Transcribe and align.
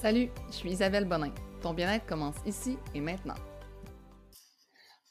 Salut, 0.00 0.30
je 0.46 0.54
suis 0.54 0.70
Isabelle 0.70 1.06
Bonin. 1.06 1.32
Ton 1.60 1.74
bien-être 1.74 2.06
commence 2.06 2.36
ici 2.46 2.78
et 2.94 3.00
maintenant. 3.00 3.34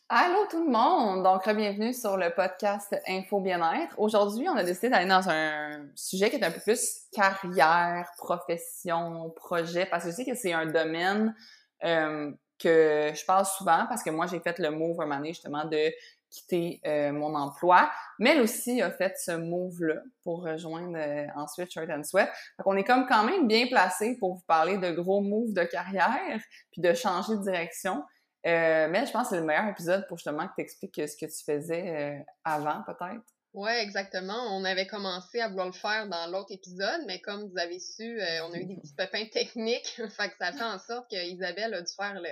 Allô 0.08 0.46
tout 0.50 0.64
le 0.64 0.72
monde! 0.72 1.26
Donc, 1.26 1.44
bienvenue 1.54 1.94
sur 1.94 2.16
le 2.16 2.34
podcast 2.34 2.96
Info 3.06 3.42
Bien-être. 3.42 4.00
Aujourd'hui, 4.00 4.48
on 4.48 4.56
a 4.56 4.64
décidé 4.64 4.88
d'aller 4.88 5.10
dans 5.10 5.28
un 5.30 5.90
sujet 5.94 6.30
qui 6.30 6.38
est 6.38 6.46
un 6.46 6.52
peu 6.52 6.62
plus 6.62 7.02
carrière, 7.12 8.10
profession, 8.18 9.30
projet, 9.36 9.86
parce 9.88 10.06
que 10.06 10.12
je 10.12 10.16
sais 10.16 10.26
que 10.26 10.36
c'est 10.36 10.54
un 10.54 10.68
domaine 10.68 11.36
euh, 11.84 12.32
que 12.58 13.12
je 13.14 13.26
parle 13.26 13.46
souvent 13.46 13.88
parce 13.90 14.04
que 14.04 14.10
moi, 14.10 14.26
j'ai 14.26 14.40
fait 14.40 14.58
le 14.58 14.72
move 14.72 15.02
un 15.02 15.06
moment 15.06 15.26
justement 15.26 15.66
de 15.66 15.92
quitter 16.30 16.82
euh, 16.86 17.12
mon 17.12 17.36
emploi. 17.36 17.90
Mais 18.20 18.32
elle 18.32 18.42
aussi 18.42 18.82
a 18.82 18.92
fait 18.92 19.16
ce 19.18 19.32
move-là 19.32 20.02
pour 20.24 20.44
rejoindre 20.44 20.98
euh, 20.98 21.28
ensuite 21.36 21.72
Shirt 21.72 21.90
and 21.90 22.04
Sweat. 22.04 22.30
Donc, 22.58 22.68
on 22.68 22.76
est 22.76 22.84
comme 22.84 23.06
quand 23.08 23.24
même 23.24 23.48
bien 23.48 23.68
placé 23.68 24.18
pour 24.20 24.36
vous 24.36 24.44
parler 24.48 24.78
de 24.78 24.92
gros 24.92 25.22
moves 25.22 25.54
de 25.54 25.64
carrière 25.64 26.40
puis 26.72 26.82
de 26.82 26.94
changer 26.94 27.36
de 27.36 27.44
direction. 27.44 28.04
Euh, 28.46 28.88
mais 28.90 29.06
je 29.06 29.12
pense 29.12 29.24
que 29.24 29.36
c'est 29.36 29.42
le 29.42 29.46
meilleur 29.46 29.68
épisode 29.68 30.06
pour 30.08 30.18
justement 30.18 30.48
que 30.48 30.54
tu 30.58 30.62
expliques 30.62 30.96
ce 30.96 31.18
que 31.18 31.26
tu 31.26 31.44
faisais 31.44 32.24
avant, 32.44 32.84
peut-être. 32.86 33.24
Oui, 33.54 33.72
exactement. 33.72 34.56
On 34.56 34.64
avait 34.64 34.86
commencé 34.86 35.42
à 35.42 35.50
vouloir 35.50 35.68
le 35.68 35.74
faire 35.74 36.08
dans 36.08 36.28
l'autre 36.28 36.52
épisode, 36.52 37.02
mais 37.08 37.20
comme 37.22 37.50
vous 37.50 37.58
avez 37.58 37.80
su, 37.80 38.20
on 38.44 38.54
a 38.54 38.58
eu 38.58 38.66
des 38.66 38.76
petits 38.76 38.94
pépins 38.94 39.26
techniques. 39.32 40.00
fait 40.16 40.30
que 40.30 40.36
ça 40.40 40.52
fait 40.52 40.64
en 40.64 40.78
sorte 40.78 41.10
qu'Isabelle 41.10 41.74
a 41.74 41.82
dû 41.82 41.92
faire 41.94 42.22
le, 42.22 42.30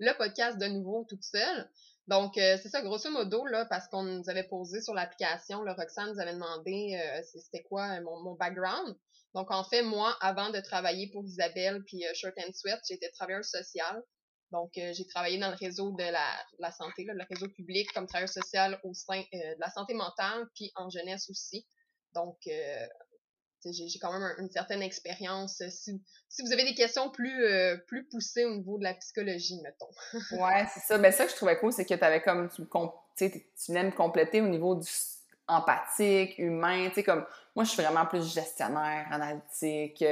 le 0.00 0.12
podcast 0.18 0.58
de 0.58 0.66
nouveau 0.66 1.06
toute 1.08 1.24
seule. 1.24 1.68
Donc, 2.10 2.36
euh, 2.38 2.58
c'est 2.60 2.68
ça, 2.68 2.82
grosso 2.82 3.08
modo, 3.08 3.46
là, 3.46 3.66
parce 3.66 3.86
qu'on 3.86 4.02
nous 4.02 4.28
avait 4.28 4.42
posé 4.42 4.80
sur 4.80 4.94
l'application, 4.94 5.62
le 5.62 5.70
Roxane 5.70 6.12
nous 6.12 6.18
avait 6.18 6.34
demandé 6.34 7.00
euh, 7.00 7.22
c'était 7.22 7.62
quoi 7.62 7.86
euh, 7.86 8.02
mon, 8.02 8.20
mon, 8.24 8.34
background. 8.34 8.96
Donc, 9.32 9.52
en 9.52 9.62
fait, 9.62 9.82
moi, 9.82 10.16
avant 10.20 10.50
de 10.50 10.58
travailler 10.58 11.08
pour 11.12 11.24
Isabelle 11.24 11.84
puis 11.84 12.02
Shirt 12.14 12.34
and 12.36 12.52
Sweat, 12.52 12.80
j'étais 12.88 13.10
travailleuse 13.10 13.46
sociale. 13.46 14.02
Donc, 14.50 14.72
j'ai 14.74 15.06
travaillé 15.06 15.38
dans 15.38 15.50
le 15.50 15.54
réseau 15.54 15.92
de 15.92 16.02
la, 16.02 16.26
la 16.58 16.72
santé, 16.72 17.04
là, 17.04 17.14
le 17.14 17.24
réseau 17.30 17.46
public 17.48 17.88
comme 17.92 18.08
travailleuse 18.08 18.32
sociale 18.32 18.80
au 18.82 18.92
sein 18.92 19.22
de 19.32 19.60
la 19.60 19.70
santé 19.70 19.94
mentale, 19.94 20.48
puis 20.56 20.72
en 20.74 20.90
jeunesse 20.90 21.30
aussi. 21.30 21.64
Donc, 22.12 22.38
j'ai 23.64 23.98
quand 24.00 24.12
même 24.12 24.34
une 24.38 24.50
certaine 24.50 24.82
expérience. 24.82 25.60
Euh, 25.60 25.68
si, 25.70 26.02
si, 26.28 26.42
vous 26.42 26.52
avez 26.52 26.64
des 26.64 26.74
questions 26.74 27.10
plus, 27.10 27.44
euh, 27.44 27.76
plus 27.86 28.04
poussées 28.04 28.44
au 28.44 28.56
niveau 28.56 28.78
de 28.78 28.84
la 28.84 28.94
psychologie, 28.94 29.60
mettons. 29.62 29.90
ouais, 30.42 30.66
c'est 30.72 30.80
ça. 30.80 30.98
Ben, 30.98 31.12
ça 31.12 31.24
que 31.24 31.30
je 31.30 31.36
trouvais 31.36 31.58
cool, 31.58 31.72
c'est 31.72 31.84
que 31.84 31.94
tu 31.94 32.04
avais 32.04 32.22
comme, 32.22 32.48
tu, 32.48 32.62
venais 33.68 33.84
me 33.84 33.90
compléter 33.92 34.40
au 34.40 34.48
niveau 34.48 34.74
du 34.74 34.88
empathique, 35.46 36.38
humain, 36.38 36.90
comme, 37.04 37.26
moi, 37.56 37.64
je 37.64 37.70
suis 37.70 37.82
vraiment 37.82 38.06
plus 38.06 38.32
gestionnaire, 38.32 39.06
analytique. 39.10 40.04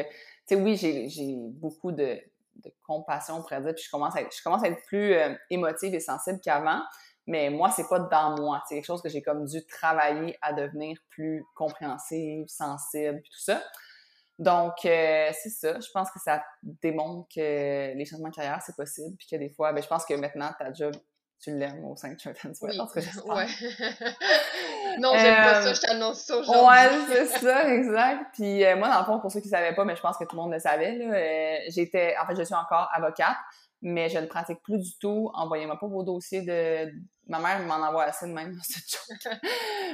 Sais, 0.46 0.56
oui, 0.56 0.76
j'ai 0.76 1.36
beaucoup 1.36 1.92
de, 1.92 2.20
de 2.64 2.72
compassion, 2.86 3.36
on 3.36 3.42
pourrait 3.42 3.60
dire, 3.60 3.74
je 3.76 3.90
commence 3.90 4.16
à 4.16 4.22
être, 4.22 4.34
je 4.34 4.42
commence 4.42 4.62
à 4.62 4.68
être 4.68 4.82
plus 4.84 5.14
euh, 5.14 5.34
émotive 5.50 5.94
et 5.94 6.00
sensible 6.00 6.40
qu'avant. 6.40 6.80
Mais 7.28 7.50
moi, 7.50 7.70
c'est 7.70 7.86
pas 7.88 7.98
dans 7.98 8.36
moi. 8.36 8.62
C'est 8.66 8.76
quelque 8.76 8.86
chose 8.86 9.02
que 9.02 9.10
j'ai 9.10 9.20
comme 9.20 9.44
dû 9.44 9.64
travailler 9.66 10.38
à 10.40 10.54
devenir 10.54 10.96
plus 11.10 11.44
compréhensive, 11.54 12.46
sensible, 12.48 13.20
tout 13.20 13.38
ça. 13.38 13.62
Donc, 14.38 14.72
euh, 14.86 15.30
c'est 15.34 15.50
ça. 15.50 15.78
Je 15.78 15.90
pense 15.92 16.10
que 16.10 16.18
ça 16.20 16.42
démontre 16.62 17.28
que 17.34 17.94
les 17.94 18.04
changements 18.06 18.30
de 18.30 18.34
carrière, 18.34 18.62
c'est 18.64 18.74
possible. 18.74 19.14
Puis 19.18 19.28
que 19.30 19.36
des 19.36 19.50
fois, 19.50 19.74
ben, 19.74 19.82
je 19.82 19.88
pense 19.88 20.06
que 20.06 20.14
maintenant, 20.14 20.50
ta 20.58 20.72
job, 20.72 20.94
tu 21.38 21.54
l'aimes 21.54 21.84
au 21.84 21.96
sein 21.96 22.14
de 22.14 22.18
Church 22.18 22.38
oui. 22.62 22.76
que 22.76 23.28
ouais. 23.28 23.46
non, 24.98 25.12
j'aime 25.16 25.36
pas 25.36 25.62
ça, 25.62 25.72
je 25.74 25.80
t'annonce 25.82 26.20
ça 26.20 26.38
aujourd'hui. 26.38 26.66
Ouais, 26.66 26.88
c'est 27.08 27.26
ça, 27.26 27.74
exact. 27.74 28.24
Puis 28.32 28.64
euh, 28.64 28.74
moi, 28.76 28.88
dans 28.88 29.00
le 29.00 29.04
fond, 29.04 29.20
pour 29.20 29.30
ceux 29.30 29.40
qui 29.40 29.48
ne 29.48 29.52
savaient 29.52 29.74
pas, 29.74 29.84
mais 29.84 29.94
je 29.94 30.00
pense 30.00 30.16
que 30.16 30.24
tout 30.24 30.34
le 30.34 30.42
monde 30.42 30.52
le 30.52 30.58
savait, 30.58 30.96
là, 30.96 31.14
euh, 31.14 31.56
j'étais, 31.68 32.16
en 32.20 32.26
fait, 32.26 32.36
je 32.36 32.42
suis 32.42 32.54
encore 32.54 32.88
avocate, 32.92 33.36
mais 33.82 34.08
je 34.08 34.18
ne 34.18 34.26
pratique 34.26 34.62
plus 34.62 34.78
du 34.78 34.98
tout. 34.98 35.30
Envoyez-moi 35.34 35.78
pas 35.78 35.86
vos 35.86 36.02
dossiers 36.02 36.42
de, 36.42 36.92
Ma 37.28 37.38
mère 37.40 37.60
m'en 37.66 37.86
envoie 37.86 38.04
assez 38.04 38.26
de 38.26 38.32
même 38.32 38.52
dans 38.56 38.62
cette 38.62 38.88
chose. 38.88 39.38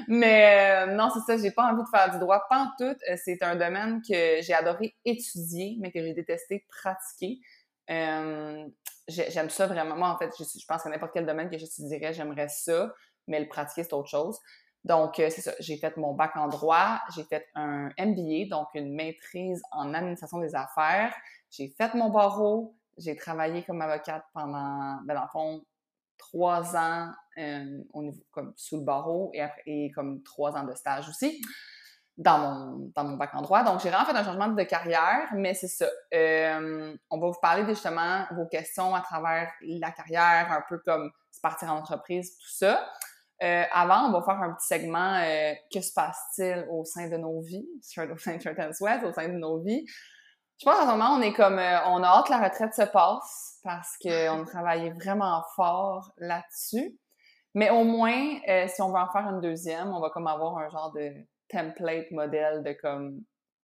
mais 0.09 0.87
euh, 0.87 0.95
non, 0.95 1.11
c'est 1.13 1.21
ça, 1.21 1.43
j'ai 1.43 1.51
pas 1.51 1.65
envie 1.65 1.83
de 1.83 1.89
faire 1.89 2.11
du 2.13 2.19
droit. 2.19 2.43
Tout, 2.79 2.85
euh, 2.85 3.17
c'est 3.23 3.43
un 3.43 3.57
domaine 3.57 4.01
que 4.09 4.41
j'ai 4.41 4.55
adoré 4.55 4.97
étudier, 5.05 5.77
mais 5.81 5.91
que 5.91 6.01
j'ai 6.01 6.15
détesté 6.15 6.65
pratiquer. 6.69 7.41
Euh, 7.91 8.67
j'aime 9.09 9.51
ça 9.51 9.67
vraiment. 9.67 9.97
Moi, 9.97 10.09
en 10.09 10.17
fait, 10.17 10.31
je, 10.39 10.67
pense 10.67 10.83
que 10.83 10.89
n'importe 10.89 11.13
quel 11.13 11.27
domaine 11.27 11.51
que 11.51 11.59
j'étudierais, 11.59 12.15
j'aimerais 12.15 12.49
ça, 12.49 12.93
mais 13.27 13.41
le 13.41 13.49
pratiquer, 13.49 13.83
c'est 13.83 13.95
autre 13.95 14.09
chose. 14.09 14.39
Donc, 14.85 15.15
c'est 15.17 15.41
ça. 15.41 15.53
J'ai 15.61 15.77
fait 15.77 15.97
mon 15.97 16.15
bac 16.15 16.37
en 16.37 16.47
droit, 16.47 17.01
j'ai 17.17 17.25
fait 17.25 17.47
un 17.55 17.89
MBA, 17.99 18.49
donc 18.49 18.69
une 18.75 18.95
maîtrise 18.95 19.61
en 19.73 19.93
administration 19.93 20.39
des 20.39 20.55
affaires. 20.55 21.15
J'ai 21.51 21.69
fait 21.69 21.95
mon 21.95 22.11
barreau, 22.11 22.77
j'ai 22.99 23.17
travaillé 23.17 23.63
comme 23.65 23.81
avocate 23.83 24.25
pendant, 24.33 25.01
ben, 25.05 25.15
dans 25.15 25.23
le 25.23 25.29
fond, 25.29 25.65
trois 26.19 26.77
ans 26.77 27.11
euh, 27.39 27.83
au 27.93 28.03
niveau, 28.03 28.23
comme 28.31 28.53
sous 28.57 28.79
le 28.79 28.85
barreau 28.85 29.31
et, 29.35 29.45
et 29.67 29.91
comme 29.93 30.23
trois 30.23 30.53
ans 30.57 30.65
de 30.65 30.75
stage 30.75 31.09
aussi 31.09 31.43
dans 32.17 32.39
mon, 32.39 32.93
dans 32.95 33.05
mon 33.05 33.17
bac 33.17 33.35
en 33.35 33.43
droit. 33.43 33.65
Donc, 33.65 33.81
j'ai 33.81 33.91
vraiment 33.91 34.05
fait 34.05 34.17
un 34.17 34.23
changement 34.23 34.49
de 34.49 34.63
carrière, 34.63 35.29
mais 35.35 35.55
c'est 35.55 35.69
ça. 35.69 35.87
Euh, 36.15 36.97
on 37.11 37.19
va 37.19 37.27
vous 37.27 37.41
parler 37.43 37.65
de 37.65 37.71
justement 37.71 38.25
vos 38.31 38.47
questions 38.47 38.95
à 38.95 39.01
travers 39.01 39.51
la 39.63 39.91
carrière, 39.91 40.53
un 40.53 40.63
peu 40.69 40.79
comme 40.79 41.11
se 41.33 41.41
partir 41.41 41.73
en 41.73 41.79
entreprise, 41.79 42.37
tout 42.39 42.51
ça. 42.51 42.89
Euh, 43.43 43.65
avant, 43.73 44.09
on 44.09 44.13
va 44.13 44.23
faire 44.23 44.41
un 44.41 44.53
petit 44.53 44.69
segment 44.69 45.21
Que 45.73 45.81
se 45.81 45.93
passe-t-il 45.93 46.67
au 46.71 46.85
sein 46.85 47.09
de 47.09 47.17
nos 47.17 47.41
vies, 47.41 47.67
au 47.99 48.17
sein 48.17 48.37
de 48.37 48.73
Sweat, 48.73 49.03
au 49.03 49.13
sein 49.13 49.29
de 49.29 49.35
nos 49.35 49.61
vies? 49.61 49.85
Je 50.65 50.71
pense 50.71 50.79
qu'en 50.79 50.87
ce 50.87 50.91
moment, 50.93 51.11
on 51.19 51.21
est 51.21 51.35
comme, 51.35 51.59
on 51.59 52.03
a 52.03 52.07
hâte 52.07 52.27
que 52.29 52.31
la 52.31 52.49
retraite 52.49 52.73
se 52.73 52.91
passe 52.91 53.61
parce 53.63 53.99
qu'on 53.99 54.43
a 54.43 54.47
travaillé 54.47 54.93
vraiment 54.93 55.43
fort 55.55 56.15
là-dessus. 56.17 56.99
Mais 57.53 57.69
au 57.69 57.85
moins, 57.85 58.39
euh, 58.49 58.67
si 58.67 58.81
on 58.81 58.89
veut 58.89 58.99
en 58.99 59.11
faire 59.13 59.29
une 59.29 59.43
deuxième, 59.43 59.93
on 59.93 60.01
va 60.01 60.09
comme 60.09 60.27
avoir 60.27 60.57
un 60.57 60.71
genre 60.71 60.91
de 60.93 61.13
template 61.51 62.11
modèle 62.13 62.63
de 62.63 62.73
comme 62.73 63.21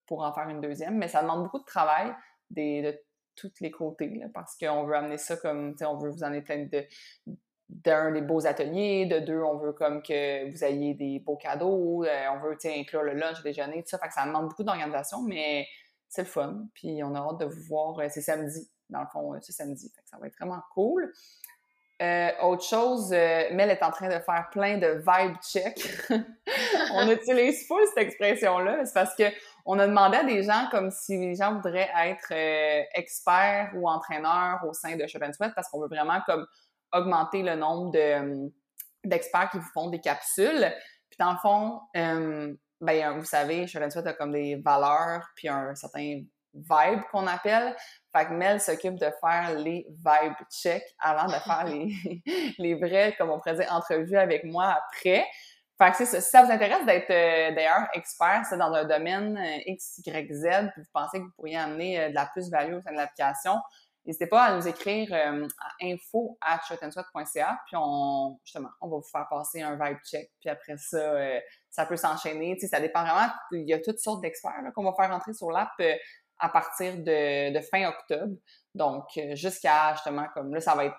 pour 0.07 0.23
en 0.23 0.35
faire 0.35 0.51
une 0.51 0.61
deuxième. 0.61 0.99
Mais 0.99 1.09
ça 1.09 1.23
demande 1.23 1.45
beaucoup 1.45 1.61
de 1.61 1.65
travail 1.65 2.13
des, 2.51 2.83
de 2.83 3.01
tous 3.35 3.51
les 3.63 3.71
côtés 3.71 4.23
parce 4.35 4.59
qu'on 4.59 4.85
veut 4.85 4.95
amener 4.95 5.17
ça 5.17 5.39
comme, 5.39 5.73
tu 5.73 5.79
sais, 5.79 5.87
on 5.87 5.97
veut 5.97 6.11
vous 6.11 6.43
plein 6.43 6.67
de 6.67 6.87
d'un 7.71 8.11
des 8.11 8.21
beaux 8.21 8.47
ateliers, 8.47 9.07
de 9.07 9.21
deux, 9.21 9.41
on 9.41 9.57
veut 9.57 9.73
comme 9.73 10.03
que 10.03 10.51
vous 10.51 10.65
ayez 10.65 10.93
des 10.93 11.21
beaux 11.21 11.37
cadeaux, 11.37 12.05
euh, 12.05 12.27
on 12.35 12.41
veut 12.41 12.59
inclure 12.65 13.05
le 13.05 13.15
lunch, 13.15 13.39
le 13.39 13.45
déjeuner, 13.45 13.83
tout 13.85 13.89
ça. 13.89 13.99
Fait 13.99 14.09
que 14.09 14.15
ça 14.15 14.27
demande 14.27 14.49
beaucoup 14.49 14.65
d'organisation, 14.65 15.23
mais 15.23 15.67
c'est 16.11 16.23
le 16.23 16.29
fun. 16.29 16.67
Puis 16.75 17.03
on 17.03 17.15
a 17.15 17.19
hâte 17.19 17.41
de 17.41 17.47
vous 17.47 17.63
voir. 17.63 17.99
Euh, 17.99 18.09
c'est 18.11 18.21
samedi 18.21 18.69
dans 18.91 19.01
le 19.01 19.07
fond, 19.07 19.39
ce 19.41 19.53
samedi. 19.53 19.91
ça 20.05 20.19
va 20.19 20.27
être 20.27 20.37
vraiment 20.37 20.63
cool. 20.75 21.13
Euh, 22.03 22.31
autre 22.43 22.65
chose, 22.65 23.13
euh, 23.13 23.45
Mel 23.53 23.69
est 23.69 23.83
en 23.83 23.91
train 23.91 24.09
de 24.09 24.19
faire 24.21 24.49
plein 24.51 24.79
de 24.79 25.03
vibe 25.07 25.37
check. 25.43 25.87
on 26.95 27.09
utilise 27.11 27.67
pas 27.69 27.75
cette 27.89 28.07
expression-là. 28.07 28.87
C'est 28.87 28.95
parce 28.95 29.15
que 29.15 29.25
on 29.67 29.79
a 29.79 29.87
demandé 29.87 30.17
à 30.17 30.25
des 30.25 30.43
gens 30.43 30.67
comme 30.71 30.91
si 30.91 31.19
les 31.19 31.35
gens 31.35 31.55
voudraient 31.55 31.91
être 32.05 32.33
euh, 32.33 32.83
experts 32.95 33.73
ou 33.75 33.87
entraîneurs 33.87 34.61
au 34.67 34.73
sein 34.73 34.97
de 34.97 35.07
Shop 35.07 35.19
Sweat 35.19 35.53
parce 35.55 35.69
qu'on 35.69 35.81
veut 35.81 35.89
vraiment 35.89 36.21
comme 36.25 36.47
augmenter 36.93 37.43
le 37.43 37.55
nombre 37.55 37.91
de 37.91 38.51
d'experts 39.05 39.51
qui 39.51 39.59
vous 39.59 39.71
font 39.75 39.91
des 39.91 40.01
capsules. 40.01 40.73
Puis 41.11 41.19
dans 41.19 41.33
le 41.33 41.39
fond, 41.39 41.81
ben 42.81 43.19
vous 43.19 43.25
savez, 43.25 43.67
Shop 43.67 43.81
Sweat 43.91 44.07
a 44.07 44.13
comme 44.15 44.33
des 44.33 44.57
valeurs 44.57 45.29
puis 45.35 45.49
un 45.49 45.75
certain 45.75 46.23
vibe 46.55 47.01
qu'on 47.13 47.27
appelle. 47.27 47.77
Fait 48.15 48.27
que 48.27 48.33
Mel 48.33 48.61
s'occupe 48.61 48.97
de 48.97 49.11
faire 49.21 49.55
les 49.57 49.87
vibe 49.89 50.35
checks 50.51 50.95
avant 50.99 51.27
de 51.27 51.39
faire 51.39 51.65
les, 51.67 52.55
les 52.59 52.75
vrais, 52.75 53.15
comme 53.17 53.31
on 53.31 53.39
pourrait 53.39 53.55
dire, 53.55 53.73
entrevues 53.73 54.19
avec 54.19 54.45
moi 54.45 54.77
après. 54.79 55.27
Fait 55.81 55.91
que 55.93 55.97
c'est 55.97 56.07
ça. 56.07 56.21
Si 56.21 56.31
ça 56.31 56.45
vous 56.45 56.53
intéresse 56.53 56.85
d'être 56.85 57.11
euh, 57.11 57.55
d'ailleurs 57.55 57.89
expert, 57.95 58.43
c'est 58.49 58.59
dans 58.59 58.73
un 58.73 58.85
domaine 58.85 59.39
euh, 59.39 59.63
X, 59.65 60.03
Y, 60.05 60.31
Z, 60.31 60.71
puis 60.73 60.83
vous 60.83 60.91
pensez 60.93 61.19
que 61.19 61.25
vous 61.25 61.33
pourriez 61.37 61.57
amener 61.57 61.99
euh, 61.99 62.09
de 62.11 62.15
la 62.15 62.27
plus-value 62.27 62.75
au 62.75 62.81
sein 62.83 62.93
de 62.93 62.97
l'application, 62.97 63.55
n'hésitez 64.05 64.27
pas 64.27 64.45
à 64.45 64.57
nous 64.57 64.67
écrire 64.67 65.13
à 65.13 65.33
info 65.83 66.39
at 66.41 66.61
puis 66.69 67.77
on, 67.77 68.39
justement, 68.45 68.71
on 68.81 68.89
va 68.89 68.97
vous 68.97 69.09
faire 69.11 69.27
passer 69.29 69.63
un 69.63 69.73
vibe 69.73 69.99
check, 70.05 70.31
puis 70.41 70.49
après 70.49 70.77
ça, 70.77 71.17
ça 71.71 71.87
peut 71.87 71.97
s'enchaîner. 71.97 72.59
Ça 72.59 72.81
dépend 72.81 73.03
vraiment, 73.03 73.33
il 73.53 73.69
y 73.69 73.73
a 73.73 73.81
toutes 73.81 73.99
sortes 73.99 74.23
d'experts 74.23 74.63
qu'on 74.75 74.85
va 74.85 74.95
faire 74.95 75.15
entrer 75.15 75.33
sur 75.33 75.51
l'app 75.51 75.71
à 76.41 76.49
partir 76.49 76.97
de, 76.99 77.61
fin 77.71 77.89
octobre. 77.89 78.35
Donc, 78.75 79.05
euh, 79.17 79.35
jusqu'à 79.37 79.93
justement, 79.95 80.27
comme 80.35 80.53
là, 80.55 80.61
ça 80.61 80.75
va 80.75 80.87
être, 80.87 80.97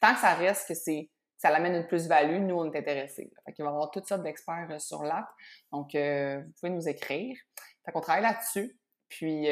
tant 0.00 0.14
que 0.14 0.20
ça 0.20 0.34
reste 0.34 0.68
que 0.68 0.74
c'est 0.74 1.10
ça 1.36 1.50
l'amène 1.50 1.76
une 1.76 1.86
plus-value, 1.86 2.40
nous, 2.40 2.56
on 2.56 2.72
est 2.72 2.78
intéressés. 2.78 3.30
Fait 3.44 3.52
qu'il 3.52 3.64
va 3.64 3.70
y 3.70 3.72
avoir 3.72 3.92
toutes 3.92 4.08
sortes 4.08 4.24
d'experts 4.24 4.68
euh, 4.70 4.78
sur 4.78 5.04
l'app. 5.04 5.28
Donc, 5.72 5.94
euh, 5.94 6.40
vous 6.40 6.52
pouvez 6.60 6.70
nous 6.70 6.88
écrire. 6.88 7.36
Fait 7.84 7.92
qu'on 7.92 8.00
travaille 8.00 8.22
là-dessus. 8.22 8.76
Puis, 9.08 9.46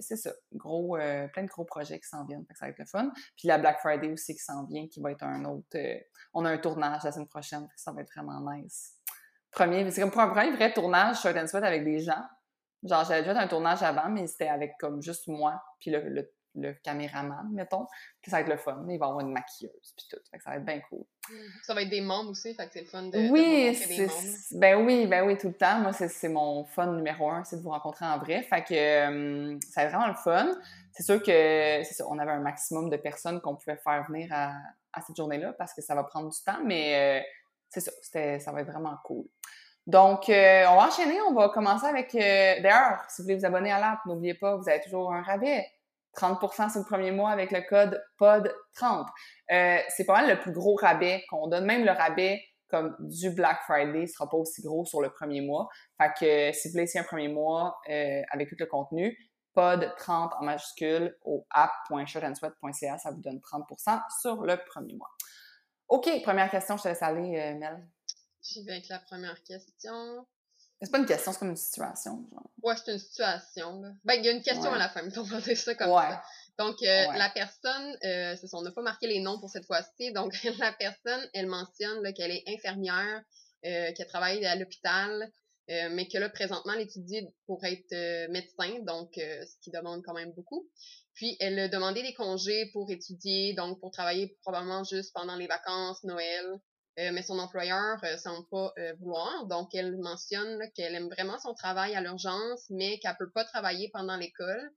c'est 0.00 0.16
ça. 0.16 0.32
Gros, 0.52 0.96
plein 0.96 1.42
de 1.42 1.48
gros 1.48 1.64
projets 1.64 1.98
qui 1.98 2.08
s'en 2.08 2.24
viennent. 2.24 2.44
Ça 2.54 2.66
va 2.66 2.70
être 2.70 2.78
le 2.78 2.86
fun. 2.86 3.10
Puis, 3.36 3.48
la 3.48 3.58
Black 3.58 3.80
Friday 3.80 4.12
aussi 4.12 4.34
qui 4.34 4.42
s'en 4.42 4.64
vient, 4.64 4.86
qui 4.88 5.00
va 5.00 5.10
être 5.10 5.24
un 5.24 5.44
autre... 5.44 5.76
on 6.34 6.44
a 6.44 6.50
un 6.50 6.58
tournage 6.58 7.02
la 7.04 7.12
semaine 7.12 7.28
prochaine. 7.28 7.68
ça 7.76 7.92
va 7.92 8.02
être 8.02 8.12
vraiment 8.14 8.40
nice. 8.52 8.96
Premier, 9.50 9.90
c'est 9.90 10.00
comme 10.00 10.10
pour 10.10 10.20
un 10.20 10.28
premier 10.28 10.52
vrai 10.52 10.72
tournage 10.72 11.20
Shirt 11.20 11.36
and 11.36 11.46
Sweat 11.46 11.64
avec 11.64 11.84
des 11.84 12.00
gens 12.00 12.24
Genre, 12.82 13.04
j'avais 13.04 13.20
déjà 13.20 13.34
fait 13.34 13.40
un 13.40 13.48
tournage 13.48 13.82
avant, 13.82 14.08
mais 14.08 14.26
c'était 14.26 14.48
avec 14.48 14.76
comme 14.78 15.00
juste 15.02 15.28
moi, 15.28 15.62
puis 15.78 15.90
le, 15.90 16.08
le, 16.08 16.32
caméraman, 16.84 17.48
mettons. 17.52 17.86
Puis 18.20 18.30
ça 18.30 18.38
va 18.38 18.40
être 18.42 18.48
le 18.48 18.56
fun. 18.56 18.84
Il 18.88 18.98
va 18.98 19.06
y 19.06 19.08
avoir 19.08 19.20
une 19.20 19.32
maquilleuse, 19.32 19.94
puis 19.96 20.06
tout. 20.10 20.18
Fait 20.30 20.38
que 20.38 20.42
ça 20.42 20.50
va 20.50 20.56
être 20.56 20.64
bien 20.64 20.80
cool. 20.88 21.04
Ça 21.62 21.74
va 21.74 21.82
être 21.82 21.90
des 21.90 22.00
membres 22.00 22.30
aussi, 22.30 22.54
fait 22.54 22.66
que 22.66 22.72
c'est 22.72 22.80
le 22.80 22.86
fun 22.86 23.04
de, 23.04 23.30
oui, 23.30 23.78
des 23.88 24.06
membres. 24.06 24.12
Ben 24.52 24.84
oui, 24.84 25.06
ben 25.06 25.26
oui, 25.26 25.38
tout 25.38 25.48
le 25.48 25.54
temps. 25.54 25.80
Moi, 25.80 25.92
c'est 25.92 26.28
mon 26.28 26.64
fun 26.64 26.86
numéro 26.92 27.30
un, 27.30 27.44
c'est 27.44 27.56
de 27.56 27.62
vous 27.62 27.70
rencontrer 27.70 28.04
en 28.06 28.18
vrai. 28.18 28.42
Fait 28.42 28.62
que 28.62 28.74
euh, 28.74 29.58
ça 29.70 29.82
va 29.82 29.86
être 29.86 29.92
vraiment 29.92 30.08
le 30.08 30.14
fun. 30.14 30.50
C'est 30.92 31.04
sûr 31.04 31.22
que, 31.22 31.82
c'est 31.84 31.94
ça, 31.94 32.04
on 32.08 32.18
avait 32.18 32.32
un 32.32 32.40
maximum 32.40 32.90
de 32.90 32.96
personnes 32.96 33.40
qu'on 33.40 33.56
pouvait 33.56 33.78
faire 33.78 34.04
venir 34.08 34.28
à, 34.32 34.52
à 34.92 35.00
cette 35.00 35.16
journée-là 35.16 35.52
parce 35.54 35.72
que 35.74 35.80
ça 35.80 35.94
va 35.94 36.04
prendre 36.04 36.30
du 36.30 36.38
temps, 36.44 36.60
mais 36.64 37.20
euh, 37.20 37.24
c'est 37.68 37.80
ça, 37.80 37.92
ça 38.38 38.52
va 38.52 38.60
être 38.60 38.70
vraiment 38.70 38.96
cool. 39.04 39.24
Donc, 39.86 40.28
euh, 40.28 40.64
on 40.68 40.76
va 40.76 40.86
enchaîner. 40.88 41.20
On 41.22 41.34
va 41.34 41.48
commencer 41.48 41.86
avec... 41.86 42.14
Euh, 42.14 42.60
d'ailleurs, 42.60 43.04
si 43.08 43.20
vous 43.20 43.24
voulez 43.24 43.36
vous 43.36 43.44
abonner 43.44 43.72
à 43.72 43.80
l'app, 43.80 43.98
n'oubliez 44.06 44.34
pas, 44.34 44.56
vous 44.56 44.68
avez 44.68 44.80
toujours 44.80 45.12
un 45.12 45.22
rabais. 45.22 45.66
30% 46.16 46.70
sur 46.70 46.80
le 46.80 46.86
premier 46.86 47.10
mois 47.10 47.30
avec 47.30 47.50
le 47.50 47.62
code 47.68 48.02
POD30. 48.20 49.06
Euh, 49.50 49.78
c'est 49.88 50.04
pas 50.04 50.22
mal 50.22 50.28
le 50.28 50.40
plus 50.40 50.52
gros 50.52 50.74
rabais 50.74 51.24
qu'on 51.28 51.48
donne. 51.48 51.64
Même 51.64 51.84
le 51.84 51.90
rabais 51.92 52.42
comme 52.68 52.96
du 53.00 53.30
Black 53.30 53.60
Friday 53.64 54.06
sera 54.06 54.28
pas 54.28 54.36
aussi 54.36 54.62
gros 54.62 54.84
sur 54.84 55.00
le 55.02 55.10
premier 55.10 55.42
mois. 55.42 55.68
Fait 56.00 56.12
que 56.18 56.56
si 56.56 56.70
vous 56.70 56.78
essayer 56.78 57.00
un 57.00 57.04
premier 57.04 57.28
mois 57.28 57.78
avec 58.30 58.48
tout 58.48 58.56
le 58.58 58.66
contenu, 58.66 59.16
POD30 59.54 60.38
en 60.38 60.44
majuscule 60.44 61.14
au 61.22 61.46
app.shotandsweat.ca, 61.50 62.96
ça 62.96 63.10
vous 63.10 63.20
donne 63.20 63.40
30% 63.40 64.00
sur 64.22 64.42
le 64.42 64.56
premier 64.64 64.94
mois. 64.94 65.10
OK, 65.88 66.08
première 66.22 66.50
question, 66.50 66.78
je 66.78 66.84
te 66.84 66.88
laisse 66.88 67.02
aller, 67.02 67.54
Mel. 67.58 67.86
J'y 68.42 68.64
vais 68.64 68.72
avec 68.72 68.88
la 68.88 68.98
première 69.00 69.40
question. 69.44 70.26
C'est 70.82 70.90
pas 70.90 70.98
une 70.98 71.06
question, 71.06 71.32
c'est 71.32 71.38
comme 71.38 71.50
une 71.50 71.56
situation. 71.56 72.26
Genre. 72.30 72.50
Ouais, 72.62 72.74
c'est 72.76 72.92
une 72.92 72.98
situation. 72.98 73.80
Là. 73.80 73.92
Ben, 74.04 74.14
il 74.14 74.24
y 74.24 74.28
a 74.28 74.32
une 74.32 74.42
question 74.42 74.72
à 74.72 74.78
la 74.78 74.88
fin, 74.88 75.02
mais 75.02 75.16
on 75.16 75.22
va 75.22 75.40
dire 75.40 75.56
ça 75.56 75.74
comme 75.74 75.88
ça. 75.88 76.22
Donc, 76.58 76.82
euh, 76.82 77.12
la 77.12 77.30
personne, 77.30 77.96
euh, 78.04 78.36
c'est 78.38 78.46
ça, 78.46 78.58
on 78.58 78.62
n'a 78.62 78.72
pas 78.72 78.82
marqué 78.82 79.06
les 79.06 79.20
noms 79.20 79.38
pour 79.38 79.48
cette 79.48 79.64
fois-ci. 79.64 80.12
Donc, 80.12 80.32
la 80.58 80.72
personne, 80.72 81.20
elle 81.34 81.46
mentionne 81.46 82.12
qu'elle 82.14 82.30
est 82.30 82.44
infirmière, 82.48 83.22
euh, 83.64 83.92
qu'elle 83.92 84.06
travaille 84.06 84.44
à 84.44 84.56
l'hôpital, 84.56 85.30
euh, 85.70 85.88
mais 85.92 86.08
que 86.08 86.18
là, 86.18 86.28
présentement, 86.28 86.72
elle 86.74 86.82
étudie 86.82 87.26
pour 87.46 87.64
être 87.64 87.92
euh, 87.92 88.28
médecin, 88.28 88.80
donc 88.82 89.12
ce 89.14 89.58
qui 89.62 89.70
demande 89.70 90.02
quand 90.04 90.14
même 90.14 90.32
beaucoup. 90.32 90.68
Puis, 91.14 91.36
elle 91.40 91.58
a 91.58 91.68
demandé 91.68 92.02
des 92.02 92.14
congés 92.14 92.70
pour 92.72 92.90
étudier, 92.90 93.54
donc 93.54 93.80
pour 93.80 93.90
travailler 93.90 94.36
probablement 94.42 94.82
juste 94.84 95.12
pendant 95.14 95.36
les 95.36 95.46
vacances, 95.46 96.02
Noël, 96.04 96.46
euh, 96.46 96.56
mais 96.96 97.22
son 97.22 97.38
employeur 97.38 97.98
euh, 98.04 98.16
semble 98.18 98.46
pas 98.48 98.72
euh, 98.78 98.92
vouloir. 99.00 99.46
Donc, 99.46 99.74
elle 99.74 99.96
mentionne 99.98 100.60
qu'elle 100.74 100.94
aime 100.94 101.08
vraiment 101.08 101.38
son 101.38 101.54
travail 101.54 101.94
à 101.94 102.00
l'urgence, 102.00 102.66
mais 102.70 102.98
qu'elle 102.98 103.16
peut 103.18 103.30
pas 103.30 103.44
travailler 103.44 103.90
pendant 103.92 104.16
l'école. 104.16 104.70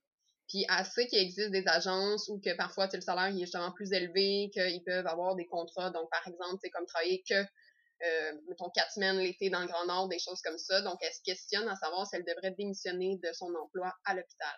Puis 0.47 0.65
elle 0.69 0.85
sait 0.85 1.07
qu'il 1.07 1.19
existe 1.19 1.49
des 1.49 1.67
agences 1.67 2.29
où 2.29 2.39
que 2.39 2.55
parfois 2.55 2.87
le 2.93 3.01
salaire 3.01 3.35
est 3.35 3.39
justement 3.39 3.71
plus 3.71 3.91
élevé, 3.91 4.49
qu'ils 4.53 4.83
peuvent 4.85 5.07
avoir 5.07 5.35
des 5.35 5.47
contrats. 5.47 5.89
Donc, 5.89 6.09
par 6.09 6.25
exemple, 6.27 6.59
c'est 6.61 6.69
comme 6.69 6.85
travailler 6.85 7.23
que, 7.27 7.35
euh, 7.35 8.31
mettons, 8.47 8.69
quatre 8.69 8.91
semaines 8.91 9.17
l'été 9.17 9.49
dans 9.49 9.61
le 9.61 9.67
Grand 9.67 9.85
Nord, 9.87 10.07
des 10.07 10.19
choses 10.19 10.41
comme 10.41 10.59
ça. 10.59 10.81
Donc, 10.81 10.99
elle 11.01 11.13
se 11.13 11.23
questionne 11.23 11.67
à 11.67 11.75
savoir 11.75 12.05
si 12.05 12.15
elle 12.15 12.25
devrait 12.25 12.51
démissionner 12.51 13.19
de 13.23 13.33
son 13.33 13.53
emploi 13.55 13.91
à 14.05 14.13
l'hôpital. 14.13 14.55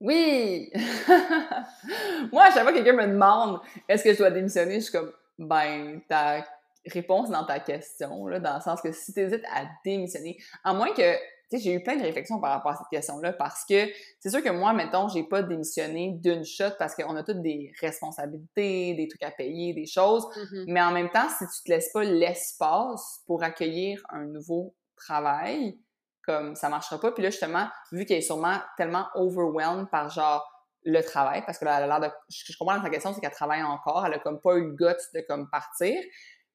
Oui! 0.00 0.72
Moi, 2.32 2.44
à 2.44 2.50
chaque 2.52 2.64
fois 2.64 2.72
que 2.72 2.78
quelqu'un 2.78 2.94
me 2.94 3.06
demande 3.06 3.60
est-ce 3.88 4.02
que 4.02 4.12
je 4.12 4.18
dois 4.18 4.32
démissionner, 4.32 4.74
je 4.74 4.86
suis 4.86 4.92
comme 4.92 5.12
ben, 5.46 6.00
ta 6.08 6.44
réponse 6.86 7.30
dans 7.30 7.44
ta 7.44 7.60
question, 7.60 8.26
là, 8.26 8.40
dans 8.40 8.56
le 8.56 8.60
sens 8.60 8.80
que 8.80 8.92
si 8.92 9.12
tu 9.12 9.20
hésites 9.20 9.44
à 9.52 9.64
démissionner, 9.84 10.36
à 10.64 10.74
moins 10.74 10.92
que, 10.92 11.14
tu 11.14 11.18
sais, 11.50 11.58
j'ai 11.58 11.74
eu 11.74 11.82
plein 11.82 11.96
de 11.96 12.02
réflexions 12.02 12.40
par 12.40 12.50
rapport 12.50 12.72
à 12.72 12.76
cette 12.76 12.88
question-là, 12.90 13.32
parce 13.34 13.64
que 13.64 13.88
c'est 14.18 14.30
sûr 14.30 14.42
que 14.42 14.50
moi, 14.50 14.72
mettons, 14.72 15.08
j'ai 15.08 15.22
pas 15.22 15.42
démissionné 15.42 16.14
d'une 16.20 16.44
shot 16.44 16.72
parce 16.78 16.94
qu'on 16.94 17.14
a 17.14 17.22
toutes 17.22 17.42
des 17.42 17.72
responsabilités, 17.80 18.94
des 18.94 19.06
trucs 19.08 19.22
à 19.22 19.30
payer, 19.30 19.74
des 19.74 19.86
choses, 19.86 20.24
mm-hmm. 20.24 20.64
mais 20.66 20.82
en 20.82 20.90
même 20.90 21.10
temps, 21.10 21.28
si 21.28 21.44
tu 21.44 21.64
te 21.64 21.70
laisses 21.70 21.92
pas 21.92 22.04
l'espace 22.04 23.20
pour 23.26 23.42
accueillir 23.42 24.02
un 24.10 24.24
nouveau 24.24 24.74
travail, 24.96 25.78
comme 26.24 26.54
ça 26.54 26.68
marchera 26.68 27.00
pas. 27.00 27.12
Puis 27.12 27.22
là, 27.22 27.30
justement, 27.30 27.66
vu 27.90 28.04
qu'elle 28.04 28.18
est 28.18 28.22
sûrement 28.22 28.58
tellement 28.76 29.06
overwhelmed 29.14 29.88
par 29.90 30.08
genre 30.08 30.51
le 30.84 31.00
travail, 31.02 31.42
parce 31.46 31.58
que 31.58 31.64
là, 31.64 31.78
elle 31.78 31.84
a 31.84 31.98
l'air 31.98 32.00
de. 32.00 32.14
Je, 32.28 32.56
comprends 32.58 32.76
dans 32.76 32.82
sa 32.82 32.90
question, 32.90 33.12
c'est 33.12 33.20
qu'elle 33.20 33.30
travaille 33.30 33.62
encore. 33.62 34.04
Elle 34.06 34.14
a 34.14 34.18
comme 34.18 34.40
pas 34.40 34.56
eu 34.56 34.66
le 34.66 34.72
guts 34.72 35.02
de 35.14 35.20
comme 35.28 35.48
partir. 35.50 36.00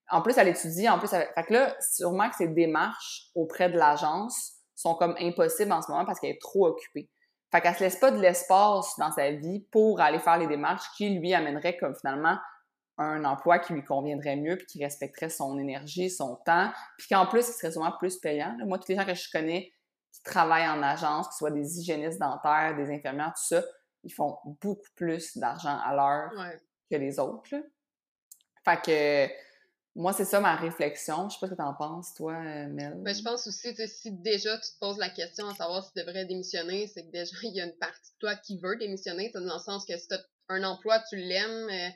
En 0.10 0.22
plus, 0.22 0.38
elle 0.38 0.50
étudie. 0.50 0.88
En 0.90 1.00
plus, 1.00 1.12
elle... 1.14 1.28
fait 1.34 1.44
que 1.44 1.54
là, 1.54 1.76
sûrement 1.80 2.30
que 2.30 2.36
ses 2.36 2.48
démarches 2.48 3.30
auprès 3.36 3.70
de 3.70 3.78
l'agence 3.78 4.54
sont 4.76 4.96
comme 4.96 5.16
impossibles 5.20 5.72
en 5.72 5.82
ce 5.82 5.92
moment 5.92 6.06
parce 6.06 6.20
qu'elle 6.20 6.32
est 6.32 6.42
trop 6.42 6.68
occupée. 6.68 7.10
Fait 7.52 7.62
qu'elle 7.62 7.76
se 7.76 7.84
laisse 7.84 7.96
pas 7.96 8.12
de 8.12 8.20
l'espace 8.20 8.94
dans 8.98 9.12
sa 9.12 9.32
vie 9.32 9.66
pour 9.72 10.02
aller 10.02 10.20
faire 10.20 10.38
les 10.38 10.48
démarches 10.48 10.86
qui 10.98 11.10
lui 11.10 11.34
amèneraient 11.34 11.78
comme 11.78 11.96
finalement 11.96 12.38
un 12.98 13.24
emploi 13.26 13.60
qui 13.60 13.74
lui 13.74 13.84
conviendrait 13.84 14.36
mieux 14.36 14.58
puis 14.58 14.66
qui 14.66 14.84
respecterait 14.84 15.30
son 15.30 15.58
énergie, 15.60 16.10
son 16.10 16.36
temps, 16.46 16.72
puis 16.98 17.08
qu'en 17.10 17.28
plus, 17.28 17.48
il 17.48 17.54
serait 17.54 17.72
sûrement 17.72 17.94
plus 18.00 18.18
payant. 18.18 18.58
Moi, 18.66 18.80
tous 18.80 18.90
les 18.90 18.96
gens 18.96 19.06
que 19.06 19.14
je 19.14 19.30
connais 19.32 19.72
qui 20.12 20.24
travaillent 20.24 20.68
en 20.68 20.82
agence, 20.82 21.28
que 21.28 21.34
ce 21.34 21.38
soit 21.40 21.52
des 21.52 21.80
hygiénistes 21.80 22.20
dentaires, 22.20 22.76
des 22.76 22.90
infirmières, 22.92 23.34
tout 23.36 23.56
ça, 23.56 23.64
ils 24.07 24.13
font 24.13 24.38
beaucoup 24.62 24.89
plus 24.95 25.38
d'argent 25.38 25.77
à 25.83 25.94
l'heure 25.94 26.31
que 26.89 26.95
les 26.95 27.19
autres. 27.19 27.56
Fait 28.63 28.81
que 28.81 29.27
moi, 29.95 30.13
c'est 30.13 30.25
ça 30.25 30.39
ma 30.39 30.56
réflexion. 30.56 31.27
Je 31.27 31.33
sais 31.33 31.39
pas 31.42 31.48
ce 31.48 31.51
que 31.51 31.57
tu 31.57 31.62
en 31.62 31.74
penses, 31.74 32.13
toi, 32.13 32.39
Mel. 32.39 32.94
Ben, 33.01 33.13
je 33.13 33.21
pense 33.21 33.48
aussi, 33.48 33.75
si 33.88 34.12
déjà 34.12 34.57
tu 34.57 34.71
te 34.71 34.80
poses 34.80 34.98
la 34.98 35.09
question 35.09 35.48
à 35.48 35.56
savoir 35.56 35.83
si 35.83 35.92
tu 35.92 36.00
devrais 36.00 36.25
démissionner, 36.25 36.88
c'est 36.88 37.04
que 37.04 37.12
déjà, 37.12 37.36
il 37.44 37.54
y 37.54 37.59
a 37.59 37.65
une 37.65 37.77
partie 37.77 38.12
de 38.13 38.18
toi 38.19 38.36
qui 38.36 38.59
veut 38.59 38.77
démissionner, 38.77 39.30
dans 39.33 39.42
le 39.42 39.59
sens 39.59 39.86
que 39.86 39.98
si 39.98 40.07
tu 40.07 40.15
as 40.15 40.24
un 40.50 40.63
emploi, 40.63 41.04
tu 41.09 41.18
l'aimes, 41.18 41.69
euh, 41.69 41.89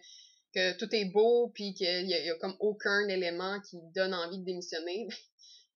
que 0.54 0.78
tout 0.78 0.94
est 0.94 1.06
beau, 1.06 1.50
puis 1.54 1.74
qu'il 1.74 2.10
y, 2.10 2.30
a 2.30 2.36
comme 2.36 2.58
aucun 2.60 3.08
élément 3.08 3.62
qui 3.62 3.80
donne 3.96 4.14
envie 4.14 4.40
de 4.40 4.44
démissionner, 4.44 5.08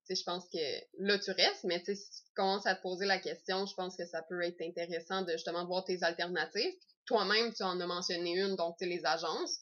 je 0.09 0.23
pense 0.23 0.47
que 0.49 0.59
là, 0.99 1.17
tu 1.17 1.31
restes, 1.31 1.63
mais 1.63 1.81
si 1.85 1.95
tu 1.95 2.33
commences 2.35 2.65
à 2.67 2.75
te 2.75 2.81
poser 2.81 3.05
la 3.05 3.19
question, 3.19 3.65
je 3.65 3.73
pense 3.75 3.95
que 3.95 4.05
ça 4.05 4.21
peut 4.23 4.41
être 4.43 4.61
intéressant 4.61 5.23
de 5.23 5.31
justement 5.31 5.65
voir 5.65 5.83
tes 5.85 6.03
alternatives. 6.03 6.73
Toi-même, 7.05 7.53
tu 7.53 7.63
en 7.63 7.79
as 7.79 7.87
mentionné 7.87 8.39
une, 8.39 8.55
donc 8.55 8.75
les 8.81 9.05
agences. 9.05 9.61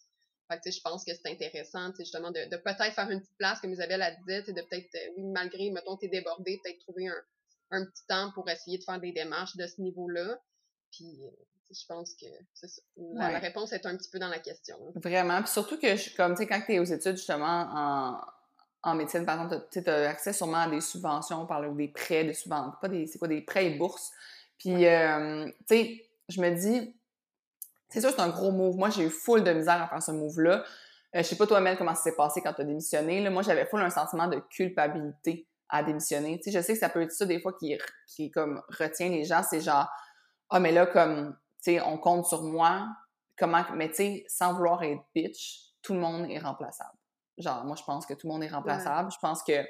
Fait 0.52 0.60
que, 0.60 0.72
je 0.72 0.82
pense 0.82 1.06
que 1.06 1.12
c'est 1.14 1.32
intéressant, 1.32 1.94
justement, 1.98 2.32
de, 2.32 2.50
de 2.50 2.58
peut-être 2.58 2.94
faire 2.94 3.10
une 3.10 3.22
petite 3.22 3.38
place, 3.38 3.62
comme 3.62 3.72
Isabelle 3.72 4.02
a 4.02 4.12
dit, 4.12 4.54
de 4.54 4.62
peut-être, 4.62 4.94
euh, 4.96 5.14
oui, 5.18 5.24
malgré, 5.24 5.72
mettons, 5.72 5.96
t'es 5.96 6.10
débordé, 6.10 6.60
peut-être 6.64 6.80
trouver 6.80 7.08
un, 7.08 7.24
un 7.72 7.86
petit 7.86 8.06
temps 8.08 8.32
pour 8.34 8.50
essayer 8.50 8.78
de 8.78 8.84
faire 8.84 9.00
des 9.00 9.14
démarches 9.14 9.56
de 9.56 9.66
ce 9.66 9.82
niveau-là. 9.82 10.38
Puis, 10.92 11.24
euh, 11.24 11.30
je 11.72 11.86
pense 11.88 12.14
que 12.16 12.26
la, 12.98 13.40
réponse 13.40 13.74
est 13.74 13.86
un 13.86 13.98
petit 13.98 14.10
peu 14.10 14.20
dans 14.20 14.28
la 14.30 14.40
question. 14.40 14.78
Vraiment. 14.96 15.42
Puis 15.42 15.52
surtout 15.52 15.78
que, 15.78 16.16
comme, 16.16 16.34
tu 16.36 16.44
sais, 16.44 16.48
quand 16.48 16.62
tu 16.66 16.74
es 16.74 16.80
aux 16.80 16.84
études, 16.84 17.16
justement, 17.16 17.68
en, 17.74 18.22
en 18.84 18.96
médecine, 18.96 19.26
par 19.26 19.42
exemple, 19.42 19.66
tu 19.72 19.90
as 19.90 20.10
accès 20.10 20.34
sûrement 20.34 20.58
à 20.58 20.70
des 20.70 20.82
subventions, 20.82 21.46
par 21.46 21.62
des 21.62 21.88
prêts, 21.88 22.26
des 22.26 22.34
subventions, 22.34 22.74
pas 22.82 22.90
des, 22.90 23.08
c'est 23.08 23.18
quoi, 23.18 23.30
des 23.30 23.42
prêts 23.42 23.68
et 23.68 23.78
bourses. 23.78 24.12
Puis, 24.58 24.86
euh, 24.86 25.46
tu 25.46 25.76
sais, 25.76 26.06
je 26.28 26.42
me 26.42 26.50
dis, 26.52 26.96
c'est 27.90 28.02
sûr, 28.02 28.12
c'est 28.12 28.20
un 28.20 28.30
gros 28.30 28.52
move. 28.52 28.76
Moi, 28.76 28.90
j'ai 28.90 29.04
eu 29.04 29.10
full 29.10 29.44
de 29.44 29.52
misère 29.54 29.82
à 29.82 29.88
faire 29.88 30.04
ce 30.04 30.12
move-là. 30.12 30.64
Euh, 31.16 31.20
je 31.20 31.24
sais 31.24 31.36
pas, 31.38 31.48
toi, 31.48 31.62
Mel, 31.62 31.78
comment 31.78 31.96
ça 31.96 32.04
s'est 32.04 32.16
passé 32.16 32.42
quand 32.42 32.54
tu 32.54 32.62
as 32.62 32.66
démissionné. 32.66 33.22
Là. 33.22 33.30
Moi, 33.30 33.42
j'avais 33.42 33.66
full 33.66 33.82
un 33.82 33.90
sentiment 33.90 34.28
de 34.28 34.40
culpabilité 34.50 35.48
à 35.70 35.82
démissionner. 35.84 36.40
Tu 36.40 36.52
sais, 36.52 36.60
je 36.60 36.64
sais 36.64 36.74
que 36.74 36.80
ça 36.80 36.90
peut 36.90 37.02
être 37.02 37.12
ça 37.12 37.26
des 37.26 37.40
fois 37.40 37.54
qui, 37.54 37.78
qui 38.08 38.32
comme 38.32 38.62
retient 38.68 39.10
les 39.10 39.24
gens. 39.24 39.44
C'est 39.44 39.62
genre, 39.62 39.88
ah, 40.50 40.60
mais 40.60 40.72
là, 40.72 40.88
comme, 40.88 41.38
tu 41.64 41.72
sais, 41.72 41.82
on 41.82 41.98
compte 41.98 42.26
sur 42.26 42.42
moi. 42.44 42.88
Comment, 43.38 43.64
mais 43.76 43.90
tu 43.90 43.96
sais, 43.96 44.26
sans 44.28 44.54
vouloir 44.54 44.84
être 44.84 45.02
bitch, 45.16 45.74
tout 45.82 45.94
le 45.94 46.00
monde 46.00 46.30
est 46.30 46.40
remplaçable. 46.40 46.98
Genre, 47.38 47.64
moi, 47.66 47.76
je 47.76 47.84
pense 47.84 48.06
que 48.06 48.14
tout 48.14 48.28
le 48.28 48.34
monde 48.34 48.44
est 48.44 48.50
remplaçable. 48.50 49.12
Je 49.12 49.18
pense 49.20 49.44
que, 49.44 49.66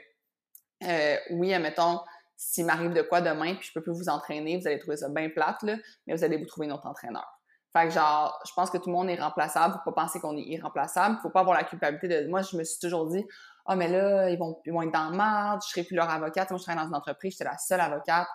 euh, 0.83 1.17
oui, 1.31 1.53
admettons, 1.53 1.99
s'il 2.35 2.65
m'arrive 2.65 2.93
de 2.93 3.01
quoi 3.01 3.21
demain, 3.21 3.55
puis 3.55 3.67
je 3.67 3.73
peux 3.73 3.81
plus 3.81 3.93
vous 3.93 4.09
entraîner, 4.09 4.57
vous 4.57 4.67
allez 4.67 4.79
trouver 4.79 4.97
ça 4.97 5.09
bien 5.09 5.29
plate, 5.29 5.61
là, 5.63 5.77
mais 6.05 6.15
vous 6.15 6.23
allez 6.23 6.37
vous 6.37 6.45
trouver 6.45 6.67
un 6.67 6.71
autre 6.71 6.87
entraîneur. 6.87 7.27
Fait 7.73 7.87
que 7.87 7.93
genre, 7.93 8.39
je 8.45 8.51
pense 8.53 8.69
que 8.69 8.77
tout 8.77 8.89
le 8.89 8.95
monde 8.95 9.09
est 9.09 9.19
remplaçable. 9.19 9.73
Faut 9.83 9.91
pas 9.91 10.03
penser 10.03 10.19
qu'on 10.19 10.37
est 10.37 10.43
irremplaçable. 10.43 11.17
Faut 11.23 11.31
pas 11.31 11.39
avoir 11.39 11.57
la 11.57 11.63
culpabilité 11.63 12.07
de. 12.07 12.29
Moi, 12.29 12.43
je 12.43 12.55
me 12.55 12.63
suis 12.63 12.79
toujours 12.79 13.07
dit, 13.07 13.25
ah, 13.65 13.75
mais 13.75 13.87
là, 13.87 14.29
ils 14.29 14.37
vont, 14.37 14.59
ils 14.65 14.71
vont 14.71 14.83
être 14.83 14.93
dans 14.93 15.09
le 15.09 15.15
marde, 15.15 15.61
je 15.63 15.69
serai 15.69 15.83
plus 15.83 15.95
leur 15.95 16.09
avocate. 16.09 16.51
Moi, 16.51 16.59
je 16.59 16.63
travaille 16.63 16.83
dans 16.83 16.89
une 16.89 16.95
entreprise, 16.95 17.33
j'étais 17.33 17.45
la 17.45 17.57
seule 17.57 17.81
avocate. 17.81 18.27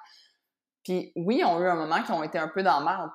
Puis 0.83 1.13
oui, 1.15 1.43
on 1.45 1.59
a 1.59 1.61
eu 1.61 1.69
un 1.69 1.77
moment 1.77 2.03
qui 2.03 2.11
ont 2.11 2.23
été 2.25 2.39
un 2.39 2.49
peu 2.49 2.65
dans 2.65 2.81
le 2.81 2.85
marde. 2.85 3.11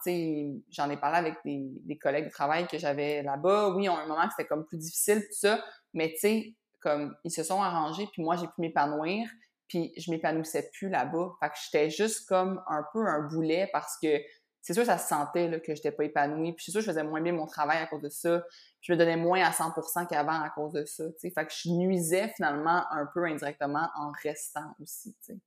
J'en 0.69 0.89
ai 0.89 0.97
parlé 0.97 1.17
avec 1.17 1.35
des, 1.43 1.67
des 1.83 1.97
collègues 1.97 2.25
de 2.25 2.31
travail 2.31 2.67
que 2.67 2.77
j'avais 2.77 3.21
là-bas. 3.23 3.69
Oui, 3.69 3.89
on 3.89 3.97
a 3.97 4.01
eu 4.01 4.03
un 4.03 4.07
moment 4.07 4.25
que 4.25 4.33
c'était 4.37 4.47
comme 4.47 4.65
plus 4.65 4.77
difficile, 4.77 5.21
tout 5.21 5.33
ça. 5.33 5.59
Mais 5.93 6.11
tu 6.13 6.19
sais, 6.19 6.55
comme 6.79 7.15
ils 7.23 7.31
se 7.31 7.43
sont 7.43 7.61
arrangés, 7.61 8.07
puis 8.11 8.21
moi, 8.21 8.35
j'ai 8.35 8.47
pu 8.47 8.59
m'épanouir, 8.59 9.29
puis 9.67 9.93
je 9.97 10.11
m'épanouissais 10.11 10.69
plus 10.73 10.89
là-bas. 10.89 11.33
Fait 11.39 11.49
que 11.49 11.55
j'étais 11.63 11.89
juste 11.89 12.27
comme 12.27 12.61
un 12.67 12.85
peu 12.91 13.05
un 13.07 13.21
boulet 13.27 13.69
parce 13.71 13.97
que 14.01 14.21
c'est 14.61 14.73
sûr 14.73 14.85
ça 14.85 14.97
se 14.97 15.09
sentait 15.09 15.49
là, 15.49 15.59
que 15.59 15.75
j'étais 15.75 15.91
pas 15.91 16.05
épanouie. 16.05 16.53
Puis 16.53 16.65
c'est 16.65 16.71
sûr 16.71 16.81
je 16.81 16.85
faisais 16.85 17.03
moins 17.03 17.21
bien 17.21 17.33
mon 17.33 17.47
travail 17.47 17.79
à 17.79 17.87
cause 17.87 18.01
de 18.01 18.09
ça. 18.09 18.43
Je 18.81 18.93
me 18.93 18.97
donnais 18.97 19.17
moins 19.17 19.43
à 19.43 19.51
100% 19.51 20.07
qu'avant 20.07 20.41
à 20.41 20.49
cause 20.49 20.73
de 20.73 20.85
ça. 20.85 21.03
sais. 21.17 21.31
Fait 21.31 21.45
que 21.45 21.53
je 21.53 21.69
nuisais 21.69 22.29
finalement 22.35 22.85
un 22.91 23.05
peu 23.13 23.25
indirectement 23.25 23.89
en 23.95 24.11
restant 24.23 24.73
aussi. 24.81 25.15
sais. 25.21 25.37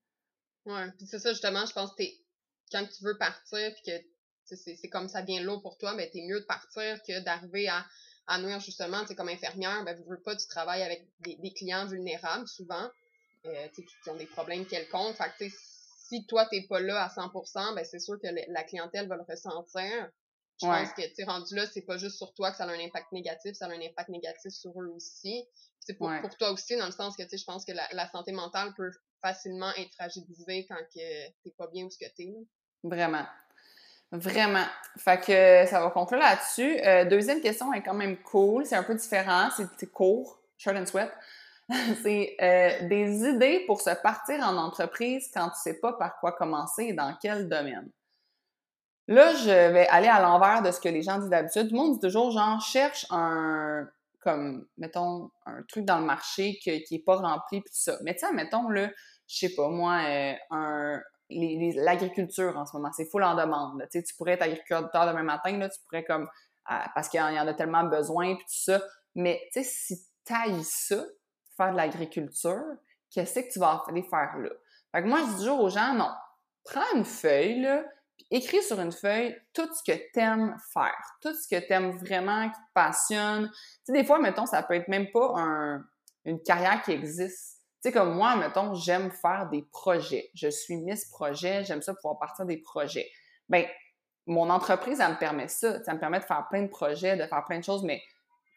Ouais, 0.67 0.91
puis 0.99 1.07
c'est 1.07 1.21
ça, 1.21 1.31
justement, 1.31 1.65
je 1.65 1.73
pense 1.73 1.95
que 1.95 2.03
quand 2.73 2.85
tu 2.85 3.05
veux 3.05 3.17
partir, 3.17 3.73
puis 3.75 3.93
que 3.93 4.57
c'est 4.57 4.89
comme 4.89 5.09
ça 5.09 5.23
vient 5.23 5.41
lourd 5.41 5.63
pour 5.63 5.79
toi, 5.79 5.95
mais 5.95 6.11
t'es 6.11 6.23
mieux 6.23 6.41
de 6.41 6.45
partir 6.45 7.01
que 7.07 7.21
d'arriver 7.25 7.69
à, 7.69 7.87
à 8.27 8.41
nuire, 8.41 8.61
justement, 8.61 9.05
tu 9.05 9.15
comme 9.15 9.29
infirmière, 9.29 9.85
ben, 9.85 9.97
veux 10.09 10.21
pas, 10.21 10.37
tu 10.37 10.47
travailles 10.49 10.83
avec 10.83 11.07
des, 11.21 11.37
des 11.37 11.53
clients 11.53 11.87
vulnérables, 11.87 12.49
souvent, 12.49 12.91
euh, 13.47 13.69
qui 13.69 14.11
ont 14.11 14.17
des 14.17 14.27
problèmes 14.27 14.67
quelconques. 14.67 15.17
Fait 15.17 15.31
que, 15.39 15.55
si 16.09 16.27
toi, 16.27 16.47
t'es 16.47 16.63
pas 16.63 16.81
là 16.81 17.05
à 17.05 17.09
100%, 17.09 17.75
ben, 17.75 17.85
c'est 17.85 18.01
sûr 18.01 18.19
que 18.21 18.29
la 18.49 18.65
clientèle 18.65 19.09
va 19.09 19.17
le 19.17 19.25
ressentir. 19.29 20.11
Je 20.61 20.67
pense 20.67 20.93
que, 20.93 21.15
tu 21.15 21.25
rendu 21.25 21.55
là, 21.55 21.67
c'est 21.67 21.83
pas 21.83 21.99
juste 21.99 22.17
sur 22.17 22.33
toi 22.33 22.51
que 22.51 22.57
ça 22.57 22.65
a 22.65 22.69
un 22.69 22.81
impact 22.81 23.13
négatif, 23.13 23.55
ça 23.55 23.67
a 23.67 23.69
un 23.69 23.81
impact 23.81 24.09
négatif 24.09 24.53
sur 24.53 24.71
eux 24.81 24.89
aussi. 24.89 25.47
C'est 25.81 25.95
pour, 25.95 26.11
pour 26.21 26.37
toi 26.37 26.51
aussi, 26.51 26.77
dans 26.77 26.87
le 26.87 26.93
sens 26.93 27.17
que, 27.17 27.23
tu 27.23 27.31
sais, 27.31 27.39
je 27.39 27.45
pense 27.45 27.65
que 27.65 27.73
la, 27.73 27.87
la, 27.93 28.09
santé 28.09 28.33
mentale 28.33 28.73
peut 28.75 28.91
facilement 29.21 29.73
être 29.77 29.93
fragilisée 29.93 30.67
quand 30.67 30.79
que 30.95 31.29
t'es 31.43 31.51
pas 31.57 31.67
bien 31.69 31.85
où 31.85 31.91
ce 31.91 31.99
que 31.99 32.11
t'es. 32.17 32.35
Vraiment. 32.83 33.25
Vraiment. 34.13 34.65
Fait 34.99 35.21
que 35.21 35.71
ça 35.71 35.81
va 35.81 35.91
conclure 35.91 36.21
là-dessus. 36.21 36.79
Euh, 36.85 37.05
deuxième 37.05 37.41
question 37.41 37.73
est 37.73 37.83
quand 37.83 37.95
même 37.95 38.17
cool. 38.19 38.65
C'est 38.65 38.77
un 38.77 38.83
peu 38.83 38.95
différent. 38.95 39.49
C'est 39.79 39.91
court, 39.91 40.39
short 40.57 40.77
and 40.77 40.87
sweat. 40.87 41.11
c'est 42.03 42.37
euh, 42.41 42.89
des 42.89 43.29
idées 43.29 43.65
pour 43.67 43.81
se 43.81 43.91
partir 44.01 44.39
en 44.41 44.57
entreprise 44.57 45.29
quand 45.35 45.49
tu 45.51 45.61
sais 45.61 45.81
pas 45.81 45.93
par 45.95 46.19
quoi 46.21 46.33
commencer 46.33 46.85
et 46.85 46.93
dans 46.93 47.17
quel 47.21 47.49
domaine. 47.49 47.91
Là, 49.09 49.35
je 49.35 49.73
vais 49.73 49.87
aller 49.89 50.09
à 50.09 50.21
l'envers 50.21 50.63
de 50.63 50.71
ce 50.71 50.81
que 50.81 50.89
les 50.89 51.03
gens 51.03 51.19
disent 51.19 51.31
d'habitude. 51.31 51.69
Tout 51.69 51.75
le 51.75 51.81
monde 51.81 51.95
dit 51.95 52.01
toujours, 52.01 52.33
genre, 52.33 52.61
cherche 52.61 53.07
un, 53.11 53.89
comme, 54.21 54.67
mettons, 54.79 55.31
un 55.45 55.63
truc 55.63 55.85
dans 55.85 55.99
le 55.99 56.05
marché 56.05 56.59
qui 56.61 56.71
est 56.71 57.05
pas 57.05 57.17
rempli, 57.17 57.61
puis 57.61 57.71
ça. 57.73 57.97
Mais 58.03 58.17
sais, 58.19 58.33
mettons, 58.33 58.69
là, 58.69 58.91
je 59.29 59.39
sais 59.39 59.55
pas, 59.55 59.69
moi, 59.69 60.01
euh, 60.05 60.33
un, 60.51 61.01
l'agriculture 61.29 62.57
en 62.57 62.67
ce 62.67 62.77
moment, 62.77 62.91
c'est 62.93 63.11
full 63.11 63.25
en 63.25 63.35
demande. 63.35 63.83
Tu, 63.91 63.99
sais, 63.99 64.03
tu 64.03 64.15
pourrais 64.15 64.33
être 64.33 64.43
agriculteur 64.43 64.91
demain 65.07 65.23
matin, 65.23 65.57
là, 65.59 65.69
tu 65.69 65.81
pourrais 65.85 66.05
comme, 66.05 66.29
parce 66.95 67.09
qu'il 67.09 67.21
y 67.21 67.23
en 67.23 67.47
a 67.47 67.55
tellement 67.55 67.85
besoin, 67.85 68.35
puis 68.37 68.45
tout 68.45 68.73
ça. 68.73 68.81
Mais 69.15 69.41
tu 69.53 69.63
sais, 69.63 69.69
si 69.69 69.97
tu 70.25 70.35
ça, 70.63 71.05
faire 71.57 71.73
de 71.73 71.77
l'agriculture, 71.77 72.65
qu'est-ce 73.11 73.41
que 73.41 73.53
tu 73.53 73.59
vas 73.59 73.83
aller 73.89 74.03
faire 74.03 74.37
là? 74.39 74.51
Fait 74.93 75.03
que 75.03 75.09
moi, 75.09 75.21
je 75.21 75.33
dis 75.33 75.37
toujours 75.39 75.61
aux 75.61 75.71
gens, 75.71 75.95
non, 75.95 76.11
prends 76.65 76.95
une 76.95 77.05
feuille, 77.05 77.61
là, 77.61 77.85
puis 78.17 78.27
écris 78.31 78.63
sur 78.63 78.81
une 78.81 78.93
feuille 78.93 79.37
tout 79.53 79.69
ce 79.73 79.83
que 79.83 79.97
tu 79.97 80.21
aimes 80.21 80.57
faire, 80.73 81.17
tout 81.21 81.35
ce 81.35 81.49
que 81.49 81.65
tu 81.65 81.73
aimes 81.73 81.97
vraiment, 81.99 82.49
qui 82.49 82.59
te 82.59 82.73
passionne. 82.75 83.49
Tu 83.51 83.59
sais, 83.85 83.93
des 83.93 84.05
fois, 84.05 84.19
mettons, 84.19 84.47
ça 84.47 84.63
peut 84.63 84.75
être 84.75 84.89
même 84.89 85.11
pas 85.13 85.33
un, 85.37 85.85
une 86.25 86.43
carrière 86.43 86.83
qui 86.83 86.93
existe. 86.93 87.56
Tu 87.83 87.91
sais, 87.91 87.93
comme 87.93 88.15
moi, 88.15 88.37
mettons, 88.37 88.75
j'aime 88.75 89.11
faire 89.11 89.49
des 89.51 89.63
projets. 89.71 90.31
Je 90.35 90.49
suis 90.49 90.77
Miss 90.77 91.05
Projet, 91.07 91.65
j'aime 91.65 91.83
ça 91.83 91.95
pouvoir 91.95 92.19
partir 92.19 92.47
des 92.47 92.57
projets. 92.57 93.09
Ben, 93.49 93.65
mon 94.27 94.51
entreprise, 94.51 95.01
elle 95.01 95.13
me 95.13 95.19
permet 95.19 95.49
ça. 95.49 95.83
Ça 95.85 95.95
me 95.95 96.01
permet 96.01 96.19
de 96.19 96.25
faire 96.25 96.47
plein 96.49 96.63
de 96.63 96.69
projets, 96.69 97.17
de 97.17 97.25
faire 97.27 97.45
plein 97.45 97.59
de 97.59 97.65
choses, 97.65 97.85
mais 97.85 98.03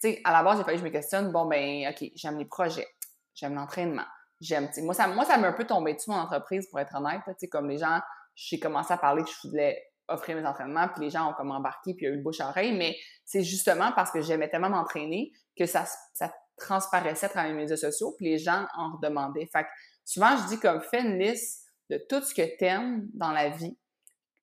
tu 0.01 0.09
sais, 0.09 0.21
à 0.23 0.31
la 0.31 0.43
base, 0.43 0.59
il 0.59 0.63
fallait 0.63 0.77
que 0.77 0.81
je 0.81 0.87
me 0.87 0.91
questionne, 0.91 1.31
bon, 1.31 1.45
ben, 1.45 1.89
OK, 1.89 2.09
j'aime 2.15 2.37
les 2.37 2.45
projets, 2.45 2.87
j'aime 3.35 3.53
l'entraînement, 3.53 4.05
j'aime, 4.39 4.69
moi, 4.77 4.93
ça, 4.93 5.07
moi, 5.07 5.25
ça 5.25 5.37
m'a 5.37 5.49
un 5.49 5.53
peu 5.53 5.67
tombé 5.67 5.93
dessus, 5.93 6.09
mon 6.09 6.17
entreprise, 6.17 6.69
pour 6.69 6.79
être 6.79 6.95
honnête, 6.95 7.21
tu 7.25 7.33
sais, 7.37 7.47
comme 7.49 7.69
les 7.69 7.77
gens, 7.77 7.99
j'ai 8.33 8.59
commencé 8.59 8.93
à 8.93 8.97
parler 8.97 9.23
que 9.23 9.29
je 9.29 9.47
voulais 9.47 9.83
offrir 10.07 10.37
mes 10.37 10.45
entraînements, 10.45 10.87
puis 10.87 11.03
les 11.03 11.09
gens 11.09 11.29
ont 11.29 11.33
comme 11.33 11.51
embarqué, 11.51 11.93
puis 11.93 12.05
il 12.05 12.09
y 12.09 12.11
a 12.11 12.13
eu 12.13 12.17
le 12.17 12.23
bouche-oreille, 12.23 12.77
mais 12.77 12.95
c'est 13.25 13.43
justement 13.43 13.91
parce 13.91 14.09
que 14.11 14.21
j'aimais 14.21 14.49
tellement 14.49 14.69
m'entraîner 14.69 15.33
que 15.57 15.65
ça, 15.65 15.85
ça 16.13 16.31
transparaissait 16.59 17.25
à 17.25 17.29
travers 17.29 17.51
les 17.51 17.57
médias 17.57 17.77
sociaux, 17.77 18.13
puis 18.17 18.27
les 18.27 18.37
gens 18.37 18.65
en 18.75 18.93
redemandaient. 18.93 19.49
Fait 19.51 19.63
que 19.63 19.69
souvent, 20.05 20.37
je 20.37 20.47
dis 20.47 20.59
comme, 20.59 20.81
fais 20.81 21.01
une 21.01 21.17
liste 21.17 21.65
de 21.89 21.97
tout 22.09 22.21
ce 22.21 22.33
que 22.33 22.57
t'aimes 22.57 23.07
dans 23.13 23.31
la 23.31 23.49
vie. 23.49 23.77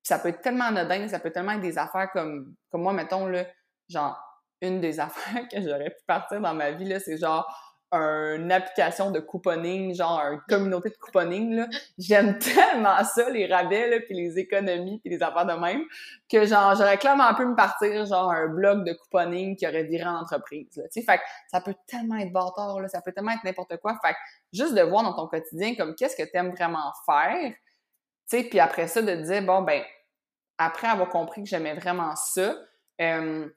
ça 0.02 0.18
peut 0.18 0.28
être 0.28 0.40
tellement 0.40 0.66
anodin, 0.66 1.08
ça 1.08 1.20
peut 1.20 1.30
tellement 1.30 1.52
être 1.52 1.61
des 1.61 1.78
affaires 1.78 2.11
comme, 2.12 2.54
comme 2.70 2.82
moi, 2.82 2.92
mettons, 2.92 3.26
là, 3.26 3.46
genre, 3.88 4.20
une 4.61 4.80
des 4.80 5.00
affaires 5.00 5.46
que 5.49 5.61
j'aurais 5.61 5.90
pu 5.90 6.04
partir 6.06 6.40
dans 6.40 6.54
ma 6.54 6.73
vie, 6.73 6.87
là, 6.87 7.00
c'est 7.00 7.18
genre 7.18 7.46
une 7.96 8.52
application 8.52 9.10
de 9.10 9.20
couponing, 9.20 9.94
genre 9.94 10.20
une 10.32 10.40
communauté 10.48 10.90
de 10.90 10.96
couponing. 10.96 11.66
J'aime 11.98 12.38
tellement 12.38 13.02
ça, 13.04 13.28
les 13.30 13.46
rabais, 13.46 13.90
là, 13.90 14.00
puis 14.00 14.14
les 14.14 14.38
économies, 14.38 15.00
puis 15.00 15.10
les 15.10 15.22
affaires 15.22 15.46
de 15.46 15.52
même, 15.52 15.82
que 16.30 16.46
genre, 16.46 16.74
j'aurais 16.74 16.98
clairement 16.98 17.34
pu 17.34 17.44
me 17.44 17.54
partir, 17.54 18.06
genre, 18.06 18.30
un 18.30 18.48
blog 18.48 18.84
de 18.84 18.92
couponing 18.92 19.56
qui 19.56 19.66
aurait 19.66 19.84
viré 19.84 20.04
en 20.04 20.20
entreprise, 20.20 20.76
là. 20.76 20.84
Tu 20.84 21.00
sais, 21.00 21.02
fait 21.02 21.18
que 21.18 21.24
ça 21.50 21.60
peut 21.60 21.74
tellement 21.86 22.16
être 22.16 22.32
bâtard, 22.32 22.80
là, 22.80 22.88
ça 22.88 23.00
peut 23.00 23.12
tellement 23.12 23.32
être 23.32 23.44
n'importe 23.44 23.76
quoi. 23.78 23.98
Fait 24.04 24.12
que 24.12 24.18
juste 24.52 24.74
de 24.74 24.82
voir 24.82 25.02
dans 25.02 25.14
ton 25.14 25.26
quotidien, 25.26 25.74
comme, 25.74 25.94
qu'est-ce 25.94 26.16
que 26.16 26.28
tu 26.28 26.36
aimes 26.36 26.50
vraiment 26.50 26.92
faire, 27.04 27.52
tu 28.28 28.38
sais, 28.38 28.44
puis 28.44 28.58
après 28.60 28.88
ça, 28.88 29.02
de 29.02 29.14
dire, 29.14 29.42
bon, 29.42 29.62
ben, 29.62 29.82
après 30.58 30.88
avoir 30.88 31.08
compris 31.08 31.42
que 31.42 31.48
j'aimais 31.48 31.74
vraiment 31.74 32.16
ça, 32.16 32.56
euh, 33.00 33.48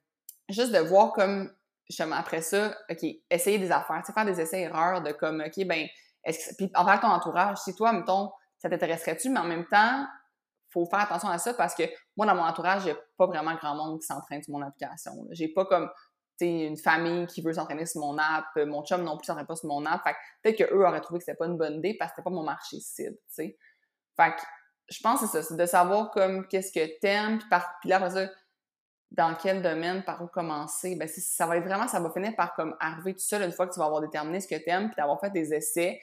juste 0.50 0.72
de 0.72 0.80
voir 0.80 1.14
comme, 1.14 1.52
justement, 1.90 2.16
après 2.16 2.42
ça, 2.42 2.76
OK, 2.90 3.04
essayer 3.30 3.58
des 3.58 3.72
affaires, 3.72 4.02
tu 4.06 4.12
faire 4.12 4.26
des 4.26 4.40
essais-erreurs 4.40 5.02
de 5.02 5.12
comme, 5.12 5.44
OK, 5.46 5.66
ben, 5.66 5.88
est-ce 6.24 6.50
que, 6.50 6.56
puis 6.56 6.72
envers 6.76 7.00
ton 7.00 7.08
entourage, 7.08 7.58
si 7.58 7.74
toi, 7.76 7.94
mettons, 7.94 8.32
ça 8.60 8.70
t'intéresserait-tu, 8.70 9.30
mais 9.30 9.40
en 9.40 9.46
même 9.46 9.66
temps, 9.66 10.06
faut 10.72 10.86
faire 10.86 11.00
attention 11.00 11.30
à 11.30 11.38
ça 11.38 11.54
parce 11.54 11.74
que 11.74 11.84
moi, 12.16 12.28
dans 12.28 12.36
mon 12.36 12.44
entourage, 12.44 12.84
j'ai 12.84 12.96
pas 13.18 13.26
vraiment 13.26 13.56
grand 13.56 13.76
monde 13.76 14.00
qui 14.00 14.06
s'entraîne 14.06 14.44
sur 14.44 14.54
mon 14.54 14.62
application. 14.62 15.12
J'ai 15.32 15.48
pas 15.48 15.66
comme, 15.66 15.90
tu 16.38 16.46
une 16.46 16.78
famille 16.78 17.26
qui 17.28 17.42
veut 17.42 17.54
s'entraîner 17.54 17.86
sur 17.86 18.02
mon 18.02 18.18
app, 18.18 18.46
mon 18.56 18.84
chum 18.86 19.04
non 19.04 19.18
plus 19.18 19.26
s'entraîne 19.26 19.48
pas 19.48 19.56
sur 19.56 19.68
mon 19.68 19.86
app. 19.86 20.02
Fait 20.04 20.16
peut-être 20.44 20.70
qu'eux 20.70 20.86
auraient 20.86 21.02
trouvé 21.02 21.20
que 21.20 21.26
c'était 21.26 21.38
pas 21.38 21.48
une 21.48 21.58
bonne 21.58 21.76
idée 21.76 21.96
parce 21.98 22.12
que 22.12 22.18
c'était 22.18 22.24
pas 22.24 22.36
mon 22.36 22.44
marché 22.44 22.80
cible, 22.80 23.16
tu 23.16 23.22
sais. 23.28 23.58
Fait 24.16 24.32
que 24.32 24.42
je 24.90 25.00
pense 25.02 25.22
que 25.22 25.28
c'est 25.28 25.42
ça, 25.42 25.44
c'est 25.44 25.58
de 25.58 25.66
savoir 25.66 26.12
comme 26.12 26.48
qu'est-ce 26.48 26.72
que 26.72 27.00
t'aimes, 27.00 27.40
puis, 27.40 27.50
par, 27.50 27.80
puis 27.82 27.90
là, 27.90 27.98
après 27.98 28.12
ça, 28.12 28.28
dans 29.12 29.36
quel 29.36 29.62
domaine, 29.62 30.04
par 30.04 30.22
où 30.22 30.28
commencer, 30.28 30.96
ben 30.96 31.08
ça 31.08 31.48
va 31.48 31.58
être 31.58 31.66
vraiment, 31.66 31.88
ça 31.88 32.00
va 32.00 32.12
finir 32.12 32.36
par 32.36 32.54
comme 32.54 32.76
arriver 32.80 33.14
tout 33.14 33.22
seul 33.22 33.42
une 33.42 33.52
fois 33.52 33.68
que 33.68 33.74
tu 33.74 33.80
vas 33.80 33.86
avoir 33.86 34.02
déterminé 34.02 34.40
ce 34.40 34.48
que 34.48 34.56
tu 34.56 34.70
aimes, 34.70 34.88
puis 34.88 34.96
d'avoir 34.98 35.20
fait 35.20 35.32
des 35.32 35.54
essais. 35.54 36.00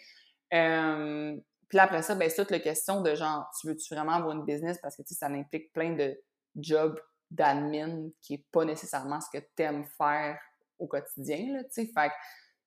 Puis 0.51 1.79
après 1.79 2.03
ça, 2.03 2.15
ben 2.15 2.29
c'est 2.29 2.37
toute 2.37 2.51
la 2.51 2.61
question 2.61 3.01
de 3.03 3.15
genre, 3.15 3.49
tu 3.61 3.69
veux-tu 3.69 3.95
vraiment 3.95 4.13
avoir 4.13 4.35
une 4.37 4.45
business? 4.45 4.79
Parce 4.81 4.97
que 4.97 5.03
tu 5.03 5.15
ça 5.15 5.27
implique 5.27 5.73
plein 5.73 5.95
de 5.95 6.21
jobs 6.57 6.99
d'admin 7.31 8.09
qui 8.23 8.35
est 8.35 8.45
pas 8.53 8.65
nécessairement 8.65 9.21
ce 9.21 9.29
que 9.37 9.45
tu 9.57 9.63
aimes 9.63 9.85
faire 9.97 10.39
au 10.79 10.87
quotidien, 10.87 11.55
là. 11.55 11.63
Fait 11.75 12.13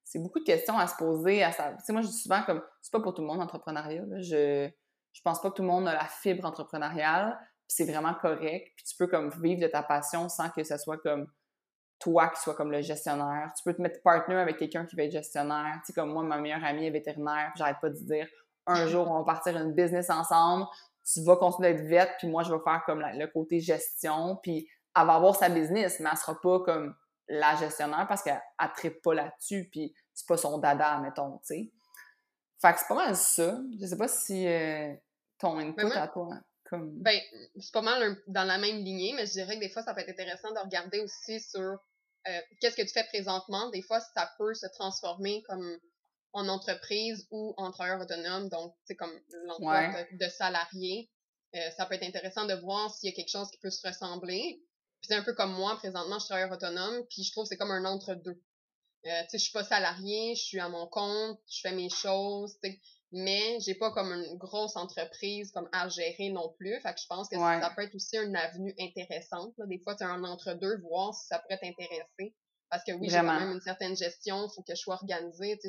c'est 0.03 0.19
beaucoup 0.19 0.39
de 0.39 0.45
questions 0.45 0.77
à 0.77 0.87
se 0.87 0.95
poser. 0.95 1.45
Moi, 1.89 2.01
je 2.01 2.07
dis 2.07 2.17
souvent 2.17 2.41
comme, 2.41 2.63
c'est 2.81 2.91
pas 2.91 2.99
pour 2.99 3.13
tout 3.13 3.21
le 3.21 3.27
monde 3.27 3.37
l'entrepreneuriat, 3.37 4.03
Je, 4.21 4.67
je 5.13 5.21
pense 5.21 5.39
pas 5.39 5.51
que 5.51 5.55
tout 5.55 5.61
le 5.61 5.67
monde 5.67 5.87
a 5.87 5.93
la 5.93 6.05
fibre 6.05 6.45
entrepreneuriale 6.45 7.39
c'est 7.69 7.85
vraiment 7.85 8.13
correct. 8.15 8.73
Puis 8.75 8.85
tu 8.85 8.95
peux 8.97 9.07
comme 9.07 9.29
vivre 9.41 9.61
de 9.61 9.67
ta 9.67 9.83
passion 9.83 10.27
sans 10.27 10.49
que 10.49 10.63
ce 10.63 10.77
soit 10.77 10.97
comme 10.97 11.27
toi 11.99 12.29
qui 12.29 12.41
sois 12.41 12.55
comme 12.55 12.71
le 12.71 12.81
gestionnaire. 12.81 13.51
Tu 13.55 13.63
peux 13.63 13.73
te 13.73 13.81
mettre 13.81 14.01
partner 14.01 14.35
avec 14.35 14.57
quelqu'un 14.57 14.85
qui 14.85 14.95
va 14.95 15.03
être 15.03 15.11
gestionnaire. 15.11 15.75
Tu 15.85 15.87
sais, 15.87 15.93
comme 15.93 16.11
moi, 16.11 16.23
ma 16.23 16.39
meilleure 16.39 16.63
amie 16.63 16.87
est 16.87 16.91
vétérinaire, 16.91 17.51
j'arrête 17.55 17.77
pas 17.81 17.89
de 17.89 17.95
dire 17.95 18.27
un 18.65 18.87
jour, 18.87 19.09
on 19.09 19.19
va 19.19 19.23
partir 19.23 19.55
une 19.57 19.73
business 19.73 20.09
ensemble, 20.09 20.65
tu 21.05 21.23
vas 21.23 21.35
continuer 21.35 21.73
d'être 21.73 21.87
vête, 21.87 22.11
puis 22.17 22.27
moi, 22.27 22.43
je 22.43 22.53
vais 22.53 22.59
faire 22.63 22.83
comme 22.85 23.01
le 23.01 23.27
côté 23.27 23.59
gestion, 23.59 24.37
puis 24.41 24.67
elle 24.95 25.05
va 25.05 25.15
avoir 25.15 25.35
sa 25.35 25.49
business, 25.49 25.99
mais 25.99 26.09
elle 26.11 26.17
sera 26.17 26.39
pas 26.39 26.59
comme 26.61 26.95
la 27.27 27.55
gestionnaire 27.55 28.05
parce 28.07 28.23
qu'elle 28.23 28.41
ne 28.59 28.89
pas 28.89 29.13
là-dessus, 29.13 29.69
puis 29.71 29.93
c'est 30.13 30.27
pas 30.27 30.37
son 30.37 30.57
dada, 30.57 30.99
mettons, 30.99 31.37
tu 31.39 31.45
sais. 31.45 31.71
Fait 32.61 32.73
que 32.73 32.79
c'est 32.79 32.87
pas 32.87 32.95
mal 32.95 33.15
ça. 33.15 33.57
Je 33.79 33.85
sais 33.85 33.97
pas 33.97 34.07
si 34.09 34.45
euh, 34.47 34.93
ton 35.37 35.57
input 35.59 35.85
à 35.93 36.07
toi. 36.09 36.29
Ben, 36.71 37.19
c'est 37.59 37.73
pas 37.73 37.81
mal 37.81 38.21
dans 38.27 38.43
la 38.43 38.57
même 38.57 38.83
lignée, 38.83 39.13
mais 39.13 39.25
je 39.25 39.33
dirais 39.33 39.55
que 39.55 39.61
des 39.61 39.69
fois, 39.69 39.83
ça 39.83 39.93
peut 39.93 40.01
être 40.01 40.09
intéressant 40.09 40.51
de 40.51 40.59
regarder 40.59 40.99
aussi 40.99 41.39
sur 41.39 41.79
euh, 42.27 42.41
qu'est-ce 42.59 42.75
que 42.75 42.81
tu 42.81 42.93
fais 42.93 43.05
présentement. 43.05 43.69
Des 43.69 43.81
fois, 43.81 43.99
ça 43.99 44.31
peut 44.37 44.53
se 44.53 44.67
transformer 44.67 45.43
comme 45.43 45.79
en 46.33 46.47
entreprise 46.47 47.27
ou 47.31 47.53
en 47.57 47.71
travailleur 47.71 48.01
autonome, 48.01 48.49
donc 48.49 48.75
c'est 48.85 48.95
comme 48.95 49.11
l'emploi 49.45 50.03
de, 50.11 50.27
salarié. 50.29 51.09
Euh, 51.55 51.71
ça 51.71 51.85
peut 51.85 51.95
être 51.95 52.03
intéressant 52.03 52.45
de 52.45 52.53
voir 52.53 52.93
s'il 52.93 53.09
y 53.09 53.13
a 53.13 53.15
quelque 53.15 53.31
chose 53.31 53.49
qui 53.49 53.57
peut 53.57 53.71
se 53.71 53.85
ressembler. 53.87 54.61
Puis 55.01 55.07
c'est 55.07 55.15
un 55.15 55.23
peu 55.23 55.33
comme 55.33 55.53
moi, 55.53 55.75
présentement, 55.77 56.15
je 56.15 56.25
suis 56.25 56.27
travailleur 56.27 56.51
autonome, 56.51 57.03
puis 57.09 57.23
je 57.23 57.31
trouve 57.31 57.45
que 57.45 57.49
c'est 57.49 57.57
comme 57.57 57.71
un 57.71 57.85
entre-deux. 57.85 58.39
Euh, 59.05 59.21
tu 59.23 59.29
sais, 59.29 59.37
je 59.37 59.43
suis 59.43 59.53
pas 59.53 59.63
salarié, 59.63 60.35
je 60.35 60.41
suis 60.41 60.59
à 60.59 60.69
mon 60.69 60.85
compte, 60.87 61.39
je 61.49 61.61
fais 61.61 61.71
mes 61.71 61.89
choses, 61.89 62.59
mais 63.11 63.59
j'ai 63.61 63.75
pas 63.75 63.91
comme 63.91 64.11
une 64.11 64.37
grosse 64.37 64.75
entreprise 64.75 65.51
comme 65.51 65.67
à 65.71 65.89
gérer 65.89 66.29
non 66.29 66.53
plus. 66.57 66.79
Fait 66.81 66.93
que 66.93 66.99
je 67.01 67.07
pense 67.07 67.27
que 67.27 67.37
ça 67.37 67.73
peut 67.75 67.83
être 67.83 67.95
aussi 67.95 68.17
une 68.17 68.35
avenue 68.35 68.73
intéressante. 68.79 69.53
Des 69.65 69.79
fois, 69.79 69.95
tu 69.95 70.03
un 70.03 70.23
entre-deux, 70.23 70.79
voir 70.81 71.13
si 71.13 71.27
ça 71.27 71.39
pourrait 71.39 71.59
t'intéresser. 71.59 72.35
Parce 72.69 72.83
que 72.83 72.91
oui, 72.91 73.09
j'ai 73.09 73.17
quand 73.17 73.39
même 73.39 73.51
une 73.51 73.61
certaine 73.61 73.97
gestion, 73.97 74.45
il 74.45 74.53
faut 74.53 74.61
que 74.61 74.75
je 74.75 74.79
sois 74.79 74.95
organisée. 74.95 75.59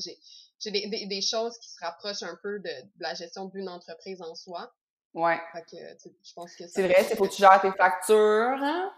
J'ai 0.59 0.71
des, 0.71 0.87
des, 0.89 1.07
des, 1.07 1.23
choses 1.23 1.59
qui 1.59 1.71
se 1.71 1.79
rapprochent 1.81 2.23
un 2.23 2.39
peu 2.43 2.59
de, 2.61 2.71
la 2.99 3.15
gestion 3.15 3.47
d'une 3.47 3.71
entreprise 3.71 4.21
en 4.21 4.35
soi. 4.35 4.71
Ouais. 5.12 5.40
Fait 5.52 5.62
que, 5.62 6.11
je 6.23 6.33
pense 6.35 6.55
que 6.55 6.64
C'est 6.69 6.83
vrai, 6.83 7.05
il 7.11 7.17
faut 7.17 7.25
que 7.25 7.31
tu 7.31 7.43
gères 7.43 7.61
tes 7.61 7.73
factures. 7.73 8.17
Hein? 8.17 8.93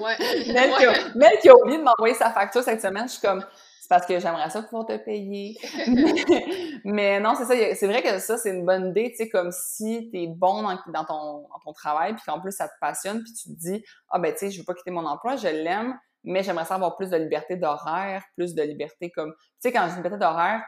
Ouais. 0.00 0.16
Mel, 0.52 0.74
qui 0.76 0.84
a, 0.84 1.14
Mel 1.14 1.38
qui 1.40 1.48
a 1.48 1.56
oublié 1.56 1.78
de 1.78 1.84
m'envoyer 1.84 2.14
sa 2.14 2.30
facture 2.30 2.62
cette 2.62 2.80
semaine, 2.80 3.06
je 3.06 3.12
suis 3.12 3.20
comme 3.20 3.44
c'est 3.84 3.88
parce 3.88 4.06
que 4.06 4.18
j'aimerais 4.18 4.48
ça 4.48 4.62
pouvoir 4.62 4.86
te 4.86 4.96
payer. 4.96 5.58
mais, 6.86 7.20
non, 7.20 7.34
c'est 7.34 7.44
ça. 7.44 7.74
C'est 7.74 7.86
vrai 7.86 8.02
que 8.02 8.18
ça, 8.18 8.38
c'est 8.38 8.48
une 8.48 8.64
bonne 8.64 8.88
idée, 8.88 9.10
tu 9.10 9.16
sais, 9.16 9.28
comme 9.28 9.52
si 9.52 10.08
t'es 10.10 10.26
bon 10.26 10.62
dans, 10.62 10.78
dans, 10.86 11.04
ton, 11.04 11.40
dans 11.42 11.58
ton 11.62 11.72
travail, 11.74 12.14
puis 12.14 12.22
qu'en 12.26 12.40
plus, 12.40 12.52
ça 12.52 12.66
te 12.66 12.72
passionne, 12.80 13.22
puis 13.22 13.34
tu 13.34 13.50
te 13.50 13.60
dis, 13.60 13.84
ah 14.08 14.18
ben, 14.18 14.32
tu 14.32 14.38
sais, 14.38 14.50
je 14.50 14.58
veux 14.58 14.64
pas 14.64 14.72
quitter 14.72 14.90
mon 14.90 15.04
emploi, 15.04 15.36
je 15.36 15.48
l'aime, 15.48 15.98
mais 16.22 16.42
j'aimerais 16.42 16.64
ça 16.64 16.76
avoir 16.76 16.96
plus 16.96 17.10
de 17.10 17.18
liberté 17.18 17.56
d'horaire, 17.56 18.24
plus 18.36 18.54
de 18.54 18.62
liberté 18.62 19.10
comme... 19.10 19.34
Tu 19.34 19.68
sais, 19.68 19.72
quand 19.72 19.82
j'ai 19.82 19.90
une 19.90 19.96
liberté 19.96 20.16
d'horaire, 20.16 20.62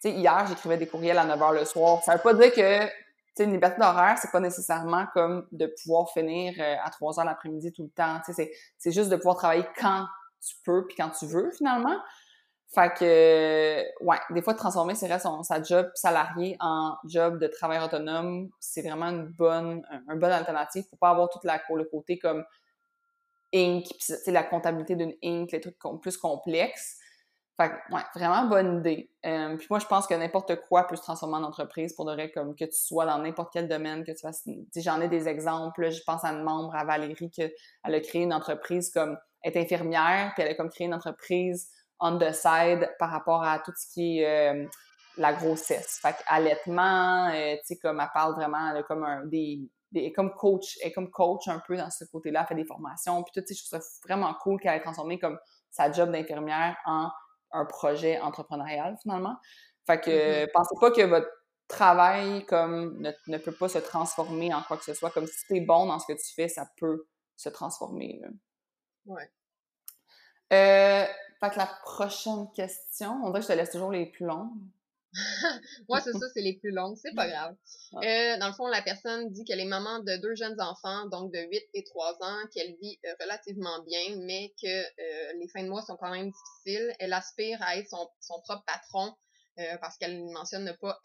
tu 0.00 0.08
sais, 0.08 0.12
hier, 0.12 0.46
j'écrivais 0.48 0.78
des 0.78 0.86
courriels 0.86 1.18
à 1.18 1.24
9 1.26 1.38
h 1.38 1.54
le 1.58 1.64
soir. 1.66 2.02
Ça 2.04 2.14
veut 2.14 2.22
pas 2.22 2.32
dire 2.32 2.54
que 2.54 2.88
une 3.44 3.52
liberté 3.52 3.80
d'horaire, 3.80 4.18
c'est 4.18 4.30
pas 4.30 4.40
nécessairement 4.40 5.06
comme 5.12 5.46
de 5.52 5.66
pouvoir 5.82 6.10
finir 6.10 6.54
euh, 6.58 6.76
à 6.82 6.90
3 6.90 7.18
heures 7.20 7.26
l'après-midi 7.26 7.72
tout 7.72 7.82
le 7.82 7.90
temps. 7.90 8.20
C'est 8.78 8.92
juste 8.92 9.10
de 9.10 9.16
pouvoir 9.16 9.36
travailler 9.36 9.66
quand 9.78 10.06
tu 10.40 10.56
peux 10.64 10.86
puis 10.86 10.96
quand 10.96 11.10
tu 11.10 11.26
veux, 11.26 11.50
finalement. 11.52 11.96
Fait 12.74 12.92
que, 12.92 14.04
ouais, 14.04 14.18
des 14.30 14.42
fois, 14.42 14.54
transformer, 14.54 14.94
son, 14.94 15.42
sa 15.42 15.62
job 15.62 15.88
salarié 15.94 16.56
en 16.60 16.96
job 17.06 17.38
de 17.38 17.46
travail 17.46 17.78
autonome, 17.82 18.50
c'est 18.58 18.82
vraiment 18.82 19.06
une 19.06 19.26
bonne, 19.26 19.86
un, 20.08 20.16
bon 20.16 20.30
alternative 20.30 20.84
pour 20.88 20.98
pas 20.98 21.10
avoir 21.10 21.28
toute 21.30 21.44
la, 21.44 21.62
le 21.74 21.84
côté 21.84 22.18
comme 22.18 22.44
Inc, 23.54 23.84
la 24.26 24.42
comptabilité 24.42 24.96
d'une 24.96 25.14
Inc, 25.22 25.52
les 25.52 25.60
trucs 25.60 25.78
plus 26.02 26.16
complexes. 26.16 26.98
Fait 27.56 27.70
que, 27.70 27.94
ouais, 27.94 28.02
vraiment 28.14 28.46
bonne 28.48 28.80
idée. 28.80 29.10
Euh, 29.24 29.56
puis 29.56 29.66
moi, 29.70 29.78
je 29.78 29.86
pense 29.86 30.06
que 30.06 30.14
n'importe 30.14 30.56
quoi 30.68 30.86
peut 30.86 30.96
se 30.96 31.02
transformer 31.02 31.36
en 31.36 31.44
entreprise 31.44 31.94
pour 31.94 32.04
de 32.04 32.12
vrai, 32.12 32.30
comme 32.30 32.54
que 32.54 32.66
tu 32.66 32.76
sois 32.76 33.06
dans 33.06 33.18
n'importe 33.18 33.50
quel 33.52 33.66
domaine, 33.66 34.04
que 34.04 34.12
tu 34.12 34.20
fasses. 34.20 34.46
J'en 34.76 35.00
ai 35.00 35.08
des 35.08 35.26
exemples. 35.26 35.90
Je 35.90 36.02
pense 36.04 36.22
à 36.24 36.28
une 36.28 36.42
membre, 36.42 36.74
à 36.74 36.84
Valérie, 36.84 37.30
qu'elle 37.30 37.52
a 37.82 38.00
créé 38.00 38.22
une 38.22 38.34
entreprise 38.34 38.90
comme. 38.90 39.16
Elle 39.42 39.56
est 39.56 39.60
infirmière, 39.60 40.32
puis 40.34 40.42
elle 40.42 40.50
a 40.50 40.54
comme 40.54 40.70
créé 40.70 40.86
une 40.86 40.94
entreprise 40.94 41.70
on 42.00 42.18
the 42.18 42.32
side 42.32 42.90
par 42.98 43.10
rapport 43.10 43.42
à 43.42 43.58
tout 43.58 43.72
ce 43.76 43.92
qui 43.92 44.20
est 44.20 44.54
euh, 44.54 44.66
la 45.16 45.32
grossesse. 45.32 45.98
Fait 46.02 46.14
qu'allaitement, 46.14 47.28
euh, 47.28 47.54
tu 47.56 47.60
sais, 47.64 47.76
comme 47.76 48.00
elle 48.00 48.10
parle 48.12 48.34
vraiment, 48.34 48.70
elle 48.70 48.78
a 48.78 48.82
comme 48.82 49.04
un, 49.04 49.24
des, 49.24 49.60
des, 49.92 50.12
comme 50.12 50.34
coach, 50.34 50.76
elle 50.82 50.88
est 50.88 50.92
comme 50.92 51.10
coach 51.10 51.48
un 51.48 51.62
peu 51.66 51.76
dans 51.76 51.90
ce 51.90 52.04
côté-là, 52.04 52.44
fait 52.46 52.54
des 52.54 52.66
formations, 52.66 53.22
puis 53.22 53.32
tout, 53.34 53.40
tu 53.40 53.54
sais, 53.54 53.62
je 53.62 53.68
trouve 53.68 53.80
ça 53.80 54.00
vraiment 54.04 54.34
cool 54.42 54.60
qu'elle 54.60 54.74
ait 54.74 54.82
transformé 54.82 55.18
comme 55.18 55.38
sa 55.70 55.90
job 55.90 56.10
d'infirmière 56.10 56.76
en 56.84 57.10
un 57.56 57.64
projet 57.64 58.20
entrepreneurial 58.20 58.96
finalement. 59.02 59.36
Fait 59.86 60.00
que 60.00 60.10
mm-hmm. 60.10 60.50
pensez 60.52 60.74
pas 60.80 60.90
que 60.90 61.02
votre 61.02 61.28
travail 61.68 62.44
comme 62.46 63.00
ne, 63.00 63.38
peut 63.38 63.52
pas 63.52 63.68
se 63.68 63.78
transformer 63.78 64.54
en 64.54 64.62
quoi 64.62 64.76
que 64.76 64.84
ce 64.84 64.94
soit. 64.94 65.10
Comme 65.10 65.26
si 65.26 65.46
t'es 65.48 65.60
bon 65.60 65.86
dans 65.86 65.98
ce 65.98 66.06
que 66.06 66.12
tu 66.12 66.34
fais, 66.34 66.48
ça 66.48 66.68
peut 66.76 67.06
se 67.36 67.48
transformer. 67.48 68.20
Là. 68.22 68.28
Ouais. 69.06 69.30
Euh, 70.52 71.06
fait 71.40 71.50
que 71.50 71.58
la 71.58 71.68
prochaine 71.82 72.50
question, 72.54 73.20
on 73.24 73.30
dirait 73.30 73.40
que 73.40 73.46
je 73.46 73.52
te 73.52 73.58
laisse 73.58 73.70
toujours 73.70 73.92
les 73.92 74.06
plus 74.06 74.26
longues. 74.26 74.52
Moi, 75.88 76.00
c'est 76.00 76.12
ça, 76.12 76.26
c'est 76.32 76.42
les 76.42 76.54
plus 76.54 76.70
longues. 76.70 76.96
C'est 76.96 77.14
pas 77.14 77.28
grave. 77.28 77.56
Euh, 77.94 78.38
dans 78.38 78.48
le 78.48 78.52
fond, 78.52 78.66
la 78.66 78.82
personne 78.82 79.30
dit 79.30 79.44
qu'elle 79.44 79.60
est 79.60 79.64
maman 79.64 80.00
de 80.00 80.16
deux 80.16 80.34
jeunes 80.34 80.60
enfants, 80.60 81.06
donc 81.06 81.32
de 81.32 81.38
8 81.38 81.62
et 81.74 81.84
3 81.84 82.18
ans, 82.22 82.38
qu'elle 82.54 82.76
vit 82.80 82.98
euh, 83.04 83.14
relativement 83.20 83.82
bien, 83.84 84.16
mais 84.18 84.54
que 84.62 84.68
euh, 84.68 85.32
les 85.40 85.48
fins 85.48 85.62
de 85.62 85.68
mois 85.68 85.82
sont 85.82 85.96
quand 85.96 86.10
même 86.10 86.30
difficiles. 86.30 86.94
Elle 86.98 87.12
aspire 87.12 87.60
à 87.62 87.76
être 87.76 87.88
son, 87.88 88.08
son 88.20 88.40
propre 88.42 88.64
patron 88.66 89.14
parce 89.80 89.96
qu'elle 89.96 90.22
mentionne 90.32 90.64
ne 90.64 90.72
pas 90.72 91.00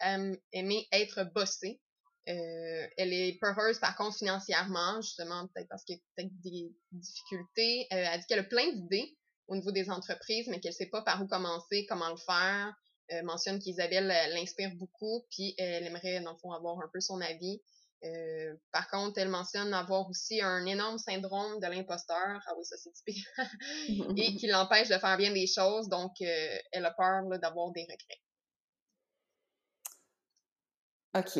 aimer 0.52 0.86
être 0.92 1.24
bossée. 1.34 1.80
elle 2.26 3.12
est 3.14 3.38
peureuse 3.40 3.78
par 3.78 3.96
contre 3.96 4.18
financièrement, 4.18 5.00
justement, 5.00 5.48
peut-être 5.48 5.68
parce 5.70 5.84
qu'il 5.84 5.96
y 5.96 5.98
a 5.98 6.02
peut-être 6.14 6.40
des 6.42 6.70
difficultés. 6.90 7.86
elle 7.88 8.20
dit 8.20 8.26
qu'elle 8.26 8.40
a 8.40 8.44
plein 8.44 8.70
d'idées 8.72 9.16
au 9.48 9.56
niveau 9.56 9.72
des 9.72 9.88
entreprises, 9.88 10.48
mais 10.48 10.60
qu'elle 10.60 10.74
sait 10.74 10.90
pas 10.90 11.00
par 11.00 11.22
où 11.22 11.26
commencer, 11.26 11.86
comment 11.88 12.10
le 12.10 12.18
faire. 12.18 12.74
Euh, 13.10 13.22
mentionne 13.24 13.58
qu'Isabelle 13.58 14.10
euh, 14.10 14.34
l'inspire 14.34 14.70
beaucoup, 14.76 15.26
puis 15.30 15.54
elle 15.58 15.84
aimerait, 15.86 16.20
dans 16.20 16.32
le 16.32 16.54
avoir 16.54 16.78
un 16.78 16.88
peu 16.92 17.00
son 17.00 17.20
avis. 17.20 17.60
Euh, 18.04 18.54
par 18.72 18.88
contre, 18.88 19.18
elle 19.18 19.28
mentionne 19.28 19.74
avoir 19.74 20.08
aussi 20.08 20.40
un 20.40 20.64
énorme 20.66 20.98
syndrome 20.98 21.60
de 21.60 21.66
l'imposteur. 21.66 22.40
Ah 22.46 22.52
oui, 22.56 22.64
ça 22.64 22.76
c'est 22.76 22.92
typique. 22.92 23.24
et 24.16 24.34
qui 24.36 24.46
l'empêche 24.46 24.88
de 24.88 24.98
faire 24.98 25.16
bien 25.16 25.32
des 25.32 25.46
choses, 25.46 25.88
donc 25.88 26.12
elle 26.20 26.84
a 26.84 26.90
peur 26.92 27.22
d'avoir 27.38 27.70
des 27.72 27.82
regrets. 27.82 28.20
OK. 31.14 31.36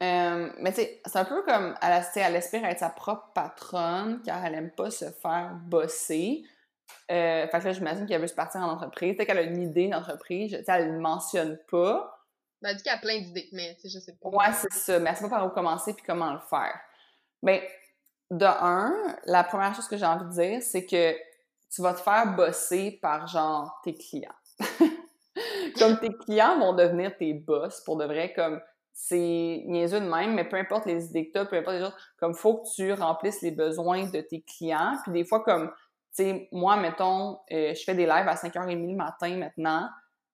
mais 0.00 0.72
tu 0.72 0.82
sais, 0.82 1.00
c'est 1.06 1.16
un 1.16 1.24
peu 1.24 1.42
comme 1.44 1.74
elle, 1.80 2.04
elle 2.16 2.36
espère 2.36 2.64
être 2.66 2.80
sa 2.80 2.90
propre 2.90 3.32
patronne 3.32 4.20
car 4.22 4.44
elle 4.44 4.54
aime 4.54 4.70
pas 4.72 4.90
se 4.90 5.10
faire 5.10 5.58
bosser. 5.62 6.44
Euh, 7.10 7.46
fait 7.48 7.58
que 7.58 7.64
là, 7.64 7.72
j'imagine 7.72 8.06
qu'elle 8.06 8.20
veut 8.20 8.26
se 8.26 8.34
partir 8.34 8.60
en 8.60 8.70
entreprise. 8.70 9.16
Peut-être 9.16 9.28
qu'elle 9.28 9.38
a 9.38 9.42
une 9.42 9.62
idée 9.62 9.88
d'entreprise. 9.88 10.62
Elle 10.66 10.88
ne 10.88 10.92
le 10.92 11.00
mentionne 11.00 11.58
pas. 11.70 12.16
Ben, 12.62 12.70
elle 12.70 12.76
dit 12.76 12.82
qu'elle 12.82 12.94
a 12.94 12.98
plein 12.98 13.20
d'idées, 13.20 13.48
mais 13.52 13.76
je 13.82 13.98
sais 13.98 14.16
pas. 14.20 14.28
Ouais, 14.28 14.52
c'est 14.52 14.72
ça. 14.72 14.98
Mais 14.98 15.10
elle 15.10 15.16
sait 15.16 15.24
pas 15.24 15.30
par 15.38 15.46
où 15.46 15.50
commencer 15.50 15.94
puis 15.94 16.04
comment 16.06 16.32
le 16.32 16.38
faire. 16.38 16.78
Ben, 17.42 17.60
de 18.30 18.44
un, 18.44 19.16
la 19.26 19.44
première 19.44 19.74
chose 19.74 19.88
que 19.88 19.96
j'ai 19.96 20.04
envie 20.04 20.24
de 20.24 20.30
dire, 20.30 20.62
c'est 20.62 20.86
que 20.86 21.16
tu 21.72 21.82
vas 21.82 21.94
te 21.94 22.00
faire 22.00 22.34
bosser 22.34 22.98
par, 23.02 23.26
genre, 23.26 23.80
tes 23.82 23.94
clients. 23.94 24.28
comme 25.78 25.98
tes 25.98 26.12
clients 26.24 26.58
vont 26.58 26.74
devenir 26.74 27.16
tes 27.16 27.32
boss 27.32 27.80
pour 27.80 27.96
de 27.96 28.04
vrai, 28.04 28.32
comme 28.32 28.60
c'est 28.92 29.62
niaiseux 29.66 30.00
de 30.00 30.08
même, 30.08 30.34
mais 30.34 30.44
peu 30.44 30.56
importe 30.56 30.86
les 30.86 31.06
idées 31.06 31.28
que 31.28 31.32
tu 31.32 31.38
as, 31.38 31.44
peu 31.46 31.56
importe 31.56 31.76
les 31.76 31.84
autres, 31.84 31.96
comme 32.18 32.34
faut 32.34 32.58
que 32.58 32.74
tu 32.74 32.92
remplisses 32.92 33.40
les 33.40 33.50
besoins 33.50 34.04
de 34.04 34.20
tes 34.20 34.42
clients. 34.42 34.96
Puis 35.02 35.12
des 35.12 35.24
fois, 35.24 35.42
comme 35.42 35.72
sais, 36.12 36.48
moi, 36.52 36.76
mettons, 36.76 37.38
euh, 37.52 37.74
je 37.74 37.82
fais 37.84 37.94
des 37.94 38.06
lives 38.06 38.28
à 38.28 38.34
5h30 38.34 38.90
le 38.90 38.96
matin 38.96 39.36
maintenant, 39.36 39.88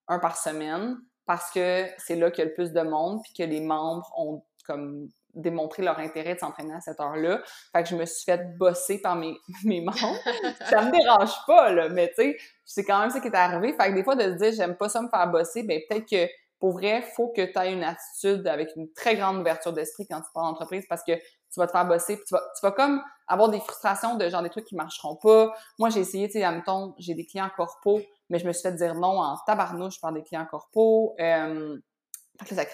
un 0.09 0.19
par 0.19 0.37
semaine, 0.37 0.97
parce 1.27 1.51
que 1.51 1.87
c'est 1.99 2.17
là 2.17 2.31
qu'il 2.31 2.45
y 2.45 2.47
a 2.47 2.51
le 2.51 2.55
plus 2.55 2.73
de 2.73 2.83
monde, 2.83 3.21
puis 3.23 3.33
que 3.33 3.43
les 3.43 3.61
membres 3.61 4.11
ont 4.17 4.43
comme 4.67 5.09
démontré 5.35 5.83
leur 5.83 5.99
intérêt 5.99 6.35
de 6.35 6.41
s'entraîner 6.41 6.75
à 6.75 6.81
cette 6.81 6.99
heure-là. 6.99 7.41
Fait 7.73 7.83
que 7.83 7.89
je 7.91 7.97
me 7.97 8.05
suis 8.07 8.25
fait 8.25 8.57
bosser 8.57 9.01
par 9.01 9.17
mes, 9.17 9.37
mes 9.65 9.81
membres. 9.81 9.99
ça 10.69 10.83
me 10.83 10.91
dérange 10.91 11.35
pas, 11.47 11.71
là, 11.73 11.89
mais 11.89 12.09
tu 12.09 12.15
sais, 12.17 12.37
c'est 12.65 12.85
quand 12.85 13.01
même 13.01 13.11
ça 13.11 13.21
qui 13.21 13.29
est 13.29 13.37
arrivé. 13.37 13.75
Fait 13.75 13.91
que 13.91 13.95
des 13.95 14.03
fois, 14.03 14.17
de 14.17 14.23
se 14.23 14.37
dire, 14.37 14.53
j'aime 14.53 14.77
pas 14.77 14.89
ça 14.89 15.03
me 15.03 15.09
faire 15.09 15.31
bosser, 15.31 15.63
ben 15.63 15.81
peut-être 15.89 16.09
que 16.09 16.31
pour 16.59 16.73
vrai, 16.73 17.03
faut 17.15 17.29
que 17.29 17.43
tu 17.43 17.59
aies 17.59 17.73
une 17.73 17.85
attitude 17.85 18.47
avec 18.47 18.71
une 18.77 18.91
très 18.93 19.17
grande 19.17 19.39
ouverture 19.39 19.73
d'esprit 19.73 20.07
quand 20.09 20.21
tu 20.21 20.29
pars 20.33 20.45
en 20.45 20.51
entreprise 20.51 20.85
parce 20.89 21.03
que 21.03 21.13
tu 21.13 21.61
vas 21.61 21.67
te 21.67 21.73
faire 21.73 21.87
bosser, 21.87 22.17
puis 22.17 22.25
tu 22.27 22.35
vas, 22.35 22.43
tu 22.59 22.65
vas 22.67 22.73
comme 22.73 23.03
avoir 23.29 23.49
des 23.51 23.61
frustrations 23.61 24.17
de 24.17 24.29
genre 24.29 24.43
des 24.43 24.51
trucs 24.51 24.65
qui 24.65 24.75
marcheront 24.75 25.17
pas. 25.17 25.55
Moi, 25.79 25.91
j'ai 25.91 26.01
essayé, 26.01 26.29
tu 26.29 26.35
sais, 26.35 26.45
admettons, 26.45 26.95
j'ai 26.99 27.15
des 27.15 27.27
clients 27.27 27.51
corpo, 27.57 28.01
mais 28.31 28.39
je 28.39 28.47
me 28.47 28.53
suis 28.53 28.63
fait 28.63 28.75
dire 28.75 28.95
non 28.95 29.21
en 29.21 29.37
tabarnouche 29.47 30.01
par 30.01 30.13
des 30.13 30.23
clients 30.23 30.47
corpo. 30.47 31.15
Euh, 31.21 31.79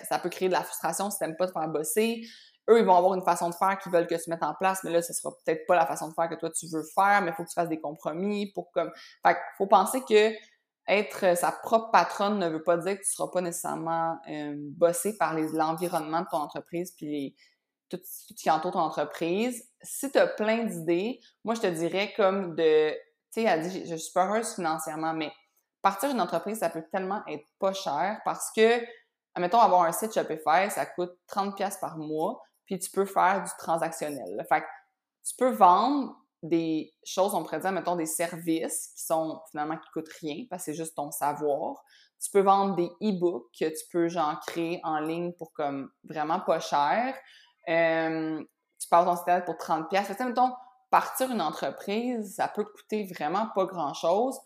ça, 0.09 0.18
peut 0.18 0.29
créer 0.29 0.49
de 0.49 0.55
la 0.55 0.62
frustration 0.62 1.11
si 1.11 1.18
t'aimes 1.18 1.37
pas 1.37 1.47
te 1.47 1.53
faire 1.53 1.68
bosser. 1.68 2.23
Eux, 2.68 2.79
ils 2.79 2.85
vont 2.85 2.95
avoir 2.95 3.14
une 3.14 3.25
façon 3.25 3.51
de 3.51 3.55
faire 3.55 3.79
qu'ils 3.79 3.90
veulent 3.90 4.07
que 4.07 4.14
tu 4.14 4.31
mettes 4.31 4.42
en 4.42 4.55
place, 4.55 4.81
mais 4.85 4.90
là, 4.90 5.03
ce 5.03 5.12
sera 5.12 5.35
peut-être 5.45 5.66
pas 5.66 5.75
la 5.75 5.87
façon 5.87 6.09
de 6.09 6.14
faire 6.14 6.29
que 6.29 6.37
toi 6.37 6.51
tu 6.51 6.66
veux 6.68 6.85
faire, 6.95 7.21
mais 7.23 7.31
il 7.31 7.35
faut 7.35 7.42
que 7.42 7.49
tu 7.49 7.55
fasses 7.55 7.68
des 7.68 7.81
compromis 7.81 8.53
pour 8.53 8.71
comme. 8.71 8.92
Fait 9.27 9.37
faut 9.59 9.66
penser 9.66 10.01
que 10.09 10.33
être 10.88 11.37
sa 11.37 11.53
propre 11.53 11.90
patronne 11.90 12.38
ne 12.38 12.49
veut 12.49 12.62
pas 12.62 12.77
dire 12.77 12.99
que 12.99 13.05
tu 13.05 13.12
seras 13.12 13.29
pas 13.29 13.40
nécessairement 13.40 14.18
euh, 14.29 14.55
bossé 14.57 15.16
par 15.16 15.35
l'environnement 15.35 16.23
de 16.23 16.27
ton 16.31 16.38
entreprise 16.38 16.92
puis 16.92 17.07
les, 17.07 17.37
tout, 17.88 18.01
ce 18.05 18.35
qui 18.35 18.51
entoure 18.51 18.73
ton 18.73 18.81
entreprise. 18.81 19.68
Si 19.83 20.11
tu 20.11 20.18
as 20.18 20.27
plein 20.27 20.64
d'idées, 20.64 21.21
moi, 21.45 21.55
je 21.55 21.61
te 21.61 21.66
dirais 21.66 22.12
comme 22.16 22.55
de, 22.55 22.90
tu 22.90 22.97
sais, 23.31 23.42
elle 23.42 23.68
dit, 23.68 23.87
je, 23.87 23.97
suis 23.97 24.12
pas 24.12 24.27
heureuse 24.27 24.55
financièrement, 24.55 25.12
mais 25.14 25.33
partir 25.83 26.09
d'une 26.09 26.21
entreprise, 26.21 26.59
ça 26.59 26.71
peut 26.71 26.85
tellement 26.90 27.23
être 27.27 27.47
pas 27.59 27.73
cher 27.73 28.21
parce 28.25 28.51
que, 28.57 28.81
admettons, 29.35 29.59
avoir 29.59 29.83
un 29.83 29.92
site 29.92 30.14
Shopify, 30.14 30.71
ça 30.71 30.87
coûte 30.87 31.12
30 31.27 31.57
pièces 31.57 31.79
par 31.79 31.99
mois, 31.99 32.42
puis 32.66 32.79
tu 32.79 32.90
peux 32.90 33.05
faire 33.05 33.42
du 33.42 33.51
transactionnel. 33.59 34.45
Fait 34.49 34.61
que 34.62 34.66
tu 35.25 35.35
peux 35.37 35.51
vendre 35.51 36.16
des 36.42 36.92
choses, 37.05 37.35
on 37.35 37.42
pourrait 37.42 37.61
dire, 37.61 37.72
mettons, 37.72 37.96
des 37.96 38.07
services 38.07 38.92
qui 38.96 39.05
sont 39.05 39.40
finalement 39.50 39.76
qui 39.76 39.88
coûtent 39.92 40.12
rien 40.20 40.44
parce 40.50 40.64
que 40.64 40.72
c'est 40.72 40.76
juste 40.76 40.96
ton 40.96 41.11
savoir. 41.11 41.83
Tu 42.20 42.31
peux 42.31 42.40
vendre 42.40 42.76
des 42.76 42.90
e-books 43.00 43.46
que 43.59 43.66
tu 43.66 43.85
peux 43.90 44.09
genre 44.09 44.38
créer 44.46 44.81
en 44.85 45.00
ligne 45.00 45.33
pour 45.33 45.52
comme 45.52 45.90
vraiment 46.05 46.40
pas 46.40 46.61
cher. 46.61 47.16
Euh, 47.68 48.42
tu 48.81 48.88
passes 48.88 49.05
ton 49.05 49.16
site 49.16 49.44
pour 49.44 49.57
30 49.57 49.88
pièces. 49.88 50.09
Tu 50.09 50.14
sais, 50.14 50.24
mettons, 50.24 50.52
partir 50.90 51.31
une 51.31 51.40
entreprise, 51.40 52.35
ça 52.37 52.48
peut 52.48 52.64
coûter 52.64 53.09
vraiment 53.12 53.48
pas 53.55 53.64
grand-chose. 53.66 54.38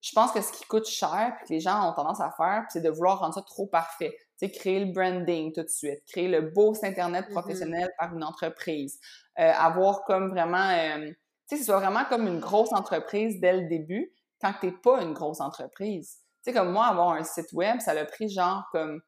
Je 0.00 0.12
pense 0.12 0.30
que 0.32 0.40
ce 0.40 0.52
qui 0.52 0.64
coûte 0.64 0.86
cher, 0.86 1.34
puis 1.36 1.48
que 1.48 1.52
les 1.54 1.60
gens 1.60 1.90
ont 1.90 1.92
tendance 1.92 2.20
à 2.20 2.30
faire, 2.30 2.64
c'est 2.68 2.80
de 2.80 2.88
vouloir 2.90 3.18
rendre 3.18 3.34
ça 3.34 3.42
trop 3.42 3.66
parfait. 3.66 4.16
Tu 4.38 4.46
sais, 4.46 4.50
créer 4.50 4.84
le 4.84 4.92
branding 4.92 5.52
tout 5.52 5.62
de 5.62 5.68
suite, 5.68 6.04
créer 6.06 6.28
le 6.28 6.42
beau 6.42 6.72
site 6.74 6.84
Internet 6.84 7.26
mm-hmm. 7.26 7.32
professionnel 7.32 7.90
par 7.98 8.14
une 8.14 8.22
entreprise, 8.22 9.00
euh, 9.38 9.50
avoir 9.52 10.04
comme 10.04 10.28
vraiment... 10.28 10.70
Euh, 10.70 11.10
sais, 11.48 11.56
ce 11.56 11.64
soit 11.64 11.78
vraiment 11.78 12.04
comme 12.04 12.26
une 12.26 12.40
grosse 12.40 12.72
entreprise 12.72 13.40
dès 13.40 13.54
le 13.54 13.68
début, 13.68 14.12
quand 14.40 14.52
t'es 14.60 14.72
pas 14.72 15.02
une 15.02 15.12
grosse 15.12 15.40
entreprise. 15.40 16.18
Tu 16.44 16.50
sais, 16.50 16.52
comme 16.52 16.72
moi, 16.72 16.86
avoir 16.86 17.10
un 17.10 17.24
site 17.24 17.52
web, 17.52 17.80
ça 17.80 17.94
l'a 17.94 18.04
pris 18.04 18.28
genre 18.28 18.64
comme 18.72 19.00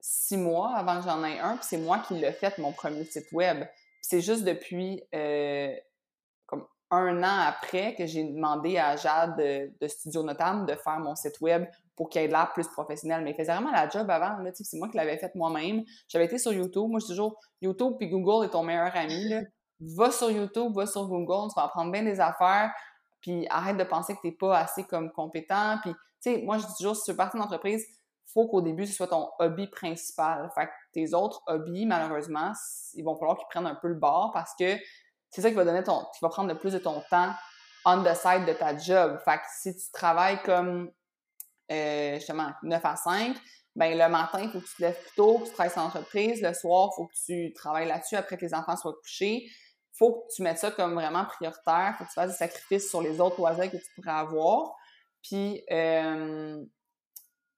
six 0.00 0.36
mois 0.36 0.74
avant 0.76 0.98
que 1.00 1.04
j'en 1.04 1.24
aie 1.24 1.38
un, 1.38 1.56
puis 1.56 1.66
c'est 1.68 1.78
moi 1.78 1.98
qui 2.06 2.14
l'ai 2.14 2.32
fait, 2.32 2.58
mon 2.58 2.72
premier 2.72 3.04
site 3.04 3.32
web. 3.32 3.64
c'est 4.02 4.20
juste 4.20 4.44
depuis 4.44 5.02
euh, 5.14 5.74
comme 6.44 6.66
un 6.90 7.22
an 7.22 7.40
après 7.48 7.94
que 7.94 8.06
j'ai 8.06 8.22
demandé 8.22 8.76
à 8.76 8.96
Jade 8.96 9.36
de, 9.36 9.88
Studio 9.88 10.22
Notam 10.22 10.66
de 10.66 10.74
faire 10.74 10.98
mon 10.98 11.14
site 11.16 11.40
web 11.40 11.64
pour 11.96 12.10
qu'il 12.10 12.20
ait 12.20 12.28
l'air 12.28 12.52
plus 12.52 12.68
professionnel. 12.68 13.22
Mais 13.24 13.30
il 13.30 13.36
faisait 13.36 13.52
vraiment 13.52 13.70
la 13.70 13.88
job 13.88 14.10
avant. 14.10 14.36
C'est 14.52 14.76
moi 14.76 14.88
qui 14.88 14.96
l'avais 14.96 15.16
fait 15.16 15.34
moi-même. 15.34 15.84
J'avais 16.08 16.26
été 16.26 16.38
sur 16.38 16.52
YouTube. 16.52 16.88
Moi, 16.88 17.00
je 17.00 17.06
dis 17.06 17.12
toujours, 17.12 17.38
YouTube 17.62 17.94
puis 17.98 18.08
Google 18.08 18.46
est 18.46 18.50
ton 18.50 18.62
meilleur 18.62 18.94
ami. 18.94 19.28
Là. 19.28 19.40
Va 19.80 20.10
sur 20.10 20.30
YouTube, 20.30 20.74
va 20.74 20.86
sur 20.86 21.06
Google, 21.06 21.50
tu 21.50 21.54
vas 21.56 21.66
apprendre 21.66 21.92
bien 21.92 22.02
des 22.02 22.20
affaires. 22.20 22.72
Puis 23.20 23.46
arrête 23.48 23.76
de 23.76 23.84
penser 23.84 24.14
que 24.14 24.20
tu 24.20 24.28
n'es 24.28 24.32
pas 24.32 24.58
assez 24.58 24.84
comme 24.84 25.10
compétent. 25.10 25.78
Puis, 25.82 25.92
tu 25.92 25.98
sais, 26.34 26.42
moi, 26.42 26.58
je 26.58 26.66
dis 26.66 26.74
toujours, 26.76 26.96
si 26.96 27.04
tu 27.04 27.10
veux 27.10 27.16
partir 27.16 27.40
d'entreprise, 27.40 27.84
faut 28.26 28.48
qu'au 28.48 28.60
début, 28.60 28.86
ce 28.86 28.94
soit 28.94 29.08
ton 29.08 29.30
hobby 29.38 29.66
principal. 29.68 30.50
Fait 30.54 30.66
que 30.66 30.72
tes 30.92 31.14
autres 31.14 31.42
hobbies, 31.46 31.86
malheureusement, 31.86 32.52
ils 32.94 33.02
vont 33.02 33.16
falloir 33.16 33.38
qu'ils 33.38 33.46
prennent 33.48 33.66
un 33.66 33.76
peu 33.76 33.88
le 33.88 33.94
bord 33.94 34.32
parce 34.32 34.54
que 34.58 34.76
c'est 35.30 35.40
ça 35.40 35.48
qui 35.48 35.54
va 35.54 35.64
donner 35.64 35.82
ton, 35.82 36.00
qui 36.14 36.20
va 36.22 36.28
prendre 36.28 36.48
le 36.48 36.58
plus 36.58 36.72
de 36.72 36.78
ton 36.78 37.02
temps 37.10 37.32
on 37.84 38.02
the 38.02 38.14
side 38.14 38.46
de 38.46 38.52
ta 38.52 38.76
job. 38.76 39.18
Fait 39.24 39.38
que 39.38 39.44
si 39.60 39.76
tu 39.76 39.90
travailles 39.92 40.42
comme, 40.42 40.90
euh, 41.70 42.14
justement, 42.14 42.52
9 42.62 42.84
à 42.84 42.96
5, 42.96 43.36
ben 43.76 43.98
le 43.98 44.08
matin, 44.08 44.40
il 44.40 44.50
faut 44.50 44.60
que 44.60 44.66
tu 44.66 44.76
te 44.76 44.82
lèves 44.82 45.00
plus 45.00 45.14
tôt, 45.16 45.38
que 45.38 45.46
tu 45.46 45.52
travailles 45.52 45.72
sur 45.72 45.82
l'entreprise. 45.82 46.40
Le 46.42 46.54
soir, 46.54 46.90
il 46.92 46.96
faut 46.96 47.06
que 47.06 47.14
tu 47.26 47.52
travailles 47.54 47.88
là-dessus 47.88 48.16
après 48.16 48.36
que 48.36 48.44
les 48.44 48.54
enfants 48.54 48.76
soient 48.76 48.94
couchés. 48.94 49.48
faut 49.92 50.12
que 50.12 50.34
tu 50.34 50.42
mettes 50.42 50.58
ça 50.58 50.70
comme 50.70 50.94
vraiment 50.94 51.24
prioritaire. 51.24 51.94
faut 51.98 52.04
que 52.04 52.08
tu 52.08 52.14
fasses 52.14 52.30
des 52.30 52.36
sacrifices 52.36 52.88
sur 52.88 53.02
les 53.02 53.20
autres 53.20 53.38
loisirs 53.38 53.70
que 53.70 53.76
tu 53.76 53.86
pourrais 53.96 54.12
avoir. 54.12 54.76
Puis, 55.22 55.64
euh, 55.70 56.64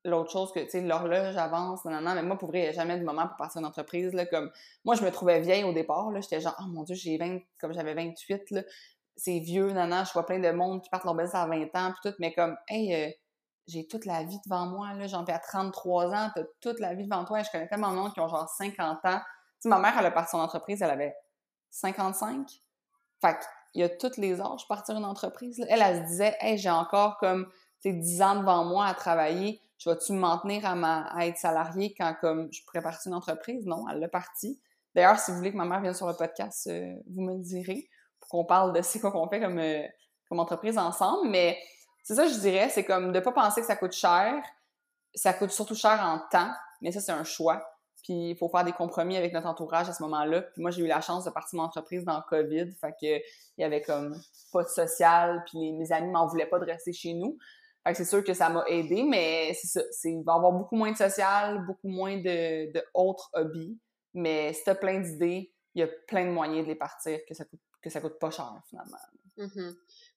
l'autre 0.06 0.30
chose 0.30 0.52
que, 0.52 0.60
tu 0.60 0.70
sais, 0.70 0.80
l'horloge 0.80 1.36
avance, 1.36 1.84
non, 1.84 2.00
mais 2.00 2.22
moi, 2.22 2.38
pour 2.38 2.48
vrai, 2.48 2.60
il 2.60 2.62
n'y 2.62 2.68
a 2.68 2.72
jamais 2.72 2.98
de 2.98 3.04
moment 3.04 3.26
pour 3.26 3.36
passer 3.36 3.58
une 3.58 3.66
entreprise, 3.66 4.12
comme, 4.30 4.50
moi, 4.84 4.94
je 4.94 5.02
me 5.02 5.10
trouvais 5.10 5.40
vieille 5.40 5.64
au 5.64 5.72
départ, 5.72 6.10
j'étais 6.20 6.40
genre, 6.40 6.56
oh 6.60 6.66
mon 6.68 6.84
Dieu, 6.84 6.94
j'ai 6.94 7.18
20, 7.18 7.40
comme 7.58 7.72
j'avais 7.74 7.94
28, 7.94 8.50
là, 8.52 8.62
c'est 9.16 9.38
vieux, 9.40 9.72
non, 9.72 10.04
je 10.04 10.12
vois 10.12 10.26
plein 10.26 10.38
de 10.38 10.50
monde 10.50 10.82
qui 10.82 10.90
partent 10.90 11.04
leur 11.04 11.14
belle 11.14 11.28
à 11.32 11.46
20 11.46 11.74
ans, 11.74 11.92
puis 11.92 12.10
tout, 12.10 12.16
mais 12.18 12.32
comme, 12.32 12.56
hey, 12.68 12.94
euh, 12.94 13.10
j'ai 13.66 13.86
toute 13.86 14.04
la 14.04 14.22
vie 14.22 14.38
devant 14.44 14.66
moi, 14.66 14.94
là, 14.94 15.06
j'en 15.06 15.24
fais 15.24 15.32
à 15.32 15.38
33 15.38 16.14
ans, 16.14 16.30
t'as 16.34 16.44
toute 16.60 16.80
la 16.80 16.94
vie 16.94 17.04
devant 17.04 17.24
toi, 17.24 17.40
et 17.40 17.44
je 17.44 17.50
connais 17.50 17.68
tellement 17.68 17.90
de 17.90 17.96
monde 17.96 18.12
qui 18.12 18.20
ont 18.20 18.28
genre 18.28 18.48
50 18.48 19.04
ans. 19.04 19.18
Tu 19.18 19.22
sais, 19.60 19.68
ma 19.68 19.78
mère, 19.78 19.96
elle 19.98 20.06
a 20.06 20.10
parti 20.10 20.30
son 20.30 20.40
entreprise, 20.40 20.82
elle 20.82 20.90
avait 20.90 21.14
55. 21.70 22.48
Fait 23.20 23.38
qu'il 23.72 23.80
y 23.80 23.84
a 23.84 23.88
tous 23.88 24.16
les 24.18 24.40
âges 24.40 24.68
partir 24.68 24.96
une 24.96 25.04
entreprise. 25.04 25.64
Elle, 25.68 25.82
elle, 25.82 26.02
se 26.04 26.08
disait, 26.08 26.36
hey, 26.40 26.58
j'ai 26.58 26.70
encore 26.70 27.18
comme, 27.18 27.46
tu 27.82 27.90
sais, 27.90 27.92
10 27.92 28.22
ans 28.22 28.36
devant 28.36 28.64
moi 28.64 28.86
à 28.86 28.94
travailler 28.94 29.62
je 29.78 29.90
vais-tu 29.90 30.12
me 30.12 30.18
maintenir 30.18 30.64
à, 30.64 30.74
ma, 30.74 31.12
être 31.20 31.36
salarié 31.36 31.94
quand 31.96 32.14
comme 32.20 32.48
je 32.52 32.62
pourrais 32.64 32.82
partir 32.82 33.10
une 33.10 33.16
entreprise? 33.16 33.66
Non, 33.66 33.88
elle 33.88 34.00
l'a 34.00 34.08
partie. 34.08 34.60
D'ailleurs, 34.94 35.18
si 35.18 35.30
vous 35.30 35.36
voulez 35.36 35.52
que 35.52 35.56
ma 35.56 35.66
mère 35.66 35.80
vienne 35.80 35.94
sur 35.94 36.06
le 36.06 36.14
podcast, 36.14 36.66
euh, 36.68 36.94
vous 37.10 37.22
me 37.22 37.34
le 37.34 37.42
direz 37.42 37.88
pour 38.20 38.30
qu'on 38.30 38.44
parle 38.46 38.72
de 38.72 38.80
ce 38.80 38.98
qu'on 38.98 39.28
fait 39.28 39.40
comme, 39.40 39.58
euh, 39.58 39.82
comme 40.28 40.40
entreprise 40.40 40.78
ensemble. 40.78 41.28
Mais 41.28 41.58
c'est 42.06 42.14
ça, 42.14 42.28
je 42.28 42.38
dirais, 42.38 42.68
c'est 42.70 42.84
comme 42.84 43.10
de 43.10 43.18
pas 43.18 43.32
penser 43.32 43.60
que 43.60 43.66
ça 43.66 43.74
coûte 43.74 43.92
cher. 43.92 44.32
Ça 45.14 45.32
coûte 45.32 45.50
surtout 45.50 45.74
cher 45.74 45.98
en 46.00 46.20
temps, 46.30 46.52
mais 46.80 46.92
ça, 46.92 47.00
c'est 47.00 47.12
un 47.12 47.24
choix. 47.24 47.66
Puis 48.04 48.30
il 48.30 48.36
faut 48.36 48.48
faire 48.48 48.64
des 48.64 48.72
compromis 48.72 49.16
avec 49.16 49.32
notre 49.32 49.48
entourage 49.48 49.88
à 49.88 49.92
ce 49.92 50.02
moment-là. 50.04 50.42
Puis 50.42 50.62
moi, 50.62 50.70
j'ai 50.70 50.82
eu 50.82 50.86
la 50.86 51.00
chance 51.00 51.24
de 51.24 51.30
partir 51.30 51.58
mon 51.58 51.64
entreprise 51.64 52.04
dans 52.04 52.16
le 52.16 52.22
COVID. 52.28 52.72
Fait 52.80 52.92
que 52.92 53.16
il 53.16 53.62
y 53.62 53.64
avait 53.64 53.82
comme 53.82 54.14
pas 54.52 54.62
de 54.62 54.68
social, 54.68 55.42
puis 55.50 55.72
mes 55.72 55.90
amis 55.90 56.10
m'en 56.10 56.26
voulaient 56.28 56.46
pas 56.46 56.60
de 56.60 56.66
rester 56.66 56.92
chez 56.92 57.12
nous 57.12 57.36
c'est 57.94 58.04
sûr 58.04 58.24
que 58.24 58.34
ça 58.34 58.48
m'a 58.48 58.64
aidé, 58.68 59.02
mais 59.02 59.52
c'est 59.54 59.68
ça. 59.68 59.80
Il 60.04 60.22
va 60.24 60.34
y 60.34 60.36
avoir 60.36 60.52
beaucoup 60.52 60.76
moins 60.76 60.92
de 60.92 60.96
social, 60.96 61.64
beaucoup 61.66 61.88
moins 61.88 62.16
de, 62.16 62.72
de 62.72 62.82
autres 62.94 63.30
hobbies. 63.34 63.78
Mais 64.14 64.52
si 64.52 64.64
tu 64.64 64.70
as 64.70 64.74
plein 64.74 65.00
d'idées, 65.00 65.52
il 65.74 65.80
y 65.80 65.82
a 65.82 65.88
plein 66.08 66.24
de 66.24 66.30
moyens 66.30 66.64
de 66.64 66.68
les 66.68 66.74
partir 66.74 67.18
que 67.28 67.34
ça 67.34 67.44
coûte, 67.44 67.60
que 67.82 67.90
ça 67.90 68.00
coûte 68.00 68.18
pas 68.18 68.30
cher, 68.30 68.60
finalement. 68.68 68.96
Mm-hmm. 69.38 69.76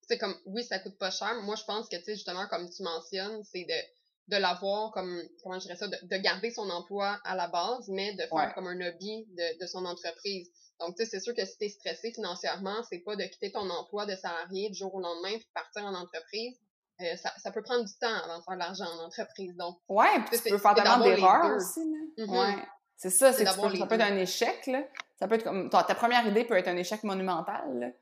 C'est 0.10 0.18
comme, 0.18 0.36
oui, 0.46 0.64
ça 0.64 0.80
coûte 0.80 0.98
pas 0.98 1.12
cher. 1.12 1.36
Moi, 1.44 1.56
je 1.56 1.64
pense 1.64 1.88
que, 1.88 1.96
tu 1.96 2.04
sais, 2.04 2.16
justement, 2.16 2.48
comme 2.48 2.68
tu 2.70 2.82
mentionnes, 2.82 3.44
c'est 3.44 3.64
de, 3.64 4.36
de 4.36 4.42
l'avoir 4.42 4.92
comme, 4.92 5.22
comment 5.44 5.60
je 5.60 5.66
dirais 5.66 5.76
ça, 5.76 5.88
de, 5.88 6.18
garder 6.18 6.50
son 6.50 6.68
emploi 6.70 7.20
à 7.24 7.36
la 7.36 7.48
base, 7.48 7.88
mais 7.90 8.14
de 8.16 8.24
faire 8.24 8.54
comme 8.56 8.66
un 8.68 8.82
hobby 8.82 9.28
de, 9.30 9.60
de 9.62 9.68
son 9.68 9.86
entreprise. 9.86 10.50
Donc, 10.80 10.96
tu 10.96 11.04
sais, 11.04 11.12
c'est 11.12 11.20
sûr 11.20 11.36
que 11.36 11.46
si 11.46 11.58
tu 11.58 11.66
es 11.66 11.70
stressé 11.70 12.12
financièrement, 12.12 12.82
c'est 12.90 13.00
pas 13.00 13.16
de 13.16 13.24
quitter 13.24 13.52
ton 13.52 13.70
emploi 13.70 14.08
de 14.08 14.16
salarié 14.16 14.70
du 14.70 14.80
jour 14.80 14.94
au 14.96 15.00
lendemain 15.00 15.38
puis 15.38 15.48
partir 15.54 15.84
en 15.84 15.94
entreprise. 15.94 16.58
Euh, 17.02 17.16
ça, 17.16 17.32
ça, 17.38 17.52
peut 17.52 17.62
prendre 17.62 17.86
du 17.86 17.94
temps 17.94 18.14
avant 18.26 18.40
de 18.40 18.44
faire 18.44 18.56
de 18.56 18.60
l'argent 18.60 18.86
en 18.86 19.06
entreprise. 19.06 19.56
Donc, 19.56 19.78
ouais, 19.88 20.20
puis 20.28 20.40
tu 20.42 20.50
peux 20.50 20.58
faire 20.58 20.74
tellement 20.74 21.00
d'erreurs 21.00 21.56
aussi. 21.56 21.80
Mm-hmm. 22.18 22.30
Ouais. 22.30 22.64
C'est 22.98 23.10
ça, 23.10 23.32
c'est 23.32 23.46
ça 23.46 23.54
peut 23.54 23.96
être 23.96 24.02
un 24.02 24.18
échec. 24.18 24.68
Là. 24.68 24.84
Ça 25.18 25.28
peut 25.28 25.36
être 25.36 25.44
comme 25.44 25.70
ta, 25.70 25.84
première 25.96 26.26
idée 26.28 26.44
peut 26.44 26.58
être 26.58 26.68
un 26.68 26.76
échec 26.76 27.04
monumental. 27.04 27.94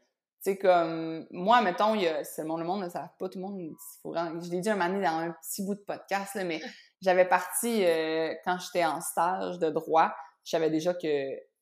C'est 0.47 0.57
comme 0.57 1.27
moi, 1.29 1.61
mettons, 1.61 1.93
il 1.93 2.03
y 2.03 2.07
a, 2.07 2.23
c'est 2.23 2.43
le 2.43 2.47
monde, 2.47 2.61
le 2.61 2.65
monde 2.65 2.81
ne 2.83 2.87
savent 2.87 3.09
pas, 3.19 3.27
tout 3.27 3.37
le 3.37 3.41
monde. 3.41 3.59
Faut, 4.01 4.15
je 4.15 4.49
l'ai 4.49 4.61
dit 4.61 4.69
un 4.69 4.77
moment 4.77 4.87
donné 4.87 5.05
dans 5.05 5.17
un 5.17 5.31
petit 5.31 5.61
bout 5.65 5.75
de 5.75 5.81
podcast, 5.81 6.35
là, 6.35 6.45
mais 6.45 6.61
j'avais 7.01 7.25
parti 7.25 7.83
euh, 7.83 8.33
quand 8.45 8.57
j'étais 8.57 8.85
en 8.85 9.01
stage 9.01 9.59
de 9.59 9.69
droit, 9.69 10.15
je 10.45 10.51
savais 10.51 10.69
déjà 10.69 10.93
que 10.93 11.07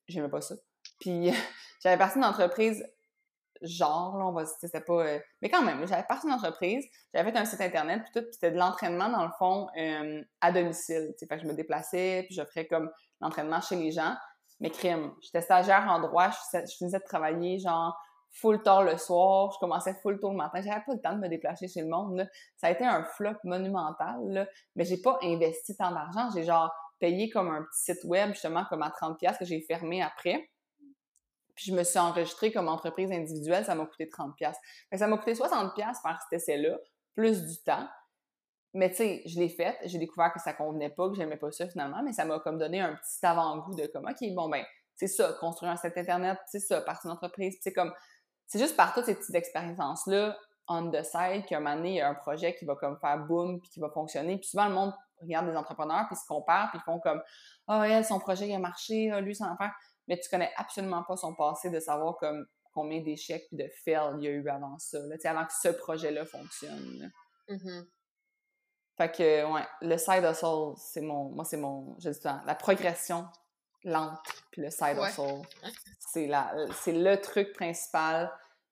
j'aimais 0.08 0.30
pas 0.30 0.42
ça. 0.42 0.54
Puis 1.00 1.32
j'avais 1.84 1.98
parti 1.98 2.20
d'une 2.20 2.26
entreprise 2.26 2.86
genre, 3.64 4.20
là, 4.20 4.28
on 4.28 4.34
va 4.34 4.46
c'était 4.46 4.82
pas. 4.82 5.04
Euh, 5.04 5.20
mais 5.42 5.50
quand 5.50 5.64
même, 5.64 5.88
j'avais 5.88 6.04
parti 6.04 6.28
d'une 6.28 6.36
entreprise, 6.36 6.86
j'avais 7.12 7.32
fait 7.32 7.38
un 7.40 7.46
site 7.46 7.62
internet, 7.62 8.04
puis 8.04 8.12
tout, 8.14 8.22
puis 8.22 8.34
c'était 8.34 8.52
de 8.52 8.58
l'entraînement, 8.58 9.10
dans 9.10 9.24
le 9.24 9.32
fond, 9.40 9.66
euh, 9.80 10.22
à 10.42 10.52
domicile. 10.52 11.12
Fait 11.18 11.26
que 11.26 11.42
je 11.42 11.48
me 11.48 11.56
déplaçais, 11.56 12.26
puis 12.28 12.36
j'offrais 12.36 12.68
comme 12.68 12.92
l'entraînement 13.20 13.62
chez 13.62 13.78
les 13.78 13.90
gens. 13.90 14.14
Mais 14.60 14.70
crime, 14.70 15.12
j'étais 15.24 15.42
stagiaire 15.42 15.88
en 15.90 16.00
droit, 16.02 16.30
je, 16.30 16.60
je 16.60 16.76
finissais 16.78 17.00
de 17.00 17.04
travailler, 17.04 17.58
genre, 17.58 17.98
full 18.36 18.62
tard 18.62 18.84
le 18.84 18.98
soir, 18.98 19.52
je 19.54 19.60
commençais 19.60 19.94
full 20.02 20.20
tôt 20.20 20.30
le 20.30 20.36
matin, 20.36 20.62
j'avais 20.62 20.84
pas 20.86 20.94
le 20.94 21.00
temps 21.00 21.14
de 21.14 21.20
me 21.20 21.30
déplacer 21.30 21.68
chez 21.68 21.82
le 21.82 21.88
monde. 21.88 22.28
Ça 22.58 22.68
a 22.68 22.72
été 22.72 22.86
un 22.86 23.04
flop 23.04 23.38
monumental, 23.46 24.20
là. 24.28 24.48
Mais 24.76 24.84
j'ai 24.84 25.02
pas 25.02 25.18
investi 25.24 25.76
tant 25.76 25.92
d'argent, 25.92 26.30
j'ai 26.36 26.44
genre 26.44 26.72
payé 27.00 27.30
comme 27.30 27.50
un 27.50 27.64
petit 27.64 27.94
site 27.94 28.04
web, 28.04 28.32
justement, 28.32 28.66
comme 28.70 28.82
à 28.82 28.90
30$ 28.90 29.38
que 29.38 29.46
j'ai 29.46 29.62
fermé 29.62 30.02
après. 30.02 30.50
Puis 31.56 31.72
je 31.72 31.74
me 31.74 31.84
suis 31.84 31.98
enregistrée 31.98 32.52
comme 32.52 32.68
entreprise 32.68 33.12
individuelle, 33.12 33.64
ça 33.64 33.74
m'a 33.74 33.86
coûté 33.86 34.10
30 34.10 34.36
pièces. 34.36 34.58
Ça 34.94 35.08
m'a 35.08 35.18
coûté 35.18 35.34
60 35.34 35.74
pièces 35.74 36.02
faire 36.02 36.20
cet 36.30 36.42
essai-là, 36.42 36.78
plus 37.16 37.46
du 37.46 37.64
temps. 37.64 37.88
Mais 38.74 38.90
tu 38.90 38.98
sais, 38.98 39.22
je 39.26 39.40
l'ai 39.40 39.48
fait, 39.48 39.78
j'ai 39.86 39.98
découvert 39.98 40.34
que 40.34 40.42
ça 40.42 40.52
convenait 40.52 40.90
pas, 40.90 41.08
que 41.08 41.16
j'aimais 41.16 41.38
pas 41.38 41.50
ça 41.52 41.70
finalement, 41.70 42.04
mais 42.04 42.12
ça 42.12 42.26
m'a 42.26 42.40
comme 42.40 42.58
donné 42.58 42.82
un 42.82 42.96
petit 42.96 43.26
avant-goût 43.26 43.74
de 43.76 43.88
comme 43.88 44.06
OK, 44.06 44.34
bon 44.34 44.50
ben, 44.50 44.66
c'est 44.96 45.08
ça, 45.08 45.34
construire 45.40 45.72
un 45.72 45.78
site 45.78 45.98
internet, 45.98 46.38
c'est 46.48 46.60
ça, 46.60 46.82
partir 46.82 47.10
d'entreprise, 47.10 47.58
c'est 47.62 47.74
comme 47.74 47.94
c'est 48.48 48.60
juste 48.60 48.76
par 48.76 48.94
toutes 48.94 49.06
ces 49.06 49.16
petites 49.16 49.36
expériences-là 49.36 50.38
on 50.68 50.90
the 50.90 51.04
side 51.04 51.46
qu'à 51.46 51.58
un 51.58 51.60
moment 51.60 51.76
donné, 51.76 51.90
il 51.90 51.96
y 51.98 52.02
a 52.02 52.10
un 52.10 52.16
projet 52.16 52.56
qui 52.56 52.66
va 52.66 52.76
comme 52.76 52.98
faire 53.00 53.20
boom 53.20 53.62
puis 53.62 53.70
qui 53.70 53.80
va 53.80 53.90
fonctionner. 53.92 54.38
Puis 54.38 54.48
souvent, 54.48 54.68
le 54.68 54.74
monde 54.74 54.94
regarde 55.22 55.48
des 55.48 55.56
entrepreneurs 55.56 56.06
puis 56.08 56.16
se 56.16 56.26
compare 56.28 56.72
puis 56.72 56.80
ils 56.80 56.86
font 56.86 57.00
comme 57.00 57.22
Ah, 57.68 57.82
oh, 57.82 57.84
elle, 57.84 58.04
son 58.04 58.20
projet 58.20 58.48
il 58.48 58.56
a 58.56 58.58
marché, 58.58 59.12
ah, 59.12 59.22
lui, 59.22 59.36
ça 59.36 59.46
va 59.46 59.56
faire 59.58 59.76
mais 60.08 60.20
tu 60.20 60.30
connais 60.30 60.52
absolument 60.58 61.04
pas 61.04 61.18
son 61.18 61.34
passé 61.34 61.70
de 61.70 61.80
savoir 61.80 62.18
comme 62.18 62.46
combien 62.74 63.02
d'échecs 63.02 63.48
et 63.52 63.56
de 63.56 63.70
fails 63.84 64.16
il 64.20 64.24
y 64.24 64.28
a 64.28 64.32
eu 64.32 64.48
avant 64.50 64.78
ça, 64.78 65.00
là, 65.00 65.16
avant 65.24 65.46
que 65.46 65.54
ce 65.54 65.70
projet-là 65.70 66.26
fonctionne. 66.26 67.12
Mm-hmm. 67.50 67.86
Fait 68.98 69.12
que, 69.12 69.54
ouais, 69.54 69.66
le 69.82 69.98
side 69.98 70.24
hustle, 70.24 70.74
c'est 70.78 71.02
mon, 71.02 71.30
moi, 71.32 71.44
c'est 71.44 71.58
mon, 71.58 71.98
je 72.00 72.10
dis 72.10 72.20
la 72.24 72.56
progression 72.56 73.26
lente, 73.86 74.20
puis 74.52 74.62
le 74.62 74.70
side 74.70 74.98
hustle, 74.98 75.42
c'est 76.00 76.30
c'est 76.82 76.92
le 76.92 77.22
truc 77.22 77.54
principal, 77.54 78.32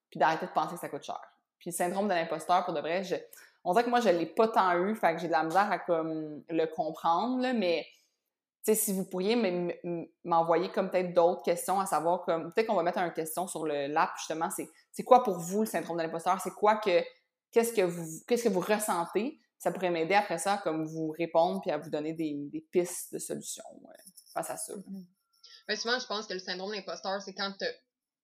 puis 0.09 0.19
d'arrêter 0.19 0.45
de 0.45 0.51
penser 0.51 0.75
que 0.75 0.81
ça 0.81 0.89
coûte 0.89 1.03
cher. 1.03 1.21
Puis 1.59 1.69
le 1.69 1.75
syndrome 1.75 2.07
de 2.07 2.13
l'imposteur, 2.13 2.65
pour 2.65 2.73
de 2.73 2.81
vrai, 2.81 3.03
je, 3.03 3.15
on 3.63 3.71
dirait 3.71 3.85
que 3.85 3.89
moi, 3.89 4.01
je 4.01 4.09
l'ai 4.09 4.25
pas 4.25 4.49
tant 4.49 4.77
eu, 4.77 4.95
fait 4.95 5.15
que 5.15 5.21
j'ai 5.21 5.27
de 5.27 5.31
la 5.31 5.43
misère 5.43 5.71
à 5.71 5.79
comme 5.79 6.43
le 6.49 6.65
comprendre, 6.65 7.41
là, 7.41 7.53
mais 7.53 7.85
sais, 8.63 8.75
si 8.75 8.93
vous 8.93 9.05
pourriez 9.05 9.35
m'envoyer 10.23 10.69
comme 10.69 10.89
peut-être 10.89 11.13
d'autres 11.13 11.43
questions 11.43 11.79
à 11.79 11.85
savoir 11.85 12.23
comme 12.23 12.51
peut-être 12.53 12.67
qu'on 12.67 12.75
va 12.75 12.83
mettre 12.83 12.97
une 12.99 13.11
question 13.11 13.45
sur 13.45 13.65
le 13.65 13.87
l'app 13.87 14.11
justement 14.17 14.49
c'est 14.49 14.69
c'est 14.91 15.03
quoi 15.03 15.23
pour 15.23 15.37
vous 15.37 15.61
le 15.61 15.65
syndrome 15.65 15.97
de 15.97 16.03
l'imposteur? 16.03 16.39
C'est 16.41 16.53
quoi 16.53 16.77
que 16.77 17.03
qu'est-ce 17.51 17.73
que 17.73 17.81
vous 17.81 18.21
qu'est-ce 18.27 18.45
que 18.45 18.49
vous 18.49 18.61
ressentez? 18.61 19.39
Ça 19.63 19.71
pourrait 19.71 19.91
m'aider 19.91 20.13
après 20.13 20.37
ça 20.37 20.59
comme 20.63 20.85
vous 20.85 21.11
répondre 21.17 21.61
puis 21.61 21.71
à 21.71 21.77
vous 21.77 21.89
donner 21.89 22.11
des, 22.11 22.49
des 22.51 22.59
pistes 22.59 23.13
de 23.13 23.19
solutions 23.19 23.63
face 24.33 24.49
à 24.49 24.57
ça. 24.57 24.73
Ben, 25.67 25.77
souvent 25.77 25.97
je 25.99 26.05
pense 26.05 26.27
que 26.27 26.33
le 26.33 26.39
syndrome 26.39 26.71
de 26.71 26.75
l'imposteur 26.75 27.21
c'est 27.21 27.33
quand 27.33 27.53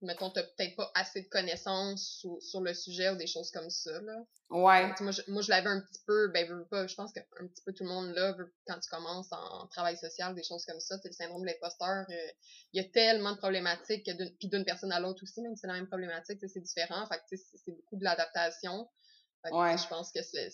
mettons, 0.01 0.29
t'as 0.29 0.43
peut-être 0.43 0.75
pas 0.75 0.89
assez 0.95 1.21
de 1.23 1.27
connaissances 1.27 2.23
sur, 2.39 2.61
le 2.61 2.73
sujet 2.73 3.09
ou 3.09 3.15
des 3.15 3.27
choses 3.27 3.51
comme 3.51 3.69
ça, 3.69 3.99
là. 4.01 4.15
Ouais. 4.49 4.93
moi, 5.01 5.11
je, 5.11 5.21
moi, 5.27 5.41
je 5.41 5.49
l'avais 5.49 5.69
un 5.69 5.81
petit 5.81 6.01
peu, 6.07 6.29
ben, 6.29 6.65
pas, 6.71 6.87
je 6.87 6.95
pense 6.95 7.11
qu'un 7.11 7.47
petit 7.47 7.61
peu 7.65 7.73
tout 7.73 7.83
le 7.83 7.89
monde 7.89 8.13
là, 8.15 8.35
quand 8.65 8.79
tu 8.79 8.89
commences 8.89 9.31
en, 9.31 9.67
travail 9.67 9.97
social, 9.97 10.33
des 10.35 10.43
choses 10.43 10.65
comme 10.65 10.79
ça, 10.79 10.97
c'est 11.01 11.09
le 11.09 11.13
syndrome 11.13 11.41
de 11.41 11.47
l'imposteur, 11.47 12.05
euh, 12.09 12.31
il 12.73 12.81
y 12.81 12.85
a 12.85 12.89
tellement 12.89 13.33
de 13.33 13.37
problématiques, 13.37 14.09
puis 14.39 14.47
d'une 14.47 14.65
personne 14.65 14.91
à 14.91 14.99
l'autre 14.99 15.23
aussi, 15.23 15.41
même 15.41 15.55
si 15.55 15.61
c'est 15.61 15.67
la 15.67 15.73
même 15.73 15.87
problématique, 15.87 16.39
c'est 16.47 16.61
différent, 16.61 17.05
fait 17.07 17.17
que 17.17 17.43
c'est 17.55 17.71
beaucoup 17.71 17.97
de 17.97 18.03
l'adaptation. 18.03 18.89
Ouais. 19.51 19.77
Je 19.77 19.87
pense 19.87 20.11
que 20.11 20.21
c'est 20.21 20.49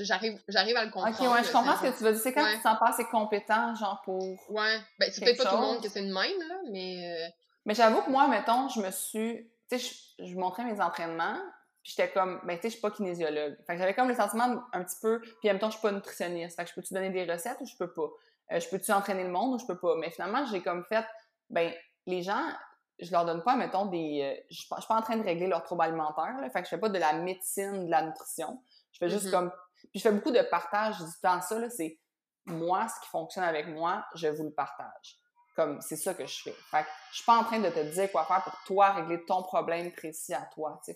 j'arrive 0.00 0.40
j'arrive 0.48 0.76
à 0.76 0.84
le 0.84 0.90
comprendre. 0.90 1.16
OK, 1.20 1.32
ouais, 1.32 1.44
je 1.44 1.52
comprends 1.52 1.76
ce 1.76 1.82
que 1.82 1.96
tu 1.96 2.04
veux 2.04 2.12
dire. 2.12 2.20
C'est 2.20 2.32
quand 2.32 2.46
tu 2.50 2.58
te 2.58 2.62
sens 2.62 2.78
pas 2.78 2.88
assez 2.88 3.04
compétent, 3.04 3.74
genre, 3.74 4.00
pour. 4.04 4.22
Ouais. 4.50 4.78
Ben, 4.98 5.10
c'est 5.10 5.24
peut-être 5.24 5.42
pas 5.42 5.50
tout 5.50 5.56
le 5.56 5.62
monde 5.62 5.82
que 5.82 5.88
c'est 5.88 6.02
le 6.02 6.12
même, 6.12 6.48
là, 6.48 6.60
mais. 6.70 7.26
Euh, 7.26 7.28
mais 7.64 7.74
j'avoue 7.74 8.02
que 8.02 8.10
moi, 8.10 8.28
mettons, 8.28 8.68
je 8.68 8.80
me 8.80 8.90
suis 8.90 9.50
tu 9.68 9.78
sais, 9.78 9.96
je, 10.18 10.26
je 10.26 10.34
montrais 10.36 10.64
mes 10.64 10.80
entraînements, 10.80 11.38
puis 11.82 11.94
j'étais 11.96 12.10
comme, 12.12 12.40
ben, 12.44 12.56
tu 12.56 12.62
sais, 12.62 12.68
je 12.68 12.72
suis 12.74 12.80
pas 12.80 12.90
kinésiologue. 12.90 13.56
Fait 13.66 13.74
que 13.74 13.78
j'avais 13.78 13.94
comme 13.94 14.08
le 14.08 14.14
sentiment 14.14 14.62
un 14.72 14.84
petit 14.84 14.96
peu, 15.00 15.20
puis 15.20 15.48
en 15.48 15.52
même 15.54 15.58
temps, 15.58 15.70
je 15.70 15.78
suis 15.78 15.82
pas 15.82 15.92
nutritionniste. 15.92 16.56
Fait 16.56 16.64
que 16.64 16.70
je 16.70 16.74
peux-tu 16.74 16.94
donner 16.94 17.10
des 17.10 17.30
recettes 17.30 17.58
ou 17.60 17.66
je 17.66 17.76
peux 17.76 17.92
pas? 17.92 18.08
Euh, 18.52 18.60
je 18.60 18.68
peux-tu 18.68 18.92
entraîner 18.92 19.24
le 19.24 19.30
monde 19.30 19.54
ou 19.54 19.58
je 19.58 19.66
peux 19.66 19.78
pas? 19.78 19.96
Mais 19.96 20.10
finalement, 20.10 20.44
j'ai 20.46 20.62
comme 20.62 20.84
fait, 20.84 21.04
ben, 21.50 21.72
les 22.06 22.22
gens, 22.22 22.42
je 23.00 23.10
leur 23.10 23.24
donne 23.24 23.42
pas, 23.42 23.56
mettons, 23.56 23.86
des. 23.86 24.20
Euh, 24.22 24.46
je, 24.50 24.60
suis 24.60 24.68
pas 24.68 24.96
en 24.96 25.02
train 25.02 25.16
de 25.16 25.24
régler 25.24 25.48
leur 25.48 25.62
trouble 25.64 25.82
alimentaire, 25.82 26.36
là, 26.40 26.48
fait 26.50 26.60
que 26.60 26.66
je 26.66 26.70
fais 26.70 26.78
pas 26.78 26.88
de 26.88 26.98
la 26.98 27.14
médecine, 27.14 27.86
de 27.86 27.90
la 27.90 28.02
nutrition. 28.02 28.62
Je 28.92 28.98
fais 28.98 29.08
juste 29.08 29.26
mm-hmm. 29.26 29.30
comme. 29.30 29.52
Puis 29.90 30.00
je 30.00 30.02
fais 30.02 30.12
beaucoup 30.12 30.30
de 30.30 30.42
partage 30.42 30.98
du 30.98 31.12
temps. 31.22 31.40
Ça, 31.40 31.58
là, 31.58 31.70
c'est 31.70 31.98
moi, 32.46 32.86
ce 32.88 33.00
qui 33.00 33.08
fonctionne 33.08 33.44
avec 33.44 33.68
moi, 33.68 34.04
je 34.14 34.28
vous 34.28 34.44
le 34.44 34.52
partage. 34.52 35.18
Comme, 35.54 35.80
c'est 35.80 35.96
ça 35.96 36.12
que 36.14 36.26
je 36.26 36.42
fais. 36.42 36.54
Fait 36.70 36.82
que 36.82 36.88
je 37.10 37.16
suis 37.16 37.24
pas 37.24 37.38
en 37.38 37.44
train 37.44 37.58
de 37.58 37.70
te 37.70 37.92
dire 37.92 38.12
quoi 38.12 38.24
faire 38.26 38.44
pour 38.44 38.58
toi 38.66 38.92
régler 38.92 39.24
ton 39.24 39.42
problème 39.42 39.90
précis 39.92 40.34
à 40.34 40.46
toi. 40.52 40.80
Fait 40.84 40.94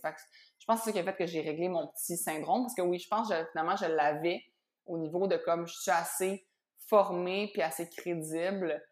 je 0.59 0.67
pense 0.67 0.81
que 0.81 0.85
c'est 0.85 0.91
ça 0.91 0.93
qui 0.93 0.99
a 0.99 1.05
fait 1.05 1.17
que 1.17 1.27
j'ai 1.27 1.41
réglé 1.41 1.69
mon 1.69 1.89
petit 1.89 2.17
syndrome. 2.19 2.65
Parce 2.65 2.75
que 2.75 2.83
oui, 2.83 2.99
je 2.99 3.09
pense 3.09 3.31
que 3.31 3.47
finalement, 3.53 3.77
je 3.77 3.87
l'avais 3.87 4.45
au 4.85 4.99
niveau 4.99 5.27
de 5.27 5.37
comme 5.39 5.67
je 5.67 5.75
suis 5.75 5.91
assez 5.91 6.47
formée 6.87 7.51
puis 7.53 7.63
assez 7.63 7.89
crédible 7.89 8.83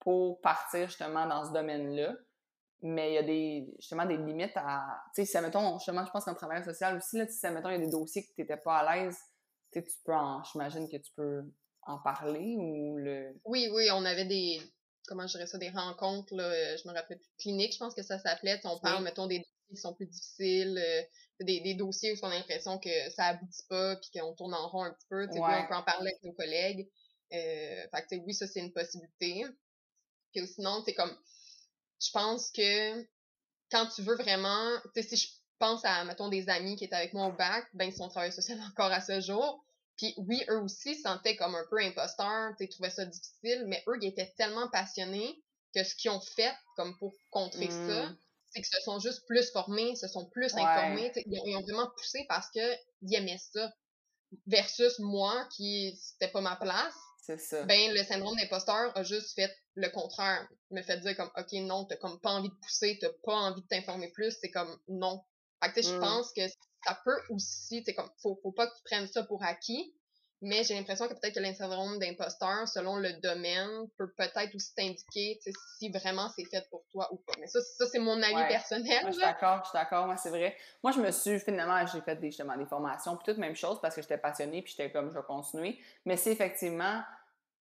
pour 0.00 0.40
partir 0.40 0.88
justement 0.88 1.26
dans 1.26 1.44
ce 1.44 1.52
domaine-là. 1.52 2.14
Mais 2.84 3.12
il 3.12 3.14
y 3.14 3.18
a 3.18 3.22
des, 3.22 3.74
justement 3.78 4.04
des 4.04 4.16
limites 4.16 4.56
à. 4.56 5.04
Tu 5.14 5.24
sais, 5.24 5.38
si, 5.38 5.40
mettons, 5.40 5.78
justement, 5.78 6.04
je 6.04 6.10
pense 6.10 6.24
qu'en 6.24 6.34
travail 6.34 6.64
social 6.64 6.96
aussi, 6.96 7.16
là, 7.16 7.28
si, 7.28 7.46
mettons, 7.46 7.68
il 7.68 7.74
y 7.74 7.76
a 7.76 7.78
des 7.78 7.90
dossiers 7.90 8.24
que 8.24 8.34
tu 8.34 8.40
n'étais 8.40 8.56
pas 8.56 8.78
à 8.78 8.96
l'aise, 8.96 9.16
tu 9.80 9.94
peux 10.04 10.14
en. 10.14 10.42
J'imagine 10.44 10.88
que 10.88 10.96
tu 10.96 11.12
peux 11.16 11.42
en 11.82 11.98
parler 11.98 12.56
ou 12.58 12.96
le. 12.98 13.34
Oui, 13.44 13.68
oui, 13.72 13.88
on 13.92 14.04
avait 14.04 14.24
des. 14.24 14.60
Comment 15.06 15.26
je 15.26 15.32
dirais 15.32 15.46
ça, 15.46 15.58
des 15.58 15.70
rencontres, 15.70 16.34
là, 16.34 16.76
je 16.76 16.86
me 16.86 16.94
rappelle 16.94 17.18
plus, 17.18 17.28
cliniques, 17.38 17.72
je 17.72 17.78
pense 17.78 17.94
que 17.94 18.02
ça 18.02 18.18
s'appelait. 18.20 18.60
On 18.64 18.78
parle, 18.78 19.02
mettons, 19.02 19.26
des 19.26 19.38
dossiers 19.38 19.74
qui 19.74 19.76
sont 19.76 19.94
plus 19.94 20.06
difficiles, 20.06 20.78
euh, 20.78 21.02
des, 21.40 21.60
des, 21.60 21.74
dossiers 21.74 22.12
où 22.12 22.16
on 22.22 22.28
a 22.28 22.34
l'impression 22.34 22.78
que 22.78 23.10
ça 23.10 23.26
aboutit 23.26 23.64
pas 23.68 23.96
puis 23.96 24.20
qu'on 24.20 24.32
tourne 24.34 24.54
en 24.54 24.68
rond 24.68 24.84
un 24.84 24.92
petit 24.92 25.06
peu. 25.08 25.26
Tu 25.26 25.32
sais, 25.32 25.40
on 25.40 25.66
peut 25.66 25.74
en 25.74 25.82
parler 25.82 26.12
avec 26.12 26.22
nos 26.22 26.32
collègues. 26.32 26.88
Euh, 27.32 27.86
fait 27.92 28.06
que, 28.08 28.22
oui, 28.24 28.32
ça, 28.32 28.46
c'est 28.46 28.60
une 28.60 28.72
possibilité. 28.72 29.44
Puis 30.32 30.46
sinon, 30.46 30.82
c'est 30.84 30.94
comme, 30.94 31.14
je 32.00 32.10
pense 32.12 32.50
que 32.50 33.02
quand 33.70 33.86
tu 33.86 34.02
veux 34.02 34.16
vraiment, 34.16 34.78
tu 34.94 35.02
sais, 35.02 35.08
si 35.08 35.16
je 35.16 35.41
pense 35.62 35.84
à, 35.84 36.02
mettons, 36.04 36.28
des 36.28 36.48
amis 36.48 36.74
qui 36.74 36.84
étaient 36.84 36.96
avec 36.96 37.14
moi 37.14 37.28
au 37.28 37.32
bac, 37.32 37.64
ben, 37.72 37.84
ils 37.84 37.94
sont 37.94 38.08
travailleurs 38.08 38.34
social 38.34 38.58
encore 38.68 38.90
à 38.90 39.00
ce 39.00 39.20
jour. 39.20 39.64
Puis 39.96 40.12
oui, 40.16 40.42
eux 40.48 40.60
aussi 40.60 40.96
se 40.96 41.02
sentaient 41.02 41.36
comme 41.36 41.54
un 41.54 41.64
peu 41.70 41.78
imposteurs, 41.78 42.52
sais, 42.58 42.66
trouvaient 42.66 42.90
ça 42.90 43.04
difficile, 43.04 43.64
mais 43.68 43.84
eux, 43.86 43.96
ils 44.00 44.08
étaient 44.08 44.32
tellement 44.36 44.68
passionnés 44.70 45.40
que 45.72 45.84
ce 45.84 45.94
qu'ils 45.94 46.10
ont 46.10 46.20
fait, 46.20 46.52
comme 46.76 46.98
pour 46.98 47.14
contrer 47.30 47.70
ça, 47.70 48.06
mmh. 48.06 48.18
c'est 48.48 48.62
qu'ils 48.62 48.76
se 48.76 48.80
sont 48.82 48.98
juste 48.98 49.24
plus 49.26 49.50
formés, 49.52 49.94
se 49.94 50.08
sont 50.08 50.28
plus 50.30 50.52
informés, 50.54 51.12
ils 51.14 51.38
ont, 51.38 51.42
ils 51.46 51.56
ont, 51.56 51.62
vraiment 51.62 51.88
poussé 51.96 52.26
parce 52.28 52.50
que 52.50 52.74
ils 53.02 53.14
aimaient 53.14 53.40
ça. 53.52 53.72
Versus 54.46 54.98
moi, 54.98 55.46
qui, 55.54 55.94
c'était 55.96 56.32
pas 56.32 56.40
ma 56.40 56.56
place, 56.56 56.94
c'est 57.22 57.38
ça. 57.38 57.62
Ben, 57.64 57.92
le 57.92 58.02
syndrome 58.02 58.34
d'imposteur 58.36 58.96
a 58.96 59.02
juste 59.04 59.34
fait 59.34 59.54
le 59.74 59.88
contraire. 59.90 60.48
Me 60.70 60.82
fait 60.82 60.98
dire 60.98 61.16
comme, 61.16 61.30
OK, 61.36 61.52
non, 61.52 61.84
t'as 61.84 61.96
comme 61.96 62.18
pas 62.20 62.30
envie 62.30 62.48
de 62.48 62.54
pousser, 62.54 62.98
t'as 63.00 63.10
pas 63.24 63.34
envie 63.34 63.62
de 63.62 63.66
t'informer 63.68 64.10
plus, 64.10 64.36
c'est 64.40 64.50
comme, 64.50 64.76
non. 64.88 65.22
Fait 65.62 65.72
que, 65.72 65.82
je 65.82 65.94
mm. 65.94 66.00
pense 66.00 66.32
que 66.32 66.42
ça 66.84 66.98
peut 67.04 67.18
aussi, 67.30 67.82
c'est 67.84 67.94
comme, 67.94 68.10
faut, 68.20 68.38
faut 68.42 68.52
pas 68.52 68.66
que 68.66 68.74
tu 68.76 68.82
prennes 68.84 69.06
ça 69.06 69.22
pour 69.22 69.42
acquis, 69.44 69.94
mais 70.44 70.64
j'ai 70.64 70.74
l'impression 70.74 71.06
que 71.06 71.14
peut-être 71.14 71.36
que 71.36 71.40
le 71.40 71.54
syndrome 71.54 72.00
d'imposteur, 72.00 72.66
selon 72.66 72.96
le 72.96 73.12
domaine, 73.22 73.88
peut 73.96 74.12
peut-être 74.16 74.52
aussi 74.56 74.74
t'indiquer 74.74 75.38
si 75.78 75.88
vraiment 75.90 76.28
c'est 76.34 76.44
fait 76.46 76.68
pour 76.68 76.82
toi 76.90 77.08
ou 77.12 77.18
pas. 77.18 77.34
Mais 77.38 77.46
ça, 77.46 77.60
ça 77.60 77.86
c'est 77.86 78.00
mon 78.00 78.20
avis 78.20 78.48
personnel. 78.48 79.04
je 79.06 79.12
suis 79.12 79.20
d'accord, 79.20 79.60
je 79.62 79.68
suis 79.68 79.78
d'accord, 79.78 80.06
moi 80.06 80.16
c'est 80.16 80.30
vrai. 80.30 80.56
Moi, 80.82 80.92
je 80.92 81.00
me 81.00 81.12
suis, 81.12 81.38
finalement, 81.38 81.86
j'ai 81.86 82.00
fait 82.00 82.16
des, 82.16 82.32
justement 82.32 82.56
des 82.56 82.66
formations, 82.66 83.16
puis 83.16 83.24
toute 83.24 83.38
même 83.38 83.54
chose 83.54 83.80
parce 83.80 83.94
que 83.94 84.02
j'étais 84.02 84.18
passionnée, 84.18 84.62
puis 84.62 84.74
j'étais 84.76 84.90
comme, 84.90 85.10
je 85.10 85.14
vais 85.14 85.24
continuer. 85.24 85.78
Mais 86.04 86.16
c'est 86.16 86.32
effectivement, 86.32 87.02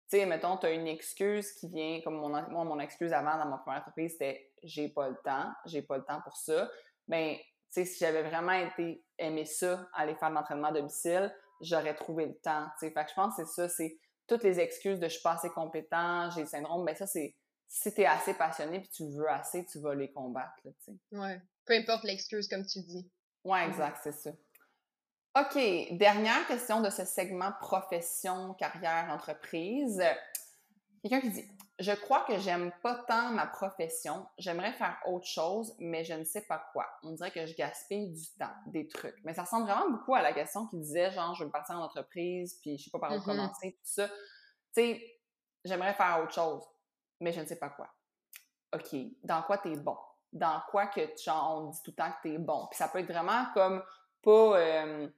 tu 0.09 0.17
sais, 0.17 0.27
mettons, 0.27 0.57
tu 0.57 0.67
as 0.67 0.71
une 0.71 0.87
excuse 0.87 1.51
qui 1.55 1.67
vient, 1.69 2.01
comme 2.03 2.15
mon, 2.15 2.29
moi, 2.29 2.65
mon 2.65 2.79
excuse 2.79 3.13
avant 3.13 3.39
dans 3.39 3.47
ma 3.47 3.59
première 3.59 3.81
entreprise, 3.81 4.13
c'était 4.13 4.53
j'ai 4.63 4.89
pas 4.89 5.09
le 5.09 5.17
temps, 5.25 5.51
j'ai 5.67 5.83
pas 5.83 5.97
le 5.97 6.05
temps 6.05 6.21
pour 6.23 6.37
ça. 6.37 6.71
Ben, 7.09 7.37
tu 7.37 7.43
sais, 7.71 7.85
si 7.85 7.99
j'avais 7.99 8.23
vraiment 8.23 8.53
été 8.53 9.05
aimé 9.19 9.45
ça, 9.45 9.89
aller 9.95 10.15
faire 10.17 10.31
de 10.31 10.35
l'entraînement 10.35 10.69
à 10.69 10.73
domicile, 10.73 11.35
j'aurais 11.61 11.95
trouvé 11.95 12.27
le 12.27 12.39
temps. 12.39 12.67
Fait 12.81 12.93
que 12.93 13.01
je 13.09 13.15
pense 13.15 13.37
que 13.37 13.45
c'est 13.45 13.53
ça, 13.53 13.69
c'est 13.69 13.99
toutes 14.27 14.43
les 14.43 14.61
excuses 14.61 15.01
de 15.01 15.09
je 15.09 15.15
suis 15.15 15.23
pas 15.23 15.33
assez 15.33 15.51
compétent, 15.51 16.31
j'ai 16.31 16.43
le 16.43 16.47
syndrome, 16.47 16.85
ben 16.85 16.95
ça, 16.95 17.07
c'est 17.07 17.35
si 17.67 17.93
tu 17.93 18.01
es 18.01 18.07
assez 18.07 18.35
passionné 18.35 18.81
puis 18.81 18.89
tu 18.89 19.05
veux 19.11 19.29
assez, 19.31 19.65
tu 19.67 19.81
vas 19.81 19.95
les 19.95 20.11
combattre. 20.13 20.55
Là, 20.65 20.71
ouais. 21.13 21.43
Peu 21.67 21.75
importe 21.75 22.05
l'excuse, 22.05 22.49
comme 22.49 22.65
tu 22.65 22.81
dis. 22.81 23.11
Ouais, 23.45 23.67
exact, 23.67 23.99
c'est 24.03 24.13
ça. 24.13 24.31
OK, 25.39 25.55
dernière 25.99 26.47
question 26.47 26.81
de 26.81 26.91
ce 26.91 27.05
segment 27.05 27.53
profession, 27.61 28.55
carrière, 28.55 29.09
entreprise. 29.11 30.03
Quelqu'un 31.03 31.21
qui 31.21 31.31
dit 31.31 31.49
je 31.79 31.93
crois 31.93 32.25
que 32.25 32.39
j'aime 32.39 32.73
pas 32.83 32.97
tant 33.07 33.31
ma 33.31 33.47
profession. 33.47 34.27
J'aimerais 34.37 34.73
faire 34.73 34.99
autre 35.07 35.27
chose, 35.27 35.77
mais 35.79 36.05
je 36.05 36.13
ne 36.13 36.25
sais 36.25 36.45
pas 36.47 36.59
quoi. 36.73 36.87
On 37.05 37.13
dirait 37.13 37.31
que 37.31 37.47
je 37.47 37.55
gaspille 37.55 38.11
du 38.11 38.27
temps, 38.37 38.53
des 38.67 38.89
trucs. 38.89 39.15
Mais 39.25 39.33
ça 39.33 39.43
ressemble 39.43 39.67
vraiment 39.67 39.89
beaucoup 39.91 40.15
à 40.17 40.23
la 40.23 40.33
question 40.33 40.67
qui 40.67 40.79
disait, 40.79 41.13
genre, 41.13 41.35
je 41.35 41.41
veux 41.41 41.47
me 41.47 41.53
partir 41.53 41.77
en 41.77 41.85
entreprise, 41.85 42.59
puis 42.61 42.79
je 42.79 42.85
sais 42.85 42.91
pas 42.91 42.99
par 42.99 43.13
où 43.13 43.17
mm-hmm. 43.17 43.25
commencer, 43.25 43.73
tout 43.73 43.91
ça. 43.91 44.09
Tu 44.09 44.15
sais, 44.75 45.21
j'aimerais 45.65 45.95
faire 45.95 46.21
autre 46.23 46.35
chose, 46.35 46.65
mais 47.21 47.33
je 47.33 47.41
ne 47.41 47.47
sais 47.47 47.59
pas 47.59 47.71
quoi. 47.71 47.89
OK, 48.75 48.97
dans 49.23 49.43
quoi 49.43 49.59
tu 49.59 49.73
es 49.73 49.77
bon? 49.77 49.97
Dans 50.33 50.61
quoi 50.71 50.89
que, 50.89 51.01
genre, 51.25 51.59
on 51.63 51.71
dit 51.71 51.83
tout 51.85 51.93
le 51.93 51.97
temps 51.97 52.11
que 52.11 52.29
tu 52.29 52.35
es 52.35 52.39
bon? 52.39 52.67
Puis 52.71 52.79
ça 52.79 52.89
peut 52.89 52.99
être 52.99 53.13
vraiment 53.13 53.47
comme 53.55 53.85
pas... 54.23 54.59
Euh, 54.59 55.09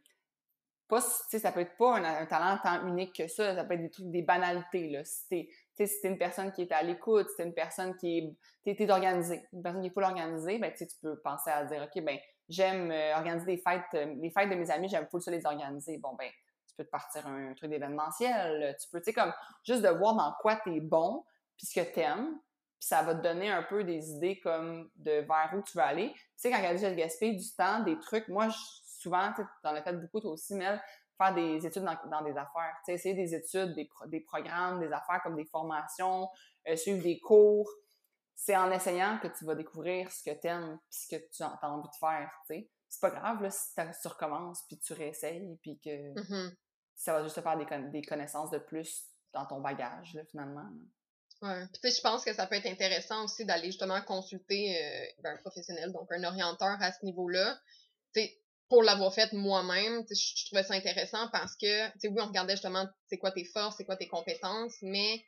pas, 0.90 1.00
ça 1.00 1.52
peut 1.52 1.60
être 1.60 1.76
pas 1.76 1.96
un, 1.98 2.26
talent 2.26 2.58
tant 2.62 2.84
unique 2.86 3.14
que 3.14 3.28
ça, 3.28 3.54
ça 3.54 3.64
peut 3.64 3.74
être 3.74 3.82
des 3.82 3.90
trucs, 3.90 4.10
des 4.10 4.22
banalités, 4.22 4.90
là. 4.90 5.04
Si 5.04 5.48
si 5.86 6.00
t'es 6.00 6.08
une 6.08 6.18
personne 6.18 6.52
qui 6.52 6.62
est 6.62 6.72
à 6.72 6.82
l'écoute, 6.82 7.28
si 7.30 7.36
t'es 7.36 7.44
une 7.44 7.54
personne 7.54 7.96
qui 7.96 8.36
est, 8.66 8.90
organisée, 8.90 9.42
une 9.52 9.62
personne 9.62 9.82
qui 9.82 9.88
est 9.88 9.92
full 9.92 10.04
organisée, 10.04 10.58
ben, 10.58 10.72
tu 10.72 10.86
peux 11.02 11.18
penser 11.20 11.50
à 11.50 11.64
dire, 11.64 11.82
OK, 11.82 12.02
ben, 12.04 12.18
j'aime 12.48 12.90
euh, 12.90 13.14
organiser 13.16 13.46
des 13.46 13.58
fêtes, 13.58 13.82
euh, 13.94 14.14
les 14.20 14.30
fêtes 14.30 14.50
de 14.50 14.54
mes 14.54 14.70
amis, 14.70 14.88
j'aime 14.88 15.06
full 15.10 15.22
ça 15.22 15.30
les 15.30 15.46
organiser. 15.46 15.98
Bon, 15.98 16.14
ben, 16.14 16.28
tu 16.66 16.74
peux 16.76 16.84
te 16.84 16.90
partir 16.90 17.26
un, 17.26 17.54
truc 17.54 17.70
d'événementiel, 17.70 18.76
tu 18.80 18.88
peux, 18.90 19.00
tu 19.00 19.06
sais, 19.06 19.12
comme, 19.12 19.32
juste 19.64 19.82
de 19.82 19.88
voir 19.88 20.14
dans 20.14 20.32
quoi 20.40 20.56
t'es 20.56 20.80
bon, 20.80 21.24
puis 21.56 21.66
ce 21.66 21.80
que 21.80 21.94
t'aimes, 21.94 22.38
puis 22.80 22.88
ça 22.88 23.02
va 23.02 23.14
te 23.14 23.22
donner 23.22 23.50
un 23.50 23.62
peu 23.62 23.84
des 23.84 24.10
idées 24.10 24.40
comme 24.40 24.90
de 24.96 25.20
vers 25.20 25.52
où 25.54 25.62
tu 25.62 25.76
veux 25.76 25.84
aller. 25.84 26.12
Tu 26.14 26.22
sais, 26.36 26.50
quand 26.50 26.58
elle 26.62 26.76
dit, 26.76 26.86
je 26.86 26.94
gaspille 26.94 27.36
du 27.36 27.54
temps, 27.54 27.80
des 27.80 27.98
trucs, 27.98 28.26
moi, 28.28 28.48
souvent, 29.00 29.32
tu 29.34 29.42
en 29.64 29.74
as 29.74 29.82
fait 29.82 29.92
beaucoup 29.92 30.20
toi 30.20 30.32
aussi, 30.32 30.54
Mel, 30.54 30.80
faire 31.20 31.34
des 31.34 31.66
études 31.66 31.82
dans, 31.82 32.22
des 32.22 32.36
affaires. 32.36 32.74
Tu 32.84 32.86
sais, 32.86 32.94
essayer 32.94 33.14
des 33.14 33.34
études, 33.34 33.74
des, 33.74 33.88
des, 34.06 34.20
programmes, 34.20 34.80
des 34.80 34.92
affaires 34.92 35.20
comme 35.22 35.36
des 35.36 35.44
formations, 35.44 36.28
euh, 36.68 36.76
suivre 36.76 37.02
des 37.02 37.20
cours. 37.20 37.70
C'est 38.34 38.56
en 38.56 38.70
essayant 38.70 39.18
que 39.18 39.28
tu 39.28 39.44
vas 39.44 39.54
découvrir 39.54 40.10
ce 40.10 40.22
que 40.22 40.40
tu 40.40 40.46
aimes 40.46 40.78
et 40.80 40.92
ce 40.92 41.14
que 41.14 41.22
tu 41.30 41.42
as 41.42 41.58
envie 41.62 41.88
de 41.88 41.96
faire. 41.98 42.30
Tu 42.46 42.54
sais. 42.54 42.70
C'est 42.88 43.00
pas 43.00 43.10
grave 43.10 43.42
là, 43.42 43.50
si 43.50 43.74
tu 44.02 44.08
recommences 44.08 44.64
puis 44.66 44.78
tu 44.78 44.94
réessayes 44.94 45.56
puis 45.62 45.78
que 45.78 45.90
mm-hmm. 45.90 46.56
ça 46.96 47.12
va 47.12 47.22
juste 47.22 47.36
te 47.36 47.40
faire 47.40 47.56
des, 47.56 47.90
des, 47.90 48.02
connaissances 48.02 48.50
de 48.50 48.58
plus 48.58 49.06
dans 49.32 49.46
ton 49.46 49.60
bagage 49.60 50.14
là, 50.14 50.24
finalement. 50.24 50.68
Ouais. 51.42 51.64
Puis 51.80 51.92
je 51.92 52.00
pense 52.00 52.24
que 52.24 52.34
ça 52.34 52.46
peut 52.46 52.56
être 52.56 52.66
intéressant 52.66 53.24
aussi 53.24 53.44
d'aller 53.44 53.66
justement 53.66 54.00
consulter 54.02 54.76
euh, 54.76 55.06
ben, 55.22 55.34
un 55.34 55.36
professionnel, 55.36 55.92
donc 55.92 56.10
un 56.10 56.24
orienteur 56.24 56.76
à 56.80 56.92
ce 56.92 57.04
niveau-là. 57.04 57.58
Tu 58.12 58.22
sais, 58.22 58.40
pour 58.70 58.84
l'avoir 58.84 59.12
fait 59.12 59.32
moi-même, 59.32 60.04
je, 60.08 60.46
trouvais 60.46 60.62
ça 60.62 60.74
intéressant 60.74 61.28
parce 61.32 61.56
que, 61.56 61.88
tu 61.88 61.98
sais, 61.98 62.08
oui, 62.08 62.20
on 62.20 62.26
regardait 62.26 62.54
justement 62.54 62.86
c'est 63.08 63.18
quoi 63.18 63.32
tes 63.32 63.44
forces, 63.44 63.76
c'est 63.76 63.84
quoi 63.84 63.96
tes 63.96 64.08
compétences, 64.08 64.76
mais 64.80 65.22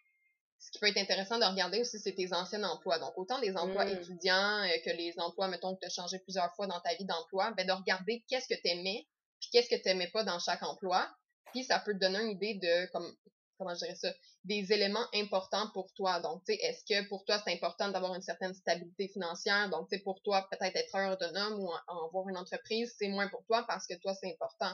ce 0.61 0.71
qui 0.71 0.79
peut 0.79 0.87
être 0.87 0.99
intéressant 0.99 1.41
de 1.41 1.45
regarder 1.45 1.81
aussi, 1.81 1.99
c'est 1.99 2.15
tes 2.15 2.33
anciens 2.33 2.63
emplois. 2.63 3.01
Donc, 3.01 3.13
autant 3.17 3.41
les 3.41 3.57
emplois 3.57 3.85
mmh. 3.85 3.99
étudiants 3.99 4.63
euh, 4.63 4.79
que 4.85 4.91
les 4.91 5.13
emplois, 5.19 5.49
mettons, 5.49 5.75
que 5.75 5.81
tu 5.81 5.87
as 5.87 5.91
changé 5.91 6.21
plusieurs 6.21 6.55
fois 6.55 6.69
dans 6.69 6.81
ta 6.81 6.95
vie 6.95 7.05
d'emploi, 7.05 7.51
ben, 7.57 7.67
de 7.67 7.73
regarder 7.73 8.25
qu'est-ce 8.29 8.47
que 8.47 8.61
tu 8.61 8.69
aimais, 8.69 9.09
puis 9.41 9.51
qu'est-ce 9.51 9.69
que 9.69 9.75
tu 9.75 9.89
n'aimais 9.89 10.11
pas 10.13 10.23
dans 10.23 10.39
chaque 10.39 10.63
emploi. 10.63 11.11
Puis, 11.51 11.65
ça 11.65 11.81
peut 11.81 11.95
te 11.95 11.99
donner 11.99 12.21
une 12.21 12.31
idée 12.31 12.55
de, 12.55 12.87
comme, 12.93 13.13
comment 13.59 13.75
je 13.75 13.81
dirais 13.81 13.95
ça, 13.95 14.13
des 14.45 14.73
éléments 14.73 15.07
importants 15.15 15.71
pour 15.73 15.93
toi. 15.95 16.21
Donc, 16.21 16.43
tu 16.45 16.55
sais, 16.55 16.61
est-ce 16.63 16.85
que 16.85 17.09
pour 17.09 17.25
toi, 17.25 17.41
c'est 17.45 17.53
important 17.53 17.89
d'avoir 17.91 18.15
une 18.15 18.23
certaine 18.23 18.55
stabilité 18.55 19.09
financière? 19.09 19.69
Donc, 19.71 19.89
tu 19.89 19.97
sais, 19.97 20.03
pour 20.03 20.23
toi, 20.23 20.47
peut-être 20.51 20.77
être 20.77 21.13
autonome 21.13 21.61
ou 21.61 21.71
avoir 21.89 22.29
une 22.29 22.37
entreprise, 22.37 22.95
c'est 22.99 23.09
moins 23.09 23.29
pour 23.29 23.45
toi 23.45 23.65
parce 23.69 23.87
que 23.87 23.95
toi, 23.95 24.15
c'est 24.15 24.31
important. 24.31 24.73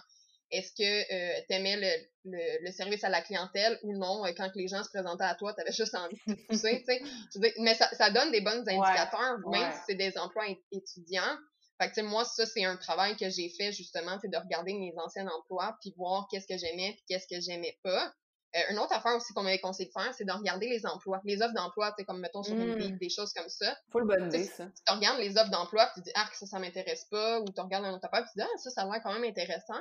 Est-ce 0.51 0.73
que 0.73 0.83
euh, 0.83 1.43
tu 1.49 1.55
aimais 1.55 1.77
le, 2.25 2.64
le, 2.64 2.73
service 2.73 3.05
à 3.05 3.11
la 3.11 3.21
clientèle 3.21 3.79
ou 3.83 3.95
non? 3.95 4.25
Euh, 4.25 4.33
quand 4.35 4.51
les 4.55 4.67
gens 4.67 4.83
se 4.83 4.88
présentaient 4.88 5.25
à 5.25 5.35
toi, 5.35 5.53
tu 5.53 5.61
avais 5.61 5.73
juste 5.73 5.95
envie 5.95 6.19
de 6.27 6.35
pousser, 6.49 6.83
tu 6.88 6.95
sais. 7.38 7.53
Mais 7.59 7.75
ça, 7.75 7.88
ça 7.95 8.11
donne 8.11 8.33
des 8.33 8.41
bons 8.41 8.67
indicateurs, 8.67 9.38
même 9.51 9.73
si 9.73 9.79
c'est 9.88 9.95
des 9.95 10.17
emplois 10.17 10.47
étudiants. 10.73 11.37
Fait 11.81 11.91
que, 11.91 11.95
tu 11.95 12.01
sais, 12.01 12.03
moi, 12.03 12.25
ça, 12.25 12.47
c'est 12.47 12.64
un 12.64 12.77
travail 12.77 13.17
que 13.17 13.29
j'ai 13.29 13.51
fait, 13.51 13.73
justement, 13.73 14.19
c'est 14.21 14.31
de 14.31 14.37
regarder 14.37 14.73
mes 14.75 14.93
anciens 14.97 15.29
emplois 15.29 15.77
puis 15.81 15.95
voir 15.97 16.27
qu'est-ce 16.31 16.47
que 16.47 16.59
j'aimais 16.59 16.95
puis 16.95 17.05
qu'est-ce 17.09 17.29
que 17.29 17.41
j'aimais 17.41 17.79
pas. 17.83 18.12
Euh, 18.57 18.61
une 18.71 18.79
autre 18.79 18.93
affaire 18.95 19.15
aussi 19.15 19.35
qu'on 19.35 19.43
m'avait 19.43 19.59
conseillé 19.59 19.89
de 19.89 19.93
faire, 19.93 20.13
c'est 20.15 20.25
de 20.25 20.33
regarder 20.33 20.69
les 20.69 20.87
emplois, 20.87 21.21
les 21.25 21.43
offres 21.43 21.53
d'emploi, 21.55 21.91
tu 21.91 21.97
sais, 21.99 22.05
comme 22.07 22.21
mettons 22.21 22.43
sur 22.43 22.55
Mm. 22.55 22.71
Indeed, 22.73 22.99
des 22.99 23.11
choses 23.11 23.33
comme 23.35 23.49
ça. 23.49 23.77
Faut 23.91 24.01
le 24.01 24.07
bonne 24.07 24.27
idée, 24.29 24.45
ça. 24.45 24.67
Tu 24.87 24.93
regardes 24.95 25.19
les 25.21 25.37
offres 25.37 25.51
d'emploi, 25.51 25.91
tu 25.95 26.01
dis, 26.01 26.11
ah, 26.15 26.27
ça, 26.33 26.47
ça 26.47 26.59
m'intéresse 26.59 27.05
pas, 27.11 27.41
ou 27.41 27.45
tu 27.45 27.61
regardes 27.61 27.85
un 27.85 27.93
autre 27.93 28.07
affaire, 28.07 28.23
puis 28.23 28.31
tu 28.33 28.39
dis, 28.39 28.45
ah, 28.51 28.59
ça, 28.59 28.71
ça 28.71 28.83
a 28.83 28.85
l'air 28.87 29.03
quand 29.03 29.13
même 29.13 29.25
intéressant. 29.25 29.75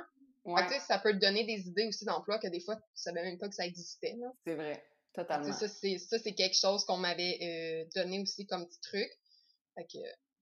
Fait 0.44 0.50
Ouais, 0.52 0.66
que, 0.66 0.72
sais, 0.74 0.80
ça 0.80 0.98
peut 0.98 1.12
te 1.12 1.18
donner 1.18 1.44
des 1.44 1.66
idées 1.68 1.86
aussi 1.86 2.04
d'emploi 2.04 2.38
que 2.38 2.48
des 2.48 2.60
fois, 2.60 2.76
tu 2.76 2.82
savais 2.94 3.22
même 3.22 3.38
pas 3.38 3.48
que 3.48 3.54
ça 3.54 3.64
existait, 3.66 4.16
là. 4.18 4.28
c'est 4.44 4.54
vrai. 4.54 4.74
Fait 5.14 5.22
Totalement. 5.22 5.52
ça, 5.52 5.66
c'est 5.68 6.34
quelque 6.34 6.56
chose 6.56 6.84
qu'on 6.84 6.98
m'avait 6.98 7.38
euh, 7.42 7.88
donné 7.94 8.20
aussi 8.20 8.46
comme 8.46 8.66
petit 8.68 8.80
truc. 8.80 9.10
Fait 9.74 9.84
que, 9.84 9.98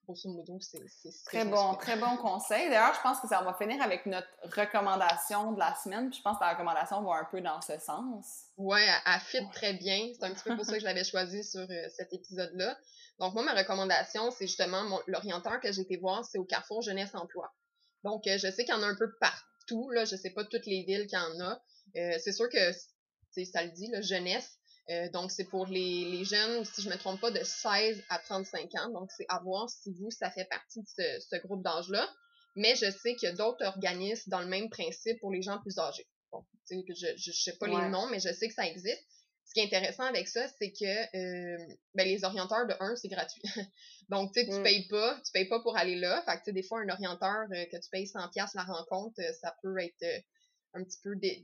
grosso 0.07 0.29
modo, 0.31 0.59
c'est, 0.61 0.81
Très 1.25 1.45
bon, 1.45 1.73
fait. 1.75 1.79
très 1.79 1.97
bon 1.97 2.17
conseil. 2.19 2.69
D'ailleurs, 2.69 2.95
je 2.95 3.01
pense 3.03 3.21
que 3.21 3.29
ça 3.29 3.43
va 3.43 3.53
finir 3.55 3.83
avec 3.83 4.07
notre 4.07 4.29
recommandation 4.45 5.53
de 5.53 5.59
la 5.59 5.75
semaine. 5.75 6.09
Puis 6.11 6.19
je 6.19 6.23
pense 6.23 6.39
que 6.39 6.45
la 6.45 6.53
recommandation 6.53 7.03
va 7.03 7.17
un 7.17 7.25
peu 7.25 7.41
dans 7.41 7.61
ce 7.61 7.79
sens. 7.79 8.45
Ouais, 8.57 8.83
elle, 8.85 9.13
elle 9.15 9.21
fit 9.21 9.49
très 9.53 9.75
bien. 9.75 10.11
C'est 10.15 10.25
un 10.25 10.33
petit 10.33 10.45
peu 10.45 10.57
pour 10.57 10.65
ça 10.65 10.75
que 10.75 10.81
je 10.81 10.85
l'avais 10.87 11.05
choisi 11.05 11.43
sur 11.45 11.61
euh, 11.69 11.89
cet 11.97 12.13
épisode-là. 12.13 12.77
Donc, 13.19 13.35
moi, 13.35 13.43
ma 13.43 13.55
recommandation, 13.55 14.31
c'est 14.31 14.47
justement 14.47 14.83
mon- 14.85 15.01
l'orienteur 15.07 15.59
que 15.61 15.73
j'ai 15.73 15.83
été 15.83 15.97
voir, 15.97 16.25
c'est 16.25 16.39
au 16.39 16.45
Carrefour 16.45 16.83
Jeunesse 16.83 17.15
Emploi. 17.15 17.53
Donc, 18.05 18.27
euh, 18.27 18.39
je 18.39 18.51
sais 18.51 18.65
qu'il 18.65 18.75
y 18.75 18.79
en 18.79 18.83
a 18.83 18.87
un 18.87 18.95
peu 18.97 19.11
partout, 19.21 19.91
là. 19.91 20.05
Je 20.05 20.17
sais 20.17 20.31
pas 20.31 20.45
toutes 20.45 20.67
les 20.67 20.85
villes 20.85 21.07
qu'il 21.07 21.19
y 21.19 21.23
en 21.23 21.41
a. 21.41 21.61
Euh, 21.97 22.19
c'est 22.23 22.33
sûr 22.33 22.49
que, 22.49 22.73
ça 22.73 23.63
le 23.65 23.71
dit, 23.71 23.89
là, 23.91 24.01
jeunesse. 24.03 24.56
Euh, 24.91 25.09
donc, 25.11 25.31
c'est 25.33 25.45
pour 25.45 25.67
les, 25.67 26.05
les 26.05 26.25
jeunes, 26.25 26.65
si 26.65 26.81
je 26.83 26.89
me 26.89 26.97
trompe 26.97 27.21
pas, 27.21 27.31
de 27.31 27.43
16 27.43 28.03
à 28.09 28.19
35 28.21 28.71
ans. 28.77 28.91
Donc, 28.91 29.11
c'est 29.17 29.27
à 29.29 29.41
voir 29.41 29.69
si 29.69 29.93
vous, 29.95 30.11
ça 30.11 30.31
fait 30.31 30.45
partie 30.45 30.81
de 30.81 30.87
ce, 30.89 31.27
ce 31.29 31.37
groupe 31.45 31.63
d'âge-là. 31.63 32.09
Mais 32.55 32.75
je 32.77 32.91
sais 32.91 33.17
qu'il 33.17 33.29
y 33.29 33.33
a 33.33 33.35
d'autres 33.35 33.65
organismes 33.67 34.31
dans 34.31 34.41
le 34.41 34.47
même 34.47 34.71
principe 34.71 35.19
pour 35.21 35.31
les 35.33 35.43
gens 35.43 35.59
plus 35.61 35.79
âgés. 35.79 36.07
Bon, 36.33 36.45
tu 36.69 36.77
sais, 36.79 36.85
que 36.87 36.95
je, 36.95 37.07
je 37.17 37.33
sais 37.33 37.57
pas 37.59 37.67
Ouais. 37.69 37.85
les 37.85 37.91
noms, 37.91 38.07
mais 38.09 38.21
je 38.21 38.33
sais 38.33 38.49
que 38.49 38.55
ça 38.55 38.67
existe. 38.67 39.03
Ce 39.45 39.53
qui 39.55 39.61
est 39.61 39.65
intéressant 39.65 40.05
avec 40.05 40.27
ça, 40.27 40.47
c'est 40.59 40.73
que 40.73 40.85
euh, 41.17 41.59
ben, 41.95 42.07
les 42.07 42.25
orienteurs 42.25 42.67
de 42.67 42.75
1, 42.81 42.97
c'est 42.97 43.09
gratuit. 43.09 43.43
Donc, 44.09 44.33
tu 44.33 44.41
sais, 44.41 44.47
tu 44.47 44.59
Mm. 44.59 44.63
payes 44.63 44.89
pas, 44.89 45.21
tu 45.25 45.33
payes 45.33 45.49
pas 45.49 45.61
pour 45.61 45.77
aller 45.77 45.97
là. 45.97 46.23
Fait 46.23 46.33
que, 46.33 46.39
tu 46.39 46.45
sais, 46.47 46.53
des 46.53 46.63
fois, 46.63 46.81
un 46.81 46.89
orienteur 46.89 47.47
euh, 47.53 47.65
que 47.67 47.77
tu 47.77 47.89
payes 47.91 48.07
100$ 48.07 48.55
la 48.55 48.63
rencontre, 48.63 49.21
ça 49.41 49.55
peut 49.63 49.77
être 49.79 50.25
un 50.75 50.83
petit 50.85 50.99
peu 51.03 51.15
dé- 51.17 51.43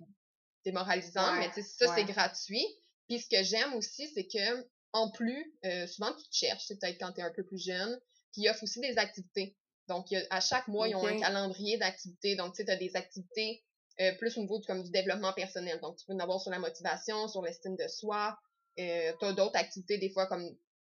démoralisant, 0.64 1.32
Ouais, 1.34 1.38
mais 1.40 1.48
tu 1.48 1.62
sais, 1.62 1.86
ça, 1.86 1.94
c'est 1.94 2.04
gratuit. 2.04 2.66
Puis 3.08 3.20
ce 3.20 3.28
que 3.28 3.42
j'aime 3.42 3.74
aussi, 3.74 4.08
c'est 4.14 4.26
que 4.26 4.66
en 4.92 5.10
plus, 5.10 5.54
euh, 5.64 5.86
souvent 5.86 6.12
tu 6.12 6.28
te 6.28 6.34
cherches, 6.34 6.64
c'est 6.66 6.78
peut-être 6.78 6.98
quand 6.98 7.12
tu 7.12 7.20
es 7.20 7.24
un 7.24 7.32
peu 7.32 7.44
plus 7.44 7.62
jeune, 7.64 7.98
puis 8.32 8.42
ils 8.42 8.48
offrent 8.50 8.62
aussi 8.64 8.80
des 8.80 8.98
activités. 8.98 9.56
Donc, 9.88 10.10
il 10.10 10.14
y 10.14 10.16
a- 10.18 10.26
à 10.30 10.40
chaque 10.40 10.68
mois, 10.68 10.86
ils 10.88 10.94
ont 10.94 11.06
un 11.06 11.12
calendrier 11.20 11.78
d'activités. 11.78 12.36
Donc, 12.36 12.52
tu 12.54 12.58
sais, 12.58 12.64
tu 12.66 12.70
as 12.70 12.76
des 12.76 12.94
activités 12.96 13.62
euh, 14.00 14.12
plus 14.16 14.36
au 14.38 14.40
niveau 14.40 14.58
du, 14.58 14.66
comme, 14.66 14.82
du 14.82 14.90
développement 14.90 15.32
personnel. 15.34 15.78
Donc, 15.80 15.96
tu 15.98 16.06
peux 16.06 16.14
en 16.14 16.18
avoir 16.18 16.40
sur 16.40 16.50
la 16.50 16.58
motivation, 16.58 17.28
sur 17.28 17.42
l'estime 17.42 17.76
de 17.76 17.86
soi. 17.88 18.38
Euh, 18.78 19.12
tu 19.18 19.24
as 19.26 19.32
d'autres 19.34 19.56
activités, 19.56 19.98
des 19.98 20.08
fois, 20.10 20.26
comme 20.26 20.48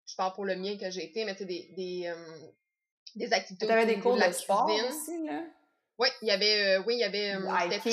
je 0.06 0.14
parle 0.16 0.32
pour 0.34 0.44
le 0.46 0.56
mien 0.56 0.78
que 0.78 0.90
j'ai 0.90 1.04
été, 1.04 1.24
mais 1.26 1.32
tu 1.34 1.40
sais, 1.40 1.44
des, 1.46 1.72
des, 1.76 2.06
euh, 2.06 2.48
des 3.16 3.32
activités 3.32 3.66
Tu 3.66 3.72
avais 3.72 3.86
des 3.86 3.98
cours 4.00 4.14
de 4.14 4.20
la 4.20 4.32
sport 4.32 4.66
cuisine. 4.66 4.90
aussi, 4.90 5.26
là? 5.26 5.44
Oui, 5.98 6.08
il 6.22 6.28
y 6.28 6.30
avait, 6.30 6.76
euh, 6.76 6.82
oui, 6.86 6.94
il 6.94 7.00
y 7.00 7.04
avait, 7.04 7.34
euh, 7.34 7.40
toucher- 7.78 7.90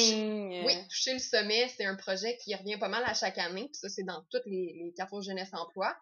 euh, 0.61 0.65
oui, 0.65 0.73
toucher 0.89 1.13
le 1.13 1.19
sommet, 1.19 1.69
c'est 1.69 1.85
un 1.85 1.95
projet 1.95 2.37
qui 2.37 2.53
revient 2.53 2.77
pas 2.77 2.89
mal 2.89 3.03
à 3.05 3.13
chaque 3.13 3.37
année, 3.37 3.63
puis 3.65 3.75
ça, 3.75 3.87
c'est 3.89 4.03
dans 4.03 4.21
toutes 4.29 4.45
les, 4.45 4.73
les 4.83 4.93
carrefours 4.95 5.21
jeunesse 5.21 5.49
emploi. 5.53 5.95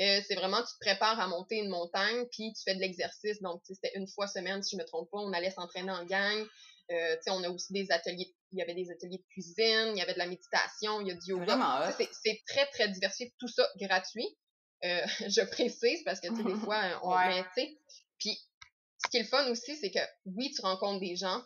Euh, 0.00 0.20
c'est 0.28 0.34
vraiment, 0.36 0.58
tu 0.58 0.72
te 0.74 0.78
prépares 0.80 1.18
à 1.18 1.26
monter 1.26 1.56
une 1.56 1.70
montagne, 1.70 2.26
puis 2.30 2.52
tu 2.52 2.62
fais 2.64 2.74
de 2.74 2.80
l'exercice. 2.80 3.40
Donc, 3.42 3.62
c'était 3.64 3.90
une 3.96 4.06
fois 4.06 4.28
semaine, 4.28 4.62
si 4.62 4.76
je 4.76 4.80
me 4.80 4.86
trompe 4.86 5.10
pas, 5.10 5.18
on 5.18 5.32
allait 5.32 5.50
s'entraîner 5.50 5.90
en 5.90 6.04
gang. 6.04 6.46
Euh, 6.90 7.16
tu 7.16 7.22
sais, 7.24 7.30
on 7.30 7.42
a 7.42 7.48
aussi 7.50 7.72
des 7.72 7.90
ateliers, 7.90 8.32
il 8.52 8.58
y 8.58 8.62
avait 8.62 8.74
des 8.74 8.90
ateliers 8.90 9.18
de 9.18 9.24
cuisine, 9.32 9.92
il 9.94 9.98
y 9.98 10.00
avait 10.02 10.14
de 10.14 10.18
la 10.18 10.26
méditation, 10.26 11.00
il 11.00 11.08
y 11.08 11.10
a 11.10 11.14
du 11.14 11.30
yoga. 11.30 11.56
C'est 12.22 12.42
très, 12.46 12.66
très 12.66 12.88
diversifié, 12.88 13.34
tout 13.38 13.48
ça 13.48 13.68
gratuit. 13.80 14.26
Euh, 14.84 15.00
je 15.28 15.44
précise 15.50 16.02
parce 16.04 16.20
que, 16.20 16.28
tu 16.28 16.44
des 16.44 16.54
fois, 16.64 17.00
on 17.02 17.10
Ouais. 17.16 17.28
met, 17.28 17.42
tu 17.56 17.62
sais. 17.62 17.78
Puis, 18.18 18.38
ce 19.08 19.10
qui 19.10 19.16
est 19.16 19.22
le 19.22 19.26
fun 19.28 19.50
aussi, 19.50 19.74
c'est 19.76 19.90
que, 19.90 19.98
oui, 20.26 20.52
tu 20.54 20.60
rencontres 20.60 21.00
des 21.00 21.16
gens, 21.16 21.42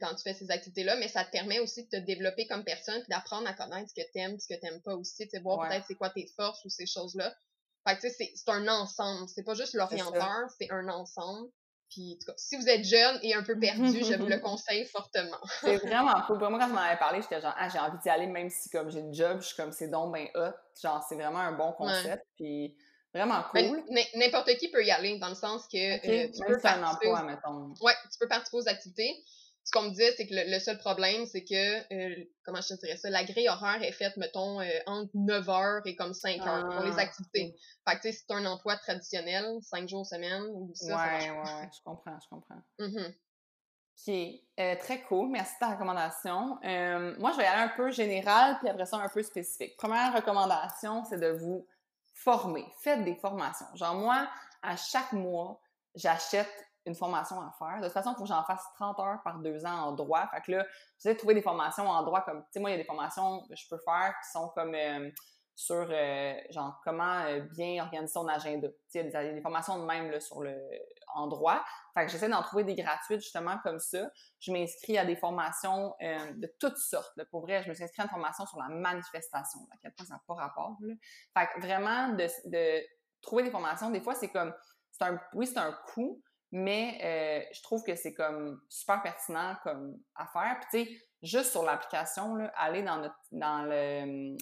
quand 0.00 0.14
tu 0.14 0.22
fais 0.22 0.34
ces 0.34 0.50
activités-là, 0.50 0.96
mais 0.96 1.08
ça 1.08 1.24
te 1.24 1.30
permet 1.30 1.58
aussi 1.58 1.84
de 1.84 1.90
te 1.90 1.96
développer 1.96 2.46
comme 2.46 2.64
personne, 2.64 3.00
puis 3.02 3.08
d'apprendre 3.10 3.46
à 3.48 3.52
connaître 3.52 3.90
ce 3.90 3.94
que 4.02 4.06
t'aimes, 4.12 4.38
ce 4.38 4.48
que 4.54 4.58
t'aimes 4.58 4.80
pas 4.82 4.94
aussi, 4.94 5.24
tu 5.24 5.30
sais, 5.30 5.40
voir 5.40 5.58
Ouais. 5.58 5.68
peut-être 5.68 5.84
c'est 5.88 5.94
quoi 5.94 6.10
tes 6.10 6.26
forces 6.36 6.64
ou 6.64 6.70
ces 6.70 6.86
choses-là. 6.86 7.34
Fait 7.86 7.96
que, 7.96 8.00
tu 8.02 8.08
sais, 8.10 8.30
c'est- 8.34 8.50
un 8.50 8.68
ensemble. 8.68 9.28
C'est 9.28 9.42
pas 9.42 9.54
juste 9.54 9.74
l'orienteur, 9.74 10.48
c'est 10.58 10.70
un 10.70 10.88
ensemble. 10.88 11.50
Puis, 11.90 12.12
en 12.14 12.18
tout 12.20 12.26
cas, 12.26 12.34
si 12.36 12.56
vous 12.56 12.68
êtes 12.68 12.84
jeune 12.84 13.18
et 13.22 13.34
un 13.34 13.42
peu 13.42 13.58
perdu, 13.58 14.04
je 14.04 14.14
vous 14.16 14.26
le 14.26 14.38
conseille 14.40 14.84
fortement. 14.86 15.40
C'est 15.60 15.76
vraiment 15.84 16.22
cool. 16.26 16.38
Pour 16.38 16.50
moi, 16.50 16.58
quand 16.60 16.68
tu 16.68 16.74
m'en 16.74 16.80
avais 16.80 16.98
parlé, 16.98 17.20
j'étais 17.20 17.40
genre, 17.40 17.54
ah, 17.58 17.68
j'ai 17.68 17.78
envie 17.78 17.98
d'y 18.02 18.08
aller, 18.08 18.26
même 18.26 18.48
si 18.48 18.70
comme 18.70 18.90
j'ai 18.90 19.00
une 19.00 19.12
job, 19.14 19.40
je 19.40 19.46
suis 19.48 19.56
comme, 19.56 19.72
c'est 19.72 19.88
donc 19.88 20.12
ben 20.12 20.28
hot. 20.34 20.54
Genre, 20.80 21.04
c'est 21.08 21.16
vraiment 21.16 21.40
un 21.40 21.52
bon 21.52 21.72
concept. 21.72 22.24
Puis 22.36 22.76
vraiment 23.14 23.42
Ben, 23.52 23.68
cool. 23.68 23.84
N'importe 24.16 24.54
qui 24.56 24.70
peut 24.70 24.84
y 24.84 24.90
aller, 24.90 25.18
dans 25.18 25.28
le 25.28 25.34
sens 25.34 25.66
que 25.68 25.76
euh, 25.76 26.28
tu 26.32 26.38
même 26.40 26.54
peux 26.54 26.58
si 26.60 26.66
un 26.68 26.82
emploi, 26.84 27.22
mettons. 27.24 27.74
Ouais, 27.80 27.94
tu 28.10 28.18
peux 28.18 28.28
participer 28.28 28.56
aux 28.58 28.68
activités. 28.68 29.16
Ce 29.64 29.72
qu'on 29.72 29.82
me 29.82 29.90
disait, 29.90 30.12
c'est 30.16 30.26
que 30.26 30.34
le, 30.34 30.50
le 30.50 30.58
seul 30.58 30.78
problème, 30.78 31.26
c'est 31.26 31.44
que, 31.44 31.92
euh, 31.92 32.24
comment 32.44 32.60
je 32.60 32.68
te 32.74 32.80
dirais 32.80 32.96
ça, 32.96 33.10
la 33.10 33.24
grille 33.24 33.48
horaire 33.48 33.82
est 33.82 33.92
faite, 33.92 34.16
mettons, 34.16 34.60
euh, 34.60 34.64
entre 34.86 35.10
9 35.14 35.48
heures 35.48 35.82
et 35.86 35.94
comme 35.96 36.14
5 36.14 36.46
heures 36.46 36.66
pour 36.70 36.82
les 36.82 36.98
Ah, 36.98 37.02
activités. 37.02 37.54
Fait 37.88 37.96
que, 37.96 38.02
tu 38.02 38.08
sais, 38.08 38.12
si 38.12 38.24
c'est 38.26 38.34
un 38.34 38.46
emploi 38.46 38.76
traditionnel, 38.76 39.58
5 39.62 39.88
jours 39.88 40.06
semaine, 40.06 40.42
ou 40.54 40.72
ça, 40.74 40.98
ça 40.98 41.10
marche 41.10 41.24
ouais, 41.24 41.30
ouais, 41.30 41.36
ouais, 41.38 41.70
je 41.76 41.82
comprends, 41.84 42.18
je 42.20 42.28
comprends. 42.28 42.62
Mhm. 42.78 43.14
OK. 44.08 44.14
Euh, 44.58 44.76
très 44.76 45.02
cool. 45.02 45.28
Merci 45.30 45.54
de 45.54 45.58
ta 45.60 45.72
recommandation. 45.74 46.58
Euh, 46.64 47.14
moi, 47.18 47.32
je 47.32 47.36
vais 47.36 47.44
y 47.44 47.46
aller 47.46 47.62
un 47.70 47.76
peu 47.76 47.90
général, 47.90 48.58
puis 48.58 48.68
après 48.68 48.86
ça, 48.86 48.96
un 48.96 49.08
peu 49.08 49.22
spécifique. 49.22 49.76
Première 49.76 50.14
recommandation, 50.14 51.04
c'est 51.04 51.18
de 51.20 51.28
vous 51.28 51.66
former. 52.22 52.66
Faites 52.82 53.04
des 53.04 53.14
formations. 53.14 53.66
Genre, 53.74 53.94
moi, 53.94 54.28
à 54.62 54.76
chaque 54.76 55.12
mois, 55.12 55.60
j'achète 55.94 56.52
une 56.86 56.94
formation 56.94 57.40
à 57.40 57.52
faire. 57.58 57.78
De 57.78 57.84
toute 57.84 57.92
façon, 57.92 58.12
il 58.12 58.16
faut 58.16 58.22
que 58.22 58.28
j'en 58.28 58.44
fasse 58.44 58.64
30 58.74 58.98
heures 59.00 59.22
par 59.22 59.38
deux 59.38 59.64
ans 59.66 59.88
en 59.88 59.92
droit. 59.92 60.26
Fait 60.28 60.40
que 60.40 60.52
là, 60.52 60.66
j'essaie 60.98 61.14
de 61.14 61.18
trouver 61.18 61.34
des 61.34 61.42
formations 61.42 61.88
en 61.88 62.02
droit 62.02 62.22
comme, 62.22 62.42
tu 62.42 62.48
sais, 62.52 62.60
moi, 62.60 62.70
il 62.70 62.74
y 62.74 62.76
a 62.76 62.78
des 62.78 62.86
formations 62.86 63.42
que 63.46 63.54
je 63.54 63.68
peux 63.68 63.78
faire 63.78 64.14
qui 64.22 64.30
sont 64.30 64.48
comme 64.54 64.74
euh, 64.74 65.10
sur, 65.60 65.86
euh, 65.90 66.34
genre, 66.48 66.80
comment 66.82 67.20
euh, 67.26 67.40
bien 67.40 67.82
organiser 67.82 68.14
son 68.14 68.26
agenda. 68.26 68.68
Il 68.94 69.04
y 69.04 69.14
a 69.14 69.32
des, 69.32 69.42
formations 69.42 69.78
de 69.78 69.84
même, 69.84 70.10
là, 70.10 70.18
sur 70.18 70.40
le. 70.40 70.56
Fait 71.92 72.06
que 72.06 72.12
j'essaie 72.12 72.30
d'en 72.30 72.42
trouver 72.42 72.64
des 72.64 72.74
gratuites, 72.74 73.20
justement, 73.20 73.58
comme 73.62 73.78
ça. 73.78 74.08
Je 74.38 74.52
m'inscris 74.52 74.96
à 74.96 75.04
des 75.04 75.16
formations 75.16 75.94
euh, 76.00 76.32
de 76.32 76.50
toutes 76.58 76.78
sortes. 76.78 77.12
Pour 77.30 77.42
vrai, 77.42 77.62
je 77.62 77.68
me 77.68 77.74
suis 77.74 77.84
inscrite 77.84 78.00
à 78.00 78.04
une 78.04 78.10
formation 78.10 78.46
sur 78.46 78.58
la 78.58 78.68
manifestation. 78.70 79.60
À 79.70 79.76
quel 79.82 79.92
point 79.92 80.06
ça 80.06 80.14
n'a 80.14 80.22
pas 80.26 80.34
rapport. 80.34 80.78
Là. 80.80 80.94
Fait 81.36 81.60
vraiment, 81.60 82.08
de, 82.14 82.80
trouver 83.20 83.42
des 83.42 83.50
formations, 83.50 83.90
des 83.90 84.00
fois, 84.00 84.14
c'est 84.14 84.30
comme... 84.30 84.54
c'est 84.92 85.04
un, 85.04 85.20
oui, 85.34 85.46
c'est 85.46 85.58
un 85.58 85.76
coût, 85.92 86.22
mais 86.52 87.50
je 87.52 87.62
trouve 87.62 87.84
que 87.84 87.96
c'est 87.96 88.14
comme 88.14 88.62
super 88.70 89.02
pertinent 89.02 89.56
comme 89.62 89.98
à 90.14 90.26
faire. 90.26 90.58
Puis 90.60 90.84
tu 90.84 90.90
sais, 90.90 91.00
juste 91.22 91.50
sur 91.50 91.64
l'application, 91.64 92.38
aller 92.56 92.82
dans, 92.82 92.96
notre, 92.96 93.18
dans 93.30 93.62
le, 93.64 94.38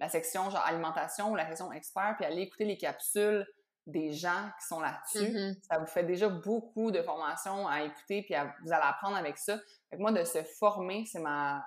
la 0.00 0.08
section 0.08 0.50
genre 0.50 0.64
alimentation 0.66 1.30
ou 1.30 1.36
la 1.36 1.46
section 1.46 1.70
expert, 1.72 2.14
puis 2.16 2.24
aller 2.26 2.42
écouter 2.42 2.64
les 2.64 2.76
capsules 2.76 3.46
des 3.86 4.12
gens 4.12 4.50
qui 4.60 4.66
sont 4.66 4.80
là-dessus. 4.80 5.30
Mhm. 5.32 5.54
Ça 5.62 5.78
vous 5.78 5.86
fait 5.86 6.04
déjà 6.04 6.28
beaucoup 6.28 6.90
de 6.90 7.02
formations 7.02 7.68
à 7.68 7.82
écouter, 7.82 8.22
puis 8.22 8.34
à- 8.34 8.54
vous 8.64 8.72
allez 8.72 8.82
apprendre 8.84 9.16
avec 9.16 9.38
ça. 9.38 9.58
Fait 9.90 9.96
que 9.96 10.00
moi, 10.00 10.12
de 10.12 10.24
se 10.24 10.42
former, 10.58 11.06
c'est 11.06 11.18
ma, 11.20 11.64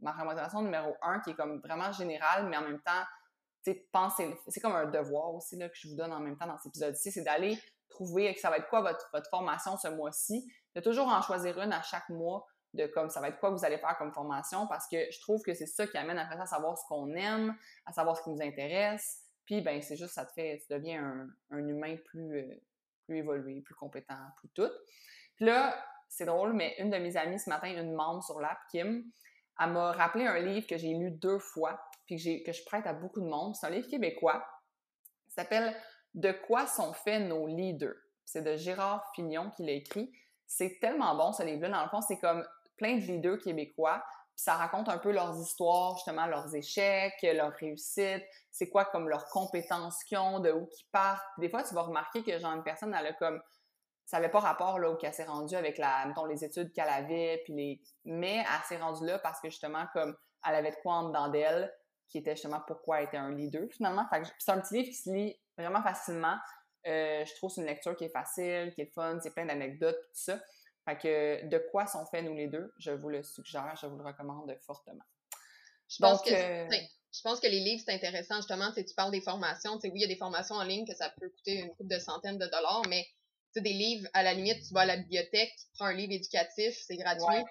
ma 0.00 0.12
recommandation 0.12 0.62
numéro 0.62 0.94
un, 1.02 1.20
qui 1.20 1.30
est 1.30 1.34
comme 1.34 1.60
vraiment 1.60 1.90
générale, 1.92 2.46
mais 2.48 2.56
en 2.56 2.62
même 2.62 2.80
temps, 2.80 3.04
c'est 3.62 4.60
comme 4.62 4.74
un 4.76 4.86
devoir 4.86 5.34
aussi 5.34 5.56
là, 5.56 5.68
que 5.68 5.74
je 5.76 5.88
vous 5.88 5.94
donne 5.94 6.12
en 6.12 6.20
même 6.20 6.36
temps 6.38 6.46
dans 6.46 6.56
cet 6.58 6.66
épisode-ci, 6.68 7.12
c'est 7.12 7.22
d'aller 7.22 7.58
trouver 7.90 8.32
que 8.34 8.40
ça 8.40 8.50
va 8.50 8.58
être 8.58 8.68
quoi 8.68 8.80
votre, 8.80 9.08
votre 9.12 9.28
formation 9.28 9.76
ce 9.76 9.88
mois-ci, 9.88 10.50
de 10.74 10.80
toujours 10.80 11.08
en 11.08 11.20
choisir 11.22 11.60
une 11.60 11.72
à 11.72 11.82
chaque 11.82 12.08
mois, 12.08 12.46
de 12.74 12.86
comme 12.86 13.08
ça 13.10 13.20
va 13.20 13.28
être 13.28 13.38
quoi 13.38 13.50
vous 13.50 13.64
allez 13.64 13.78
faire 13.78 13.96
comme 13.98 14.12
formation, 14.12 14.66
parce 14.66 14.86
que 14.88 15.10
je 15.10 15.20
trouve 15.20 15.42
que 15.42 15.54
c'est 15.54 15.66
ça 15.66 15.86
qui 15.86 15.96
amène 15.96 16.18
après 16.18 16.36
ça 16.36 16.42
à 16.42 16.46
savoir 16.46 16.76
ce 16.78 16.86
qu'on 16.86 17.14
aime, 17.14 17.56
à 17.86 17.92
savoir 17.92 18.16
ce 18.16 18.22
qui 18.22 18.30
nous 18.30 18.42
intéresse, 18.42 19.22
puis 19.46 19.62
ben 19.62 19.80
c'est 19.80 19.96
juste 19.96 20.14
ça 20.14 20.26
te 20.26 20.32
fait, 20.32 20.62
tu 20.66 20.72
deviens 20.72 21.02
un, 21.02 21.56
un 21.56 21.66
humain 21.66 21.96
plus, 22.04 22.36
euh, 22.36 22.54
plus 23.06 23.18
évolué, 23.18 23.62
plus 23.62 23.74
compétent, 23.74 24.18
plus 24.36 24.48
tout. 24.50 24.70
Puis 25.36 25.46
là, 25.46 25.74
c'est 26.08 26.26
drôle, 26.26 26.52
mais 26.52 26.74
une 26.78 26.90
de 26.90 26.98
mes 26.98 27.16
amies 27.16 27.38
ce 27.38 27.48
matin, 27.48 27.68
une 27.68 27.94
membre 27.94 28.22
sur 28.22 28.40
l'app, 28.40 28.58
Kim, 28.70 29.04
elle 29.60 29.70
m'a 29.70 29.92
rappelé 29.92 30.26
un 30.26 30.38
livre 30.38 30.66
que 30.66 30.76
j'ai 30.76 30.94
lu 30.94 31.10
deux 31.10 31.38
fois, 31.38 31.80
puis 32.06 32.42
que, 32.44 32.52
je 32.52 32.64
prête 32.64 32.86
à 32.86 32.92
beaucoup 32.92 33.20
de 33.20 33.26
monde. 33.26 33.54
C'est 33.54 33.66
un 33.66 33.70
livre 33.70 33.88
québécois. 33.88 34.46
S'appelle 35.28 35.76
De 36.14 36.32
quoi 36.32 36.66
sont 36.66 36.92
faits 36.92 37.22
nos 37.22 37.46
leaders. 37.46 37.94
C'est 38.24 38.42
de 38.42 38.56
Gérard 38.56 39.10
Fignon 39.14 39.50
qui 39.50 39.64
l'a 39.64 39.72
écrit. 39.72 40.10
C'est 40.46 40.78
tellement 40.80 41.14
bon 41.16 41.32
ce 41.32 41.42
livre-là. 41.42 41.68
Dans 41.68 41.82
le 41.82 41.88
fond, 41.90 42.00
c'est 42.00 42.18
comme 42.18 42.46
plein 42.78 42.96
de 42.96 43.02
leaders 43.02 43.38
québécois. 43.38 44.02
Puis 44.34 44.44
ça 44.44 44.54
raconte 44.54 44.88
un 44.88 44.98
peu 44.98 45.12
leurs 45.12 45.38
histoires, 45.38 45.96
justement, 45.96 46.26
leurs 46.26 46.54
échecs, 46.54 47.14
leurs 47.22 47.52
réussites, 47.52 48.24
c'est 48.50 48.70
quoi 48.70 48.84
comme 48.86 49.08
leurs 49.08 49.26
compétences 49.26 50.02
qu'ils 50.04 50.18
ont, 50.18 50.40
de 50.40 50.52
où 50.52 50.66
qu'ils 50.66 50.86
partent. 50.90 51.26
Des 51.38 51.50
fois, 51.50 51.62
tu 51.62 51.74
vas 51.74 51.82
remarquer 51.82 52.22
que 52.22 52.38
genre 52.38 52.54
une 52.54 52.62
personne, 52.62 52.94
elle 52.98 53.06
a 53.08 53.12
comme 53.12 53.40
ça 54.06 54.16
n'avait 54.16 54.30
pas 54.30 54.40
rapport 54.40 54.78
là 54.78 54.90
où 54.90 54.96
qu'elle 54.96 55.12
s'est 55.12 55.24
rendue 55.24 55.54
avec 55.54 55.76
la 55.76 56.06
mettons 56.06 56.24
les 56.24 56.42
études 56.42 56.72
qu'elle 56.72 56.88
avait 56.88 57.42
puis 57.44 57.52
les 57.52 57.82
mais 58.06 58.38
elle 58.38 58.64
s'est 58.66 58.78
rendue 58.78 59.04
là 59.04 59.18
parce 59.18 59.38
que 59.38 59.50
justement 59.50 59.84
comme 59.92 60.16
elle 60.48 60.54
avait 60.54 60.70
de 60.70 60.76
quoi 60.76 60.94
en 60.94 61.08
dedans 61.08 61.28
d'elle 61.28 61.70
qui 62.08 62.18
était 62.18 62.32
justement 62.34 62.60
pourquoi 62.66 63.02
être 63.02 63.14
un 63.14 63.34
leader, 63.34 63.68
finalement. 63.70 64.06
c'est 64.38 64.50
un 64.50 64.60
petit 64.60 64.74
livre 64.74 64.88
qui 64.88 64.94
se 64.94 65.10
lit 65.10 65.38
vraiment 65.56 65.82
facilement. 65.82 66.36
Euh, 66.86 67.24
je 67.24 67.34
trouve 67.36 67.50
que 67.50 67.56
c'est 67.56 67.60
une 67.60 67.66
lecture 67.66 67.94
qui 67.96 68.04
est 68.04 68.12
facile, 68.12 68.72
qui 68.74 68.82
est 68.82 68.92
fun, 68.94 69.18
c'est 69.22 69.34
plein 69.34 69.46
d'anecdotes, 69.46 69.96
tout 69.96 70.10
ça. 70.14 70.38
Fait 70.88 70.96
que 70.96 71.46
de 71.48 71.58
quoi 71.70 71.86
sont 71.86 72.06
faits 72.06 72.24
nous 72.24 72.34
les 72.34 72.46
deux, 72.46 72.72
je 72.78 72.90
vous 72.90 73.10
le 73.10 73.22
suggère, 73.22 73.74
je 73.80 73.86
vous 73.86 73.98
le 73.98 74.04
recommande 74.04 74.56
fortement. 74.64 75.04
Je 75.86 75.98
pense, 76.00 76.22
que, 76.22 76.32
euh, 76.32 76.66
je 77.12 77.20
pense 77.22 77.40
que 77.40 77.46
les 77.46 77.60
livres, 77.60 77.82
c'est 77.84 77.92
intéressant, 77.92 78.36
justement, 78.36 78.72
tu 78.74 78.94
parles 78.96 79.12
des 79.12 79.20
formations, 79.20 79.78
oui, 79.82 79.90
il 79.94 80.00
y 80.00 80.04
a 80.04 80.08
des 80.08 80.16
formations 80.16 80.54
en 80.54 80.64
ligne 80.64 80.86
que 80.86 80.94
ça 80.94 81.12
peut 81.20 81.28
coûter 81.28 81.60
une 81.60 81.70
couple 81.70 81.90
de 81.90 81.98
centaines 81.98 82.38
de 82.38 82.46
dollars, 82.46 82.82
mais 82.88 83.06
des 83.56 83.72
livres, 83.72 84.08
à 84.14 84.22
la 84.22 84.34
limite, 84.34 84.66
tu 84.66 84.72
vas 84.72 84.82
à 84.82 84.86
la 84.86 84.96
bibliothèque, 84.96 85.50
tu 85.58 85.66
prends 85.74 85.86
un 85.86 85.94
livre 85.94 86.12
éducatif, 86.12 86.74
c'est 86.86 86.96
gratuit. 86.96 87.44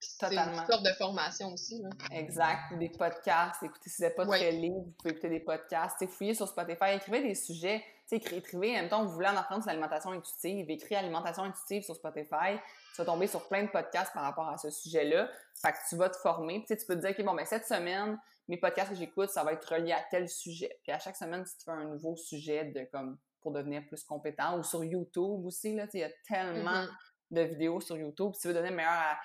C'est 0.00 0.32
une 0.32 0.66
sorte 0.70 0.84
de 0.84 0.92
formation 0.92 1.52
aussi. 1.52 1.82
Exact. 2.12 2.78
Des 2.78 2.88
podcasts. 2.88 3.60
Écoutez, 3.64 3.90
si 3.90 3.96
vous 3.98 4.04
n'êtes 4.04 4.14
pas 4.14 4.26
très 4.26 4.52
libre, 4.52 4.84
vous 4.84 4.94
pouvez 4.96 5.10
écouter 5.10 5.28
des 5.28 5.40
podcasts. 5.40 6.06
Fouillez 6.06 6.34
sur 6.34 6.46
Spotify, 6.46 6.94
écrivez 6.94 7.20
des 7.20 7.34
sujets. 7.34 7.84
Écrivez, 8.10 8.70
en 8.70 8.80
même 8.82 8.88
temps, 8.88 9.04
vous 9.04 9.12
voulez 9.12 9.28
en 9.28 9.36
apprendre 9.36 9.62
sur 9.62 9.68
l'alimentation 9.68 10.10
intuitive, 10.12 10.70
écrivez 10.70 10.96
alimentation 10.96 11.42
intuitive 11.42 11.82
sur 11.82 11.94
Spotify. 11.94 12.58
Tu 12.94 12.98
vas 12.98 13.04
tomber 13.04 13.26
sur 13.26 13.46
plein 13.48 13.64
de 13.64 13.68
podcasts 13.68 14.12
par 14.14 14.22
rapport 14.22 14.48
à 14.48 14.56
ce 14.56 14.70
sujet-là. 14.70 15.28
Fait 15.60 15.72
que 15.72 15.76
tu 15.88 15.96
vas 15.96 16.08
te 16.08 16.16
former. 16.16 16.64
Puis 16.64 16.76
tu 16.76 16.86
peux 16.86 16.94
te 16.94 17.00
dire, 17.00 17.10
OK, 17.10 17.24
bon, 17.24 17.34
ben, 17.34 17.44
cette 17.44 17.66
semaine, 17.66 18.18
mes 18.48 18.56
podcasts 18.56 18.90
que 18.90 18.96
j'écoute, 18.96 19.30
ça 19.30 19.44
va 19.44 19.52
être 19.52 19.74
relié 19.74 19.92
à 19.92 20.02
tel 20.10 20.28
sujet. 20.28 20.78
Puis 20.82 20.92
à 20.92 20.98
chaque 20.98 21.16
semaine, 21.16 21.44
si 21.44 21.58
tu 21.58 21.64
fais 21.64 21.70
un 21.70 21.84
nouveau 21.84 22.16
sujet 22.16 22.64
de 22.66 22.84
comme 22.90 23.18
pour 23.40 23.52
devenir 23.52 23.86
plus 23.86 24.02
compétent 24.04 24.58
ou 24.58 24.62
sur 24.62 24.82
YouTube 24.82 25.44
aussi, 25.44 25.74
là, 25.74 25.86
il 25.92 26.00
y 26.00 26.04
a 26.04 26.10
tellement 26.26 26.70
mm-hmm. 26.70 26.88
de 27.32 27.40
vidéos 27.42 27.80
sur 27.80 27.96
YouTube. 27.96 28.32
Si 28.34 28.40
tu 28.42 28.48
veux 28.48 28.54
donner 28.54 28.70
meilleur 28.70 28.92
à 28.92 29.18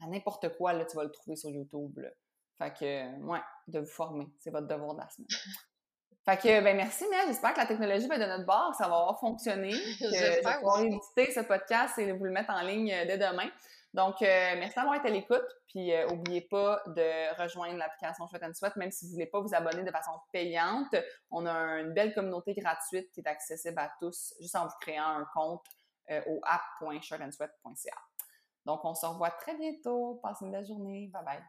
à 0.00 0.06
n'importe 0.06 0.56
quoi, 0.56 0.72
là, 0.72 0.84
tu 0.84 0.96
vas 0.96 1.04
le 1.04 1.10
trouver 1.10 1.36
sur 1.36 1.50
YouTube. 1.50 1.98
Là. 1.98 2.08
Fait 2.56 2.72
que, 2.72 3.20
ouais, 3.24 3.40
de 3.68 3.80
vous 3.80 3.86
former. 3.86 4.28
C'est 4.38 4.50
votre 4.50 4.66
devoir 4.66 4.94
de 4.94 5.00
la 5.00 5.08
semaine. 5.08 5.28
Fait 6.28 6.36
que, 6.36 6.62
ben 6.62 6.76
merci, 6.76 7.06
mais 7.10 7.26
J'espère 7.26 7.54
que 7.54 7.60
la 7.60 7.64
technologie 7.64 8.06
va 8.06 8.16
être 8.16 8.20
de 8.20 8.26
notre 8.26 8.44
bord, 8.44 8.74
ça 8.74 8.86
va 8.86 8.96
avoir 8.96 9.18
fonctionné. 9.18 9.70
Que 9.98 10.04
je 10.14 10.44
vais 10.44 10.56
pouvoir 10.58 10.82
éditer 10.82 11.32
ce 11.32 11.40
podcast 11.40 11.98
et 11.98 12.12
vous 12.12 12.22
le 12.22 12.30
mettre 12.30 12.50
en 12.50 12.60
ligne 12.60 12.92
euh, 12.92 13.06
dès 13.06 13.16
demain. 13.16 13.48
Donc, 13.94 14.20
euh, 14.20 14.54
merci 14.58 14.74
d'avoir 14.76 14.96
été 14.96 15.08
à 15.08 15.10
l'écoute. 15.10 15.46
Puis, 15.68 15.90
n'oubliez 16.10 16.42
euh, 16.44 16.48
pas 16.50 16.82
de 16.88 17.42
rejoindre 17.42 17.78
l'application 17.78 18.28
Sweat 18.28 18.42
and 18.42 18.52
Sweat, 18.52 18.76
même 18.76 18.90
si 18.90 19.06
vous 19.06 19.12
ne 19.12 19.14
voulez 19.14 19.26
pas 19.26 19.40
vous 19.40 19.54
abonner 19.54 19.82
de 19.82 19.90
façon 19.90 20.10
payante. 20.30 20.94
On 21.30 21.46
a 21.46 21.54
une 21.80 21.94
belle 21.94 22.12
communauté 22.12 22.52
gratuite 22.52 23.10
qui 23.12 23.20
est 23.20 23.26
accessible 23.26 23.78
à 23.78 23.90
tous 23.98 24.34
juste 24.38 24.54
en 24.54 24.66
vous 24.66 24.76
créant 24.82 25.08
un 25.08 25.26
compte 25.32 25.64
au 26.26 26.40
app.shirtandsweat.ca. 26.44 27.94
Donc, 28.66 28.84
on 28.84 28.94
se 28.94 29.06
revoit 29.06 29.30
très 29.30 29.56
bientôt. 29.56 30.20
Passez 30.22 30.44
une 30.44 30.52
belle 30.52 30.66
journée. 30.66 31.08
Bye 31.10 31.24
bye. 31.24 31.42